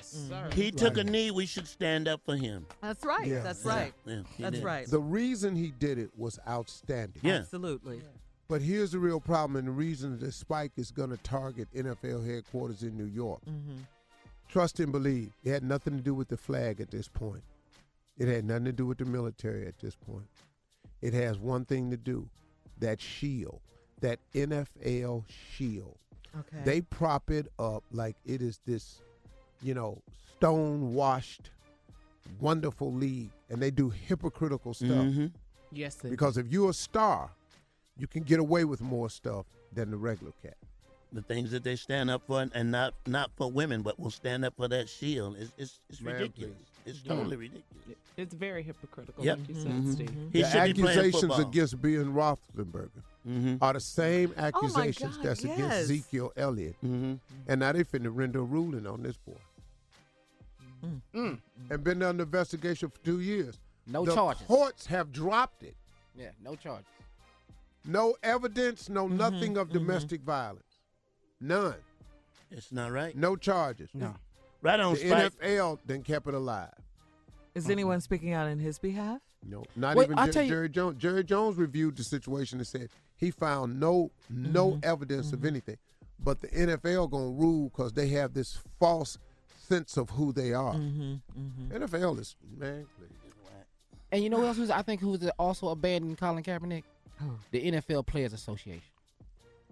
[0.53, 1.31] He took a knee.
[1.31, 2.67] We should stand up for him.
[2.81, 3.27] That's right.
[3.27, 3.41] Yeah.
[3.41, 3.93] That's right.
[4.07, 4.65] Yeah, he That's did.
[4.65, 4.87] right.
[4.87, 7.21] The reason he did it was outstanding.
[7.23, 7.35] Yeah.
[7.37, 8.03] Absolutely.
[8.49, 12.27] But here's the real problem, and the reason that Spike is going to target NFL
[12.27, 13.41] headquarters in New York.
[13.49, 13.79] Mm-hmm.
[14.49, 15.33] Trust and believe.
[15.45, 17.43] It had nothing to do with the flag at this point.
[18.19, 20.27] It had nothing to do with the military at this point.
[21.01, 22.29] It has one thing to do
[22.79, 23.61] that shield,
[24.01, 25.97] that NFL shield.
[26.39, 26.63] Okay.
[26.65, 29.01] They prop it up like it is this,
[29.63, 29.99] you know,
[30.37, 31.51] stone washed,
[32.41, 34.89] wonderful league, and they do hypocritical stuff.
[34.91, 35.33] Mhm.
[35.71, 37.31] Yes, they Because if you're a star,
[37.97, 40.57] you can get away with more stuff than the regular cat.
[41.13, 44.45] The things that they stand up for, and not not for women, but will stand
[44.47, 45.37] up for that shield.
[45.39, 46.57] It's it's, it's Man, ridiculous.
[46.87, 47.99] It's totally ridiculous.
[48.17, 49.39] It's very hypocritical, Yep.
[49.39, 49.93] like you said, Mhm.
[49.93, 50.11] Steve.
[50.33, 51.41] He the should be playing accusations football.
[51.49, 53.59] against Ben Roethlisberger Mhm.
[53.61, 55.55] are the same accusations God, that's yes.
[55.59, 56.77] against Ezekiel Elliott.
[56.83, 57.21] Mhm.
[57.47, 59.37] And now they finna render a ruling on this boy.
[61.15, 61.39] Mm.
[61.71, 63.59] And been under investigation for two years.
[63.87, 64.47] No the charges.
[64.47, 65.77] courts have dropped it.
[66.17, 66.87] Yeah, no charges.
[67.85, 70.65] No evidence, no Mm-hmm, nothing of domestic violence.
[71.41, 71.75] None.
[72.51, 73.17] It's not right.
[73.17, 73.91] No charges.
[73.95, 74.15] No.
[74.61, 75.33] Right on The Spike.
[75.41, 76.71] NFL then kept it alive.
[77.55, 79.21] Is anyone speaking out in his behalf?
[79.45, 80.99] No, not Wait, even I'll Jer- you- Jerry Jones.
[81.03, 84.81] Jerry Jones reviewed the situation and said he found no no Mm-hmm.
[84.85, 85.77] evidence of anything.
[86.21, 89.19] But the NFL gonna rule because they have this false
[89.63, 90.75] sense of who they are.
[90.75, 91.73] Mm-hmm.
[91.77, 92.87] NFL is man.
[94.11, 96.85] And you know who else who's I think who's also abandoning Colin Kaepernick?
[97.51, 98.83] The NFL Players Association.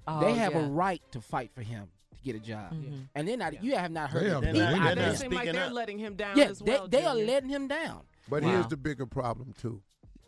[0.07, 0.61] Oh, they have yeah.
[0.61, 3.09] a right to fight for him to get a job, Mhm.
[3.15, 3.63] and they're not.
[3.63, 4.23] You have not heard.
[4.23, 5.33] They a have peep been- out they're of not them.
[5.33, 5.73] Like they're up.
[5.73, 6.89] letting him down Yeah, as they, well.
[6.89, 8.03] they are letting him down.
[8.29, 8.51] But Wow.
[8.51, 9.83] here's the bigger problem too.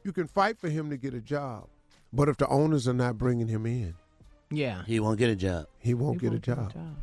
[0.05, 1.68] You can fight for him to get a job,
[2.12, 3.94] but if the owners are not bringing him in,
[4.51, 4.84] Yeah.
[4.84, 5.68] He won't get a job.
[5.78, 6.97] he won't He get a won't job.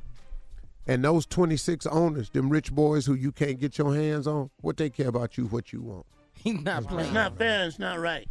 [0.90, 4.76] And those 26 owners, them rich boys who you can't get your hands on, what
[4.78, 6.07] they care about you, what you want.
[6.34, 7.14] He's not It's playing.
[7.14, 7.68] not fair.
[7.68, 8.28] It's not right.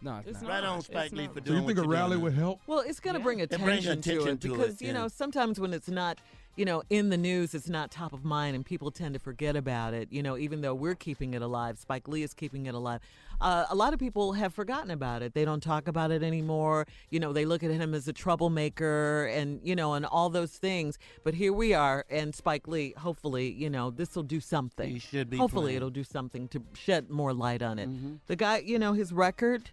[0.00, 0.48] No, it's It's not.
[0.48, 0.72] Right not.
[0.72, 1.34] on It's Spike Lee not.
[1.34, 2.60] for So doing you think a rally would help?
[2.66, 3.24] Well, it's going to Yeah.
[3.24, 5.88] bring It attention, brings attention to it to it, because you know sometimes when it's
[5.90, 6.18] not
[6.58, 9.54] you know in the news, it's not top of mind, and people tend to forget
[9.56, 10.08] about it.
[10.10, 13.00] You know, even though we're keeping it alive, Spike Lee is keeping it alive.
[13.40, 15.32] Uh, a lot of people have forgotten about it.
[15.32, 16.86] They don't talk about it anymore.
[17.10, 20.50] You know, they look at him as a troublemaker, and you know, and all those
[20.50, 20.98] things.
[21.22, 22.94] But here we are, and Spike Lee.
[22.98, 24.90] Hopefully, you know, this will do something.
[24.90, 25.76] He should be Hopefully, playing.
[25.76, 27.88] it'll do something to shed more light on it.
[27.88, 28.14] Mm-hmm.
[28.26, 29.70] The guy, you know, his record.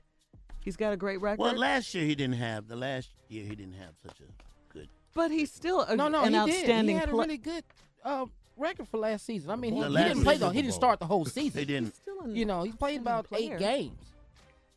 [0.59, 1.41] He's got a great record.
[1.41, 2.67] Well, last year he didn't have.
[2.67, 4.44] The last year he didn't have such a.
[5.15, 6.91] But he's still a, No, no, an he outstanding did.
[6.93, 7.63] He had a pla- really good
[8.03, 8.25] uh,
[8.57, 9.49] record for last season.
[9.49, 10.47] I mean, he, he didn't play season.
[10.47, 10.53] though.
[10.53, 11.59] He didn't start the whole season.
[11.59, 11.95] He didn't.
[11.95, 13.99] still You know, he played about outstanding eight games,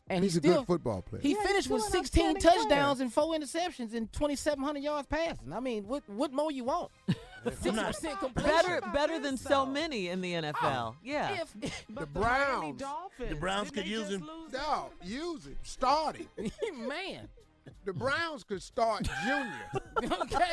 [0.09, 1.21] and He's he a still good football player.
[1.23, 2.55] he Yeah, finished with 16 outstanding player.
[2.55, 5.53] touchdowns and four interceptions and 2,700 yards passing.
[5.53, 6.91] I mean, what what more you want?
[7.45, 8.51] Sixty percent completion.
[8.51, 10.97] better better than so many in the NFL.
[11.05, 11.43] yeah.
[11.43, 14.29] If, the But Browns, Dolphins, The Browns could use just him.
[14.53, 16.29] no, use him, start him.
[16.89, 17.29] man,
[17.89, 20.53] The Browns could start junior okay.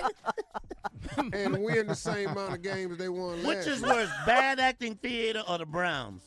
[1.34, 3.90] and win the same amount of games they won last Which is year.
[3.90, 6.22] worse, bad acting theater or the Browns?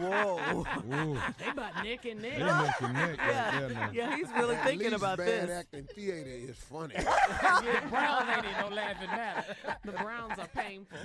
[0.00, 0.64] Whoa.
[0.92, 2.38] Ooh, They about neck and neck.
[2.38, 3.90] they neck and neck right there now.
[3.92, 5.50] yeah, he's really At thinking least about bad this.
[5.58, 6.94] acting theater is funny.
[6.98, 9.56] yeah, the Browns ain't in no laughing matter.
[9.84, 10.98] The Browns are painful.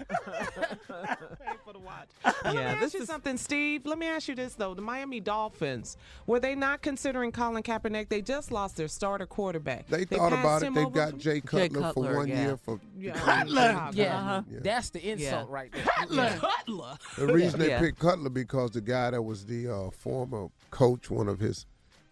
[1.45, 2.07] painful to watch.
[2.23, 3.85] But let Yeah, me this ask you is- something, Steve.
[3.85, 8.09] Let me ask you this though: the Miami Dolphins were they not considering Colin Kaepernick?
[8.09, 9.87] They just lost their starter quarterback.
[9.87, 10.73] They thought about it.
[10.73, 12.41] They've over got from- Jay Cutler, for Cutler, one yeah.
[12.45, 13.89] year for Yeah, Cutler.
[13.93, 14.41] Yeah, Uh-huh.
[14.49, 14.59] Yeah.
[14.61, 15.53] that's the insult Yeah.
[15.55, 15.83] right there.
[15.83, 16.29] Cutler.
[16.39, 16.97] Cutler.
[17.17, 17.79] The reason they Yeah.
[17.79, 21.65] picked Cutler because the guy that was the uh, former coach, one of his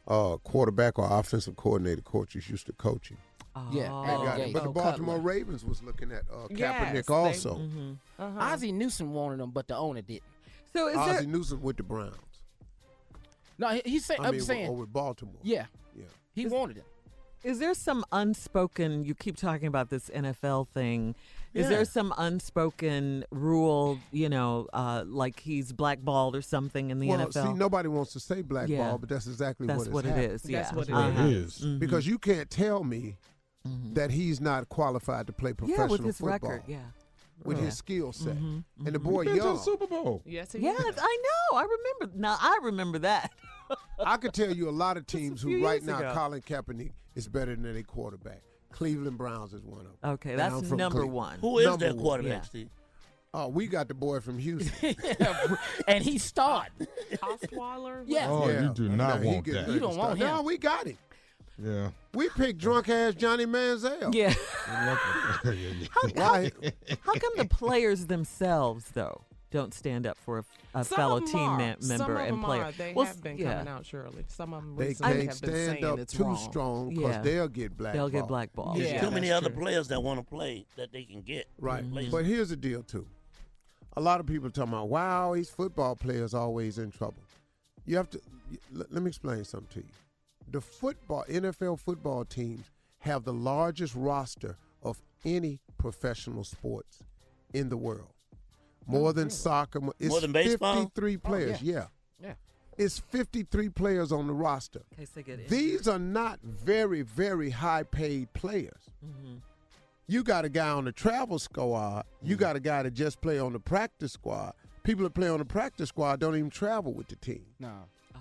[0.07, 3.18] uh, quarterback or offensive coordinator coaches used to coach him.
[3.72, 4.43] Yeah, Oh, They got okay.
[4.47, 4.53] him.
[4.53, 5.30] But the Baltimore Cutler.
[5.31, 7.55] Ravens was looking at uh, Yes, Kaepernick they- also.
[7.57, 7.97] Mhm.
[8.18, 8.39] Uh-huh.
[8.53, 10.23] Ozzie Newsome wanted him, but the owner didn't.
[10.73, 12.15] So is Ozzie there Newsome with the Browns.
[13.57, 14.18] No, he, he said.
[14.19, 15.35] I I'm mean, saying, or with Baltimore.
[15.43, 15.65] yeah,
[15.95, 16.05] Yeah.
[16.34, 16.85] he wanted him.
[17.43, 19.03] is there some unspoken?
[19.03, 21.15] You keep talking about this NFL thing.
[21.53, 21.69] Is Yeah.
[21.69, 23.99] there some unspoken rule?
[24.11, 27.48] You know, uh, like he's blackballed or something in the well, NFL.
[27.48, 28.98] see, nobody wants to say blackball, Yeah.
[28.98, 30.41] but that's exactly That's what, what has it happened.
[30.52, 31.23] Yeah, That's what it Uh-huh.
[31.28, 31.60] It is.
[31.60, 31.80] Mhm.
[31.80, 33.18] Because you can't tell me
[33.68, 33.95] Mhm.
[33.95, 36.64] that he's not qualified to play professional yeah, with his football record.
[36.68, 36.80] Yeah.
[37.44, 37.65] with Yeah.
[37.65, 38.38] his skill set.
[38.38, 39.03] Mhm, And the mhm.
[39.03, 39.57] boy Been to the young.
[39.57, 40.22] Super Bowl.
[40.28, 40.95] Yes, he Yes, is.
[41.02, 41.18] I
[41.52, 41.57] know.
[41.57, 42.15] I remember.
[42.19, 43.32] Now I remember that.
[43.99, 46.14] I could tell you a lot of teams who right now ago.
[46.14, 48.44] Colin Kaepernick is better than a quarterback.
[48.72, 50.11] Cleveland Browns is one of them.
[50.14, 51.14] Okay, that's number Cleveland.
[51.14, 51.39] one.
[51.39, 52.41] Who is Number their quarterback, Yeah.
[52.41, 52.69] Steve?
[53.34, 54.95] Oh, we got the boy from Houston.
[55.88, 56.68] and he starred.
[57.23, 58.03] Osweiler?
[58.06, 58.27] Yeah.
[58.30, 59.69] Oh, you do not Now, he want that.
[59.69, 60.19] You don't want start.
[60.19, 60.45] No, him.
[60.45, 60.98] we got him.
[61.57, 61.89] Yeah.
[62.14, 64.14] We picked drunk ass Johnny Manziel.
[64.14, 64.34] Yeah.
[66.15, 66.52] Why?
[67.06, 69.22] How come the players themselves, though,
[69.52, 71.57] don't stand up for a, a Some fellow of 'em team are.
[71.60, 72.64] ma- Some member of and 'em player?
[72.64, 72.72] Are.
[72.72, 73.53] They Well, have been yeah.
[73.53, 74.26] coming out, Surely.
[74.28, 76.38] Some of them They recently can't have been stand saying up it's too wrong.
[76.38, 77.22] strong because Yeah.
[77.22, 77.94] they'll get black.
[77.94, 78.78] They'll get blackballed.
[78.78, 79.60] There's Yeah, too many other true.
[79.61, 81.48] players that want to play that they can get.
[81.60, 81.88] Right.
[81.91, 82.11] Places.
[82.11, 83.06] But here's the deal too.
[83.98, 87.22] A lot of people talking about wow, these football players always in trouble.
[87.86, 88.22] You have to
[88.72, 89.94] let let me explain something to you.
[90.49, 92.69] The football NFL football teams
[92.99, 97.03] have the largest roster of any professional sports
[97.53, 98.11] in the world.
[98.91, 99.81] More than soccer.
[99.81, 100.76] mo- It's More than baseball?
[100.84, 101.61] 53 players.
[101.61, 101.85] yeah.
[102.22, 102.34] Yeah.
[102.77, 104.81] It's 53 players on the roster.
[104.91, 108.81] In case they get These are not very, very high paid players.
[109.05, 109.35] Mm-hmm.
[110.07, 112.05] You got a guy on the travel squad.
[112.22, 114.53] You got a guy that just play on the practice squad.
[114.84, 117.45] People that play on the practice squad don't even travel with the team.
[117.59, 117.72] No.
[118.15, 118.19] Oh.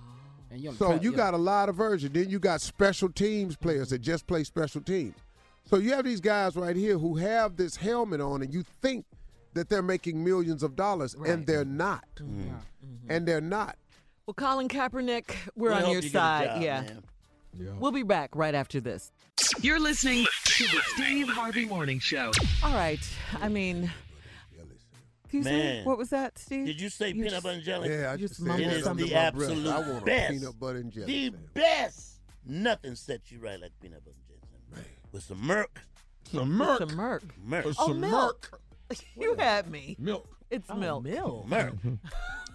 [0.50, 1.16] And you So track, you yeah.
[1.16, 2.12] got a lot of version.
[2.12, 5.14] Then you got special teams players that just play special teams.
[5.64, 9.04] So you have these guys right here who have this helmet on, and you think
[9.54, 12.04] that they're making millions of dollars, and they're not.
[12.16, 12.54] Mm-hmm.
[13.08, 13.76] And they're not.
[14.26, 16.46] Well, Colin Kaepernick, we're We on your you side.
[16.46, 16.80] job, yeah.
[16.82, 17.02] man.
[17.80, 19.10] We'll be back right after this.
[19.60, 22.30] You're listening to the Steve Harvey Morning Show.
[22.62, 23.00] All right.
[23.40, 23.90] I mean,
[25.32, 25.84] you say, Man.
[25.84, 26.66] what was that, Steve?
[26.66, 27.88] Did you say You peanut just- butter and jelly?
[27.90, 29.04] Yeah, I You just just said mumbled It that is something.
[29.06, 29.88] under the my breath.
[29.88, 30.30] I want best.
[30.32, 31.54] peanut butter and jelly The sandwich.
[31.54, 32.06] best.
[32.46, 34.86] Nothing sets you right like peanut butter and jelly.
[35.12, 35.80] With some murk.
[36.30, 36.78] Some Merc.
[36.78, 37.22] Some Merc.
[37.44, 37.66] Merc.
[37.66, 38.60] Uh, Oh, some milk.
[39.18, 39.96] You had me.
[39.98, 40.28] Milk.
[40.50, 41.04] It's Oh, milk.
[41.04, 41.46] milk.
[41.48, 41.74] Merc.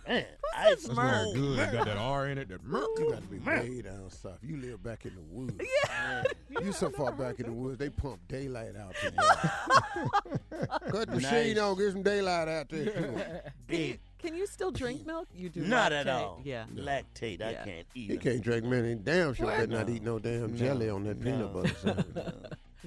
[0.07, 0.25] Man, says
[0.55, 1.33] ice That's Merc?
[1.33, 1.59] good.
[1.59, 2.49] It got that R in it.
[2.49, 2.87] That Merc.
[2.99, 3.59] You got to be Man.
[3.61, 4.37] way down south.
[4.43, 5.53] You live back in the woods.
[5.89, 6.23] Yeah.
[6.61, 9.11] You so far back in the woods, they pump daylight out there.
[9.11, 10.89] you.
[10.91, 11.59] Cut the machine Nice.
[11.59, 12.85] on, get some daylight out there.
[12.85, 13.21] too.
[13.67, 15.27] Can you, can you still drink milk?
[15.35, 16.13] You do Not at lactate.
[16.21, 16.41] all.
[16.43, 16.65] Yeah.
[16.73, 17.41] Lactate.
[17.41, 17.63] I Yeah.
[17.65, 18.95] can't eat He can't drink many.
[18.95, 19.93] Damn sure better not No.
[19.95, 20.57] eat no damn No.
[20.57, 22.05] jelly on that peanut butter sandwich.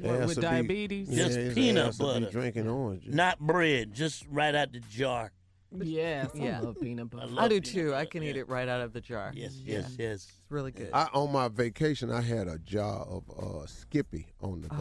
[0.02, 1.08] What, with will be- diabetes?
[1.08, 2.32] Just his peanut ass will be butter.
[2.32, 3.14] drinking oranges.
[3.14, 5.32] Not bread, just right out the jar.
[5.70, 6.58] Yes, Yeah.
[6.58, 7.30] I love peanut butter.
[7.36, 7.88] I I do peanut too.
[7.94, 9.32] I butter, can eat it right out of the jar.
[9.34, 9.80] Yes, Yeah.
[9.80, 10.14] yes, yes.
[10.24, 10.90] It's really good.
[10.94, 14.78] I on my vacation, I had a jar of uh, Skippy on the boat.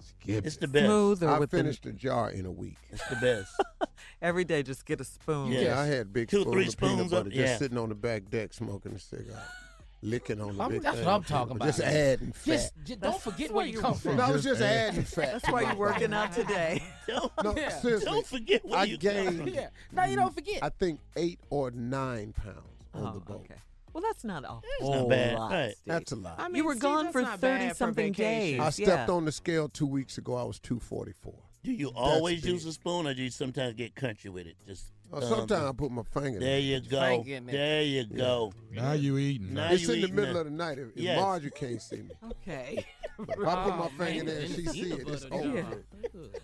[0.00, 0.46] Skippy.
[0.46, 0.84] It's the best.
[0.86, 2.76] Smooth or I with the- a jar in a week.
[2.90, 3.50] It's the best.
[4.22, 5.50] Every day, just get a spoon.
[5.50, 5.60] Yeah.
[5.62, 7.56] Yeah, I had big Two, spoon three of peanut spoons butter of- just yeah.
[7.58, 9.42] sitting on the back deck smoking a cigar,
[10.04, 11.66] licking on the I'm- big that's thing what I'm talking about.
[11.66, 12.44] Just adding fat.
[12.52, 14.16] Just, just don't forget where you come from.
[14.16, 15.32] no, I was Just just adding fat.
[15.32, 16.82] That's why you're working out today.
[17.08, 17.68] Don't, No, Yeah.
[17.80, 18.04] seriously.
[18.06, 19.48] don't forget where I you come gained, from.
[19.48, 19.68] Yeah.
[19.92, 20.62] Now you don't forget.
[20.62, 22.58] I think eight or nine pounds
[22.94, 23.46] on Oh, the boat.
[23.50, 23.60] okay.
[23.92, 25.38] Well, that's not a not whole bad.
[25.38, 25.52] lot.
[25.52, 25.70] Right.
[25.72, 25.82] Steve.
[25.86, 26.34] That's a lot.
[26.38, 28.58] I mean, You were see, gone for not bad 30 for something vacation.
[28.58, 28.60] days.
[28.60, 29.14] I stepped yeah.
[29.14, 30.34] on the scale two weeks ago.
[30.34, 31.32] I was 244.
[31.62, 32.52] Do you always big.
[32.52, 34.56] use a spoon, or do you sometimes get country with it?
[34.66, 37.22] Just Thumb sometimes I put my finger There you go.
[37.24, 37.40] There.
[37.40, 38.52] There you go.
[38.72, 39.54] Now you eating.
[39.54, 39.72] Now Now.
[39.74, 40.40] It's you in the middle that.
[40.40, 40.78] of the night.
[40.78, 41.20] If, if Yes.
[41.20, 42.84] Marjorie can't see me, Okay.
[43.20, 45.48] if I put my Oh, finger man, there and she see it, it's over.
[45.56, 45.64] yeah.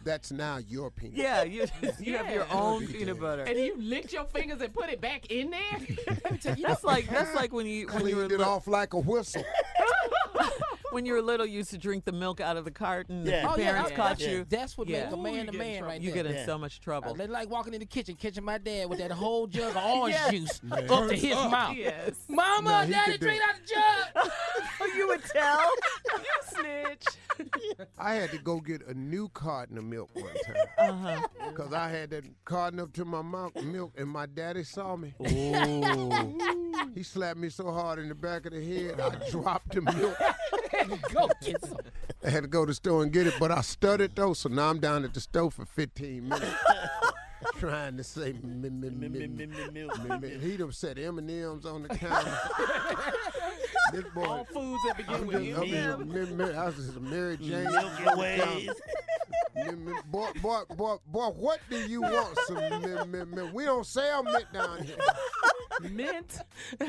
[0.04, 1.16] That's now your peanut.
[1.16, 1.66] Yeah, you
[1.98, 3.20] you have your own peanut dead.
[3.20, 3.42] butter.
[3.42, 5.78] And you licked your fingers and put it back in there?
[6.62, 9.44] That's like that's like when you when you were it li- off like a whistle.
[10.90, 11.46] when you were little.
[11.46, 13.24] You used to drink the milk out of the carton.
[13.26, 13.44] Yeah.
[13.44, 14.44] If Oh, your yeah, parents caught that's, you.
[14.48, 15.04] That's what Yeah.
[15.04, 15.88] make a man you a man trouble.
[15.88, 16.22] right You there.
[16.22, 16.46] get in Yeah.
[16.46, 17.14] so much trouble.
[17.14, 20.14] They like walking in the kitchen, catching my dad with that whole jug of orange
[20.14, 20.30] Yeah.
[20.30, 20.90] juice Man.
[20.90, 21.50] up to his Up.
[21.50, 21.76] mouth.
[21.76, 22.14] yes.
[22.28, 23.48] Mama, No, daddy, drink it.
[23.48, 24.30] out the jug.
[24.80, 25.70] oh, you would tell.
[26.18, 27.04] You snitch.
[27.98, 31.26] I had to go get a new carton of milk one time Uh-huh.
[31.50, 35.14] because I had that carton up to my mouth milk, and my daddy saw me.
[36.94, 40.16] He slapped me so hard in the back of the head, I dropped the milk.
[41.12, 41.78] Go get some.
[42.24, 44.48] I had to go to the store and get it, but I stuttered though, so
[44.48, 46.46] now I'm down at the store for 15 minutes.
[47.58, 49.40] Trying to say, m- m- m- m-
[50.10, 52.38] m- m- he done set M and M's on the counter.
[53.92, 56.12] this boy, All foods that begin I'm with just, I'm M.
[56.12, 57.64] just, m- m- I was just a Mary Jane.
[57.64, 58.40] Milky on the Ways.
[58.42, 58.74] counter.
[59.56, 62.38] M- m- boy, boy, boy, boy, what do you want?
[62.46, 64.96] Some m- m- m- we don't sell mint down here.
[65.90, 66.38] Mint.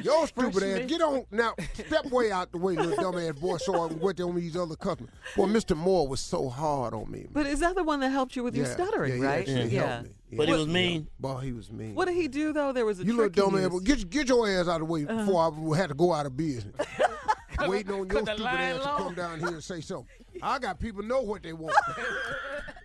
[0.03, 0.90] Yo, stupid Fresh ass, mint.
[0.90, 1.53] get on now.
[1.73, 3.57] Step way out the way, little dumb ass boy.
[3.57, 5.14] So I went there on these other customers.
[5.36, 5.78] Boy, Mr.
[5.78, 7.26] Moore was so hard on me.
[7.32, 9.40] But is that the one that helped you with your Yeah, stuttering, yeah, he right?
[9.40, 10.03] actually yeah.
[10.36, 10.38] Helped.
[10.38, 11.08] But he was mean.
[11.20, 11.95] Boy, he was mean.
[11.95, 12.72] What did he do though?
[12.74, 13.86] There was a you little trick he dumb ass, used.
[13.86, 15.26] get get your ass out of the way Uh-huh.
[15.26, 16.76] before I had to go out of business.
[17.68, 18.98] Waiting on your the stupid line ass to low.
[18.98, 20.08] come down here and say something.
[20.41, 21.76] I got people know what they want.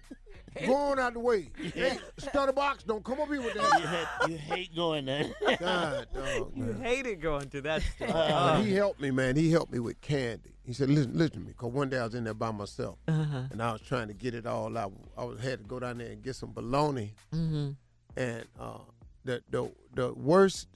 [0.66, 1.50] Go on out the way.
[1.74, 4.26] Hey, stutter box, don't come up here with You, that.
[4.28, 5.30] you hate going there.
[5.60, 6.80] God, dog, You man.
[6.82, 8.08] hated going to that store.
[8.08, 9.36] But he helped me, man.
[9.36, 10.52] He helped me with candy.
[10.64, 12.98] He said, "Listen, listen to me." Cause one day I was in there by myself,
[13.06, 13.42] Uh-huh.
[13.50, 14.92] and I was trying to get it all out.
[15.16, 17.12] I was, had to go down there and get some bologna.
[17.34, 17.70] Mm-hmm.
[18.16, 18.78] and uh,
[19.24, 20.66] the the the worst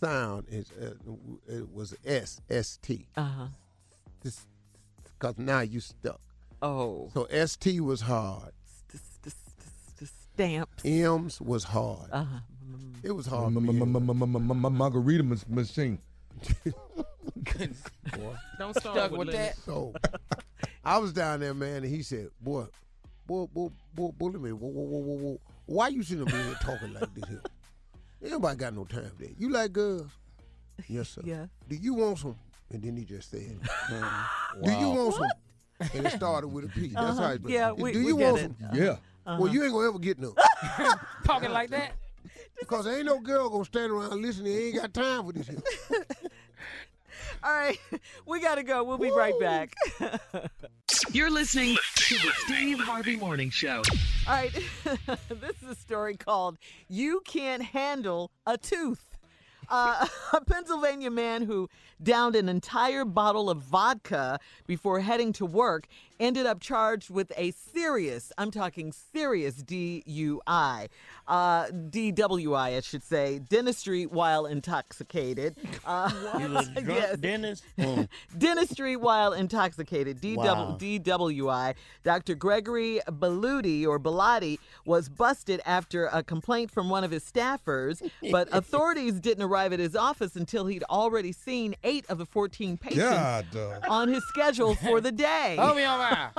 [0.00, 0.94] sound is uh,
[1.46, 3.06] it was S S T.
[3.16, 3.46] Uh huh.
[4.22, 6.20] Because now you stuck.
[6.62, 7.10] Oh.
[7.14, 8.52] So S T was hard.
[10.42, 10.84] Stamps.
[10.84, 12.10] M's was hard.
[12.12, 12.38] Uh huh.
[13.02, 13.52] It was hard.
[13.52, 15.98] Margarita machine.
[18.58, 19.56] Don't start with with that.
[19.56, 19.64] that.
[19.64, 19.92] So
[20.84, 22.66] I was down there, man, and he said, "Boy,
[23.26, 25.40] boy, boy, boy, boy, let me, whoa, whoa, whoa, whoa, whoa.
[25.66, 27.42] why you sitting up here talking like this here?
[28.24, 29.34] Everybody got no time for that.
[29.38, 30.06] You like girls?
[30.88, 31.22] Yes, sir.
[31.24, 31.46] Yeah.
[31.68, 32.36] Do you want some?
[32.70, 33.58] And then he just said,
[34.62, 36.88] "Do you want some?" And it started with a P.
[36.88, 37.22] That's Uh-huh.
[37.22, 38.42] how it Yeah, Do we- you get want it.
[38.42, 38.56] some?
[38.68, 38.76] Uh-huh.
[38.76, 38.96] Yeah.
[39.28, 39.42] Uh-huh.
[39.42, 40.34] Well, you ain't gonna ever get no.
[41.24, 41.92] Talking like that.
[42.58, 44.56] Because ain't no girl gonna stand around listening.
[44.56, 45.62] Ain't got time for this here.
[47.44, 47.78] All right,
[48.26, 48.82] we got to go.
[48.82, 49.74] We'll be right back.
[51.12, 53.82] You're listening to the Steve Harvey Morning Show.
[54.26, 54.52] All right,
[55.28, 56.56] this is a story called
[56.88, 59.18] You Can't Handle a Tooth.
[59.68, 61.68] Uh, a Pennsylvania man who
[62.02, 65.86] downed an entire bottle of vodka before heading to work
[66.20, 70.88] ended up charged with a serious, I'm talking serious DUI,
[71.28, 75.56] uh, DWI, I should say, dentistry while intoxicated.
[75.84, 76.08] Uh,
[76.38, 76.44] He
[76.82, 77.16] drunk yes.
[77.18, 77.64] dentist.
[77.78, 78.08] Mm.
[78.38, 80.76] Dentistry while intoxicated, DW, Wow.
[80.80, 81.74] DWI.
[82.04, 82.34] Dr.
[82.34, 88.48] Gregory Belluti or Bellotti was busted after a complaint from one of his staffers, but
[88.52, 93.02] authorities didn't arrive at his office until he'd already seen eight of the 14 patients
[93.02, 95.56] God, uh, on his schedule for the day.
[95.58, 96.30] Oh, me on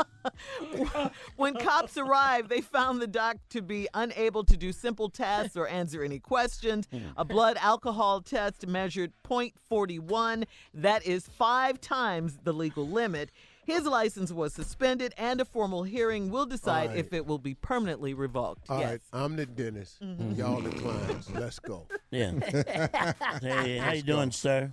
[1.37, 5.67] when cops arrived, they found the doc to be unable to do simple tasks or
[5.67, 6.87] answer any questions.
[7.17, 10.45] A blood alcohol test measured 0.41.
[10.73, 13.31] That is five times the legal limit.
[13.65, 16.97] His license was suspended, and a formal hearing will decide All right.
[16.97, 18.67] if it will be permanently revoked.
[18.67, 18.89] All yes.
[18.89, 20.01] right, I'm the dentist.
[20.01, 20.35] Mhm.
[20.35, 21.29] Y'all the clients.
[21.29, 21.85] Let's go.
[22.09, 22.31] Yeah.
[23.41, 24.71] hey, how you doing, sir?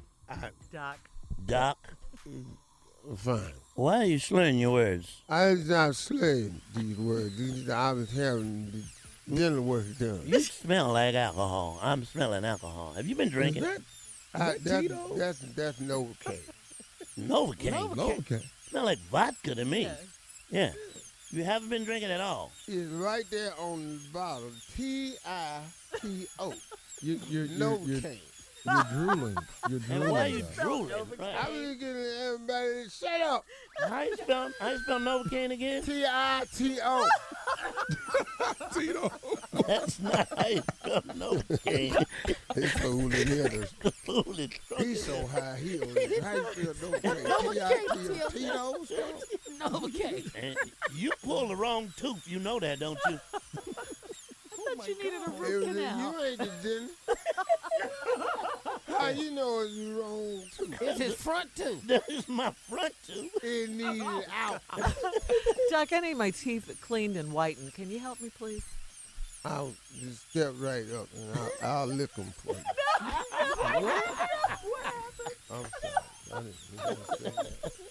[0.72, 0.98] Doc.
[1.46, 1.78] Doc.
[3.16, 3.52] Fine.
[3.74, 5.22] Why are you slurring your words?
[5.28, 7.36] I was not slurring these words.
[7.36, 8.72] These- I was having
[9.28, 10.22] the dental work done.
[10.26, 11.78] You smell like alcohol.
[11.82, 12.94] I'm smelling alcohol.
[12.96, 13.62] Have you been drinking?
[13.62, 13.80] that-
[14.34, 16.40] uh, I, that's, that's that's Novocaine.
[17.18, 17.94] Novocaine.
[17.94, 18.44] Novocaine.
[18.68, 19.88] Smell like vodka to me.
[20.50, 20.72] Yeah.
[21.30, 22.50] You haven't been drinking at all.
[22.66, 24.50] It's right there on the bottle.
[24.76, 25.60] T I
[26.00, 26.52] T O.
[27.02, 27.58] You, you're, you're, you're,
[28.00, 28.18] Novocaine.
[28.66, 29.36] You're drooling.
[29.68, 30.02] You're drooling.
[30.02, 30.56] And why are you guys.
[30.56, 30.92] drooling?
[31.20, 33.44] I was getting everybody to shut up.
[33.88, 35.82] How you spell, how you spell Novocaine again?
[35.82, 37.08] T I T O.
[38.72, 39.10] Tito.
[39.66, 42.04] That's not how you spell Novocaine.
[42.54, 43.66] He's fooling here.
[44.06, 44.52] Fooling.
[44.78, 46.22] He's so high he on it.
[46.22, 47.52] How you feel Novocaine?
[47.54, 48.84] T I T O.
[48.84, 49.22] Tito's?
[49.60, 50.34] Novocaine.
[50.42, 50.56] And
[50.94, 52.26] you pulled the wrong tooth.
[52.26, 53.18] You know that, don't you?
[53.34, 55.98] I thought you needed a It root was- canal.
[56.12, 56.94] You ain't the dentist.
[59.06, 60.84] How you know it's wrong too?
[60.84, 61.80] It's his front tooth.
[61.86, 63.30] That is my front tooth.
[63.40, 64.60] It needed oh, out.
[65.70, 67.72] Doc, I need my teeth cleaned and whitened.
[67.74, 68.64] Can you help me, please?
[69.44, 72.58] I'll just step right up and I'll, I'll lick them for you.
[73.00, 73.84] I'm sorry.
[76.34, 77.82] I didn't to say that.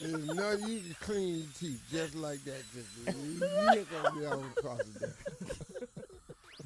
[0.00, 2.62] There's nothing you can clean your teeth just like that.
[2.72, 3.40] Just you
[3.74, 5.12] lick them all across the day.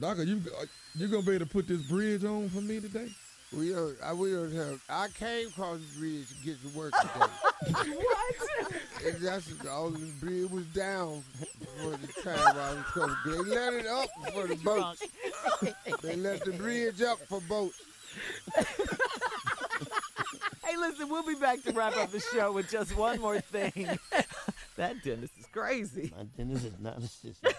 [0.03, 0.67] Doc, are you are
[0.97, 3.09] you gonna be able to put this bridge on for me today?
[3.57, 6.93] We don't, I, we don't have, I came across the bridge to get to work
[7.01, 7.93] today.
[7.95, 8.73] what?
[9.07, 11.23] And that's all the bridge was down
[11.77, 13.17] for the time I was coming.
[13.27, 15.05] They let it up for the boats.
[16.03, 17.81] They let the bridge up for boats.
[20.65, 23.87] Hey, listen, we'll be back to wrap up the show with just one more thing.
[24.77, 26.13] that dentist is crazy.
[26.17, 27.51] My dentist is not a sister.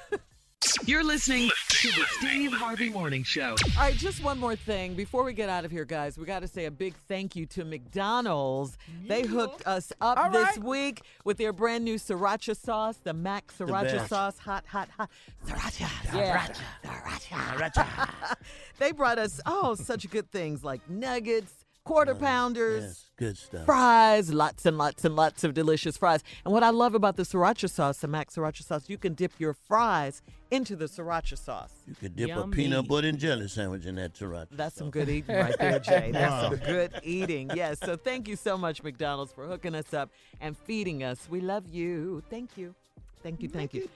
[0.85, 3.51] You're listening to the Steve Harvey Morning Show.
[3.77, 4.95] All right, just one more thing.
[4.95, 7.45] Before we get out of here, guys, we got to say a big thank you
[7.47, 8.77] to McDonald's.
[9.07, 10.63] They hooked us up All this right.
[10.63, 14.09] week with their brand new sriracha sauce, the Mac sriracha best.
[14.09, 14.37] sauce.
[14.39, 15.09] Hot, hot, hot.
[15.45, 15.89] Sriracha.
[16.15, 16.47] Yeah.
[16.83, 18.35] Sriracha.
[18.79, 21.53] They brought us, oh, such good things like nuggets,
[21.85, 22.83] quarter pounders.
[22.83, 23.65] Yes, good stuff.
[23.65, 26.23] Fries, lots and lots and lots of delicious fries.
[26.45, 29.31] And what I love about the sriracha sauce, the Mac sriracha sauce, you can dip
[29.39, 30.21] your fries
[30.51, 31.73] into the sriracha sauce.
[31.87, 34.47] You could dip a peanut butter and jelly sandwich in that sriracha.
[34.51, 36.11] That's some good eating right there, Jay.
[36.13, 36.49] That's Wow.
[36.49, 37.49] some good eating.
[37.55, 37.79] Yes.
[37.79, 40.09] So thank you so much, McDonald's, for hooking us up
[40.41, 41.27] and feeding us.
[41.29, 42.23] We love you.
[42.29, 42.75] Thank you.
[43.23, 43.49] Thank you.
[43.49, 43.87] Thank you.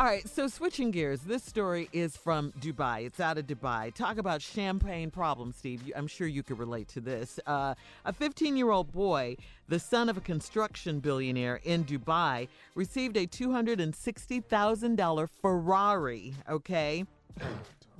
[0.00, 3.04] All right, so switching gears, this story is from Dubai.
[3.04, 3.92] It's out of Dubai.
[3.92, 5.92] Talk about champagne problems, Steve.
[5.94, 7.38] I'm sure you could relate to this.
[7.46, 7.74] Uh,
[8.06, 9.36] a 15 year old boy,
[9.68, 17.04] the son of a construction billionaire in Dubai, received a $260,000 Ferrari, okay?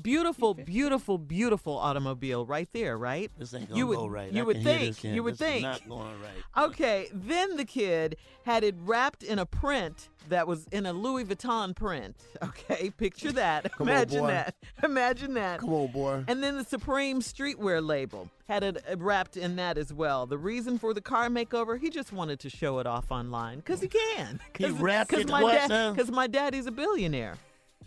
[0.02, 3.30] Beautiful, beautiful, beautiful automobile right there, right?
[3.38, 4.32] This ain't you gonna would, go right.
[4.32, 4.96] You I would can hear think.
[4.96, 5.62] this, you would this is think.
[5.62, 6.30] not going right.
[6.70, 11.24] Okay, then the kid had it wrapped in a print that was in a Louis
[11.24, 12.16] Vuitton print.
[12.42, 13.70] Okay, picture that.
[13.72, 14.26] Come on, Imagine boy.
[14.28, 14.54] that.
[14.82, 15.60] Imagine that.
[15.60, 16.24] Come on, boy.
[16.26, 20.26] And then the Supreme streetwear label had it uh, wrapped in that as well.
[20.26, 23.80] The reason for the car makeover, he just wanted to show it off online because
[23.80, 24.40] he can.
[24.56, 25.92] He wrapped it my what now?
[25.92, 27.36] Because my daddy's a billionaire.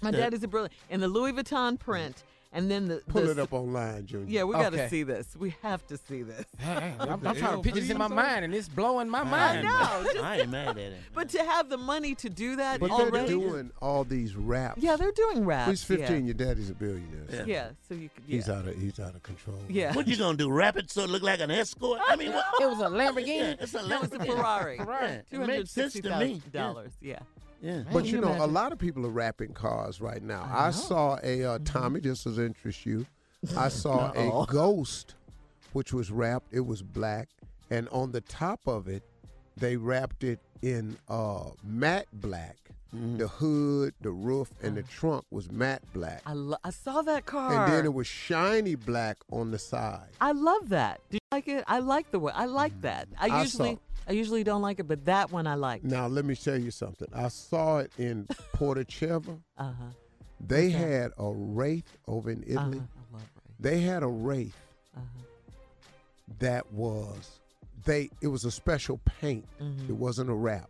[0.03, 0.17] My Yeah.
[0.17, 0.73] daddy's a brilliant.
[0.89, 2.23] In the Louis Vuitton print,
[2.55, 4.27] and then the Pull the it up online, Junior.
[4.29, 5.25] Yeah, we got to see this.
[5.39, 6.45] We have to see this.
[6.59, 9.23] Hey, I'm, I'm trying to picture this in my mind, and it's blowing my I
[9.23, 9.63] mind.
[9.63, 10.03] know.
[10.13, 10.97] just- I ain't mad at it.
[11.15, 13.11] But to have the money to do that But already.
[13.11, 14.83] they're doing all these raps.
[14.83, 15.69] Yeah, they're doing raps.
[15.71, 16.11] He's 15.
[16.11, 16.17] Yeah.
[16.25, 17.43] Your daddy's a billionaire.
[17.47, 17.69] Yeah.
[17.89, 18.23] so you could.
[18.27, 18.35] Yeah.
[18.35, 19.57] He's out of he's out of control.
[19.67, 19.93] Yeah.
[19.95, 20.51] What you gonna do?
[20.51, 22.01] Wrap it so it look like an escort?
[22.07, 22.45] I mean, what?
[22.61, 23.27] It was a Lamborghini.
[23.37, 24.27] Yeah, it's a That was a Lamborghini.
[24.27, 24.75] Ferrari.
[24.77, 26.33] Yeah, Two it hundred makes sense sixty to me.
[26.35, 26.91] thousand dollars.
[27.01, 27.19] Yeah.
[27.63, 27.83] Yeah.
[27.91, 28.41] But Can you know, imagine?
[28.41, 30.47] a lot of people are wrapping cars right now.
[30.53, 30.71] I, know.
[30.71, 31.49] saw a Mm-hmm.
[31.49, 31.99] uh, Tommy.
[32.01, 33.05] This does interest you.
[33.57, 35.15] I saw a ghost,
[35.71, 36.47] which was wrapped.
[36.53, 37.29] It was black,
[37.71, 39.03] and on the top of it,
[39.55, 42.57] they wrapped it in uh, matte black.
[42.95, 43.17] Mm.
[43.17, 47.25] The hood, the roof, and the trunk was matte black, I, lo- I saw that
[47.25, 47.63] car.
[47.65, 50.09] and then it was shiny black on the side.
[50.21, 51.01] I love that.
[51.09, 51.63] Do you like it?
[51.67, 52.31] I like the way.
[52.35, 53.07] I like that.
[53.19, 53.79] I I usually, saw.
[54.07, 55.83] I usually don't like it, but that one I like.
[55.83, 57.07] Now let me tell you something.
[57.13, 58.25] I saw it in
[58.55, 59.39] Porticeva.
[59.57, 59.71] Uh huh.
[60.45, 60.77] They that?
[60.77, 62.79] had a wraith over in Italy.
[62.79, 63.07] Uh-huh.
[63.11, 63.59] I love Ray.
[63.59, 64.55] They had a wraith
[64.95, 65.53] Uh-huh.
[66.39, 67.39] that was
[67.85, 68.09] they.
[68.21, 69.45] It was a special paint.
[69.61, 69.89] Mhm.
[69.89, 70.69] It wasn't a wrap.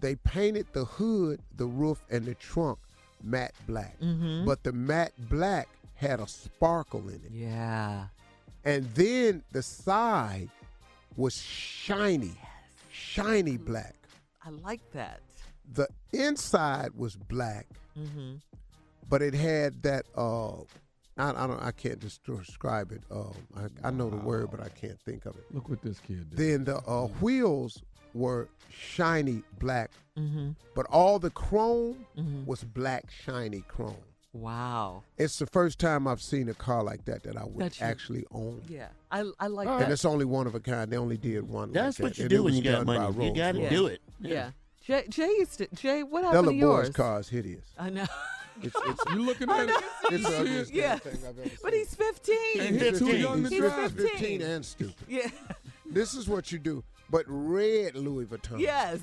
[0.00, 2.78] They painted the hood, the roof, and the trunk
[3.22, 3.98] matte black.
[4.00, 4.44] Mhm.
[4.44, 7.30] But the matte black had a sparkle in it.
[7.32, 8.06] Yeah.
[8.64, 10.50] And then the side
[11.16, 12.34] was shiny,
[12.90, 13.94] shiny black.
[14.44, 15.20] I like that.
[15.72, 17.66] The inside was black,
[17.98, 18.36] Mm-hmm.
[19.08, 20.06] but it had that.
[20.16, 20.56] Uh,
[21.18, 21.62] I, I don't.
[21.62, 23.02] I can't describe it.
[23.10, 25.44] Um, I, I know the word, but I can't think of it.
[25.52, 26.38] Look what this kid did.
[26.38, 27.82] Then the uh, wheels
[28.14, 30.50] were shiny black, Mm-hmm.
[30.74, 32.44] but all the chrome Mhm.
[32.46, 33.96] was black, shiny chrome.
[34.32, 35.02] Wow.
[35.18, 37.86] It's the first time I've seen a car like that that I would That you-
[37.86, 38.62] actually own.
[38.68, 38.88] Yeah.
[39.10, 39.90] I I like And that.
[39.90, 40.90] it's only one of a kind.
[40.90, 41.72] They only did one.
[41.72, 43.26] That's like what that, you and do when you got money.
[43.26, 43.70] You gotta Royce.
[43.70, 44.00] do it.
[44.20, 44.50] Yeah.
[44.84, 45.68] Jay, Jay used to.
[45.74, 46.88] Jay, what happened Ella to yours?
[46.88, 47.64] Boy's car is hideous.
[47.78, 48.06] I know.
[48.60, 49.74] It's, it's, You looking at it?
[50.10, 50.96] it's the ugliest Yeah.
[50.98, 51.58] thing I've ever seen.
[51.62, 52.60] But he's 15.
[52.60, 53.92] And he's too young to He's drive.
[53.92, 54.08] 15.
[54.10, 54.94] 15 and stupid.
[55.08, 55.30] Yeah.
[55.86, 56.84] This is what you do.
[57.10, 58.60] But red Louis Vuitton.
[58.60, 59.00] Yes.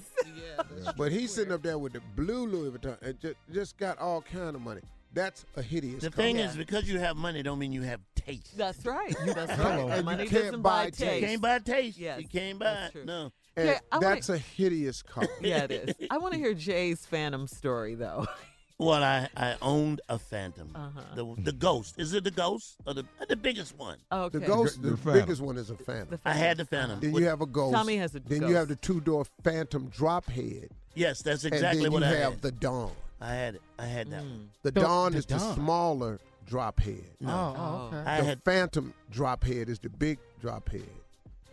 [0.95, 4.22] But he's sitting up there with the blue Louis Vuitton and just, just got all
[4.22, 4.81] kind of money.
[5.14, 6.23] That's a hideous The car.
[6.23, 8.56] thing is, because you have money, don't mean you have taste.
[8.57, 9.15] That's right.
[9.26, 9.80] That's right.
[9.80, 9.90] on.
[9.91, 10.99] And you Money can't doesn't buy buy taste.
[10.99, 11.26] You taste.
[11.26, 11.98] can't buy taste.
[11.98, 12.91] Yes, you can't buy that's it.
[12.94, 13.06] true.
[13.06, 13.31] No.
[13.57, 15.27] And Yeah, I wanna- that's a hideous car.
[15.41, 15.95] Yeah, it is.
[16.11, 18.26] I want to hear Jay's Phantom story though.
[18.81, 20.72] Well, I, I owned a Phantom.
[20.73, 21.02] Uh-huh.
[21.14, 21.95] The the Ghost.
[21.99, 23.98] Is it the Ghost or the the biggest one?
[24.10, 24.38] Okay.
[24.40, 25.19] The Ghost, The the, Phantom.
[25.22, 26.07] biggest one is a Phantom.
[26.11, 26.91] The I had the Phantom.
[26.91, 26.99] Uh-huh.
[27.02, 27.73] Then With- you have a Ghost.
[27.73, 28.30] Tommy has a ghost.
[28.40, 30.69] Then you have the two door Phantom drop head.
[30.95, 32.41] yes, that's and exactly then what you I have had.
[32.41, 32.94] the Dawn.
[33.22, 33.62] I had it.
[33.78, 34.30] I had that Mm.
[34.30, 34.50] one.
[34.64, 35.56] The, The- Dawn the is the Dawn.
[35.56, 37.04] smaller drop head.
[37.20, 37.30] No.
[37.32, 37.56] Oh,
[37.94, 38.10] oh, okay.
[38.10, 40.90] I the had Phantom drop head is the big drop head,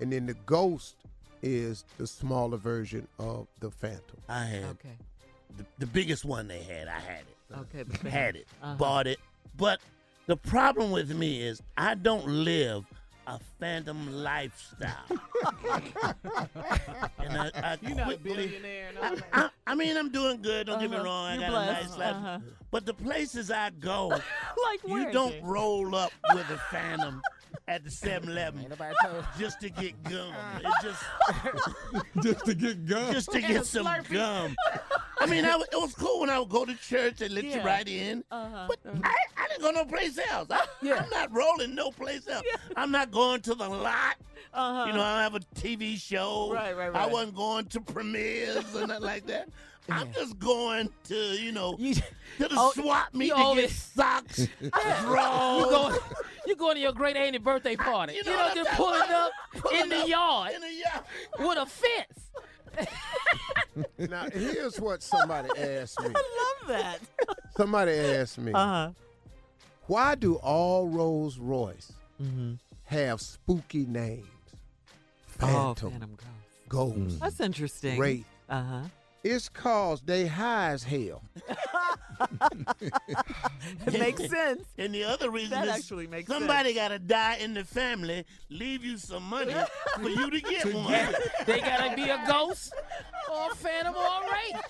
[0.00, 0.96] and then the Ghost
[1.42, 4.18] is the smaller version of the Phantom.
[4.28, 4.96] I had Okay.
[5.56, 6.88] the, the biggest one they had.
[6.88, 7.56] I had it.
[7.58, 7.82] Okay.
[7.82, 8.10] the Phantom.
[8.10, 8.46] Had it.
[8.62, 8.74] Uh-huh.
[8.76, 9.18] Bought it.
[9.56, 9.80] But
[10.26, 12.84] the problem with me is I don't live
[13.26, 15.04] a phantom lifestyle.
[17.18, 19.42] and I, I You're not a billionaire and all I.
[19.44, 20.66] I, I mean, I'm doing good.
[20.68, 21.04] Don't get me Uh-huh.
[21.04, 21.40] wrong.
[21.40, 21.80] You're got blessed.
[21.86, 22.16] a nice life.
[22.16, 22.38] Uh-huh.
[22.70, 24.08] But the places I go,
[24.64, 27.22] like you don't roll up with a phantom
[27.68, 29.24] at the 7-Eleven Ain't nobody told.
[29.38, 30.32] just to get gum.
[30.64, 31.02] It just
[32.22, 33.12] Just to get gum.
[33.12, 34.12] just to And get some Slurpee.
[34.12, 34.56] gum.
[35.18, 37.44] I mean, I, w- it was cool when I would go to church and let
[37.44, 37.56] Yeah.
[37.56, 38.24] you right in.
[38.30, 38.68] Uh-huh.
[38.68, 40.48] But I, I didn't go no place else.
[40.50, 41.02] I, Yeah.
[41.02, 42.44] I'm not rolling no place else.
[42.76, 44.16] I'm not going to the lot.
[44.54, 44.84] Uh-huh.
[44.86, 46.50] You know, I don't have a TV show.
[46.52, 47.02] Right, right, right.
[47.02, 49.48] I wasn't going to premieres or nothing like that.
[49.88, 52.02] I'm just going to, you know, You, to
[52.38, 54.70] the Oh, swap meet you to get always- socks, you
[55.02, 55.64] drawers.
[55.70, 55.98] go,
[56.46, 58.14] you going to your great auntie birthday party.
[58.14, 61.04] You You know know, just pulling up Pulling in the up yard In the yard.
[61.38, 62.88] with a fence.
[63.98, 66.08] Now, here's what somebody asked me.
[66.14, 66.98] I love that.
[67.56, 68.90] Somebody asked me, Uh-huh.
[69.86, 71.92] why do all Rolls Royce
[72.22, 72.54] Mm-hmm.
[72.84, 74.26] have spooky names?
[75.42, 76.16] Oh, Phantom, Phantom
[76.68, 76.94] Ghost.
[76.96, 77.98] Ghost, That's interesting.
[78.00, 78.24] Wraith.
[78.48, 78.80] Uh-huh.
[79.30, 81.22] It's cause they high as hell.
[83.86, 84.64] It makes sense.
[84.78, 88.24] And the other reason That is actually makes somebody got to die in the family,
[88.48, 89.54] leave you some money
[89.96, 91.14] for you to get one.
[91.46, 92.72] They gotta be a ghost
[93.30, 94.62] or a phantom or a wraith.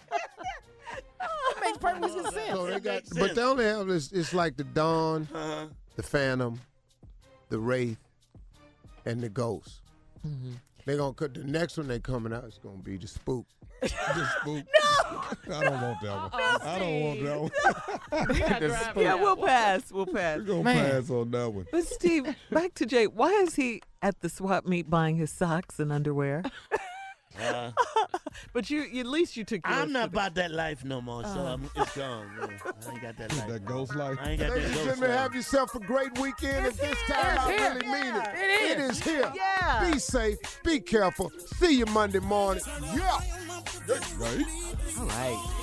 [1.20, 2.50] That makes perfect sense.
[2.52, 5.66] So they got, but they only have it's, it's like the Dawn, Uh-huh.
[5.96, 6.60] the Phantom,
[7.48, 7.98] the Wraith,
[9.04, 9.82] and the Ghost.
[10.26, 10.52] Mm-hmm.
[10.84, 12.44] They're gonna cut the next one they coming out.
[12.44, 13.46] It's gonna be the Spook.
[13.80, 14.64] The Spook.
[15.52, 16.30] I don't want that one.
[16.62, 17.52] I don't want
[18.12, 19.02] that one.
[19.02, 19.92] yeah, we'll pass.
[19.92, 20.38] We'll pass.
[20.38, 20.90] We're gonna Man.
[20.90, 21.66] pass on that one.
[21.70, 23.06] But Steve, back to Jay.
[23.06, 26.42] Why is he at the swap meet buying his socks and underwear?
[27.42, 27.70] Uh,
[28.52, 29.60] but you, at least you took.
[29.64, 31.54] I'm not about that life no more, so Uh.
[31.54, 32.30] I'm, it's gone.
[32.38, 32.46] Yeah,
[32.88, 33.48] I ain't got that life.
[33.48, 34.18] That ghost life.
[34.20, 35.18] I ain't got Ladies that and ghost gentlemen, life.
[35.20, 36.66] have yourself a great weekend.
[36.66, 37.74] At this time, I It's here.
[37.74, 38.28] really mean it.
[38.34, 38.90] It It is.
[38.98, 39.32] is here.
[39.34, 39.90] Yeah.
[39.92, 40.38] Be safe.
[40.64, 41.30] Be careful.
[41.58, 42.62] See you Monday morning.
[42.94, 43.20] Yeah.
[44.18, 44.44] Right?
[44.98, 45.62] All right.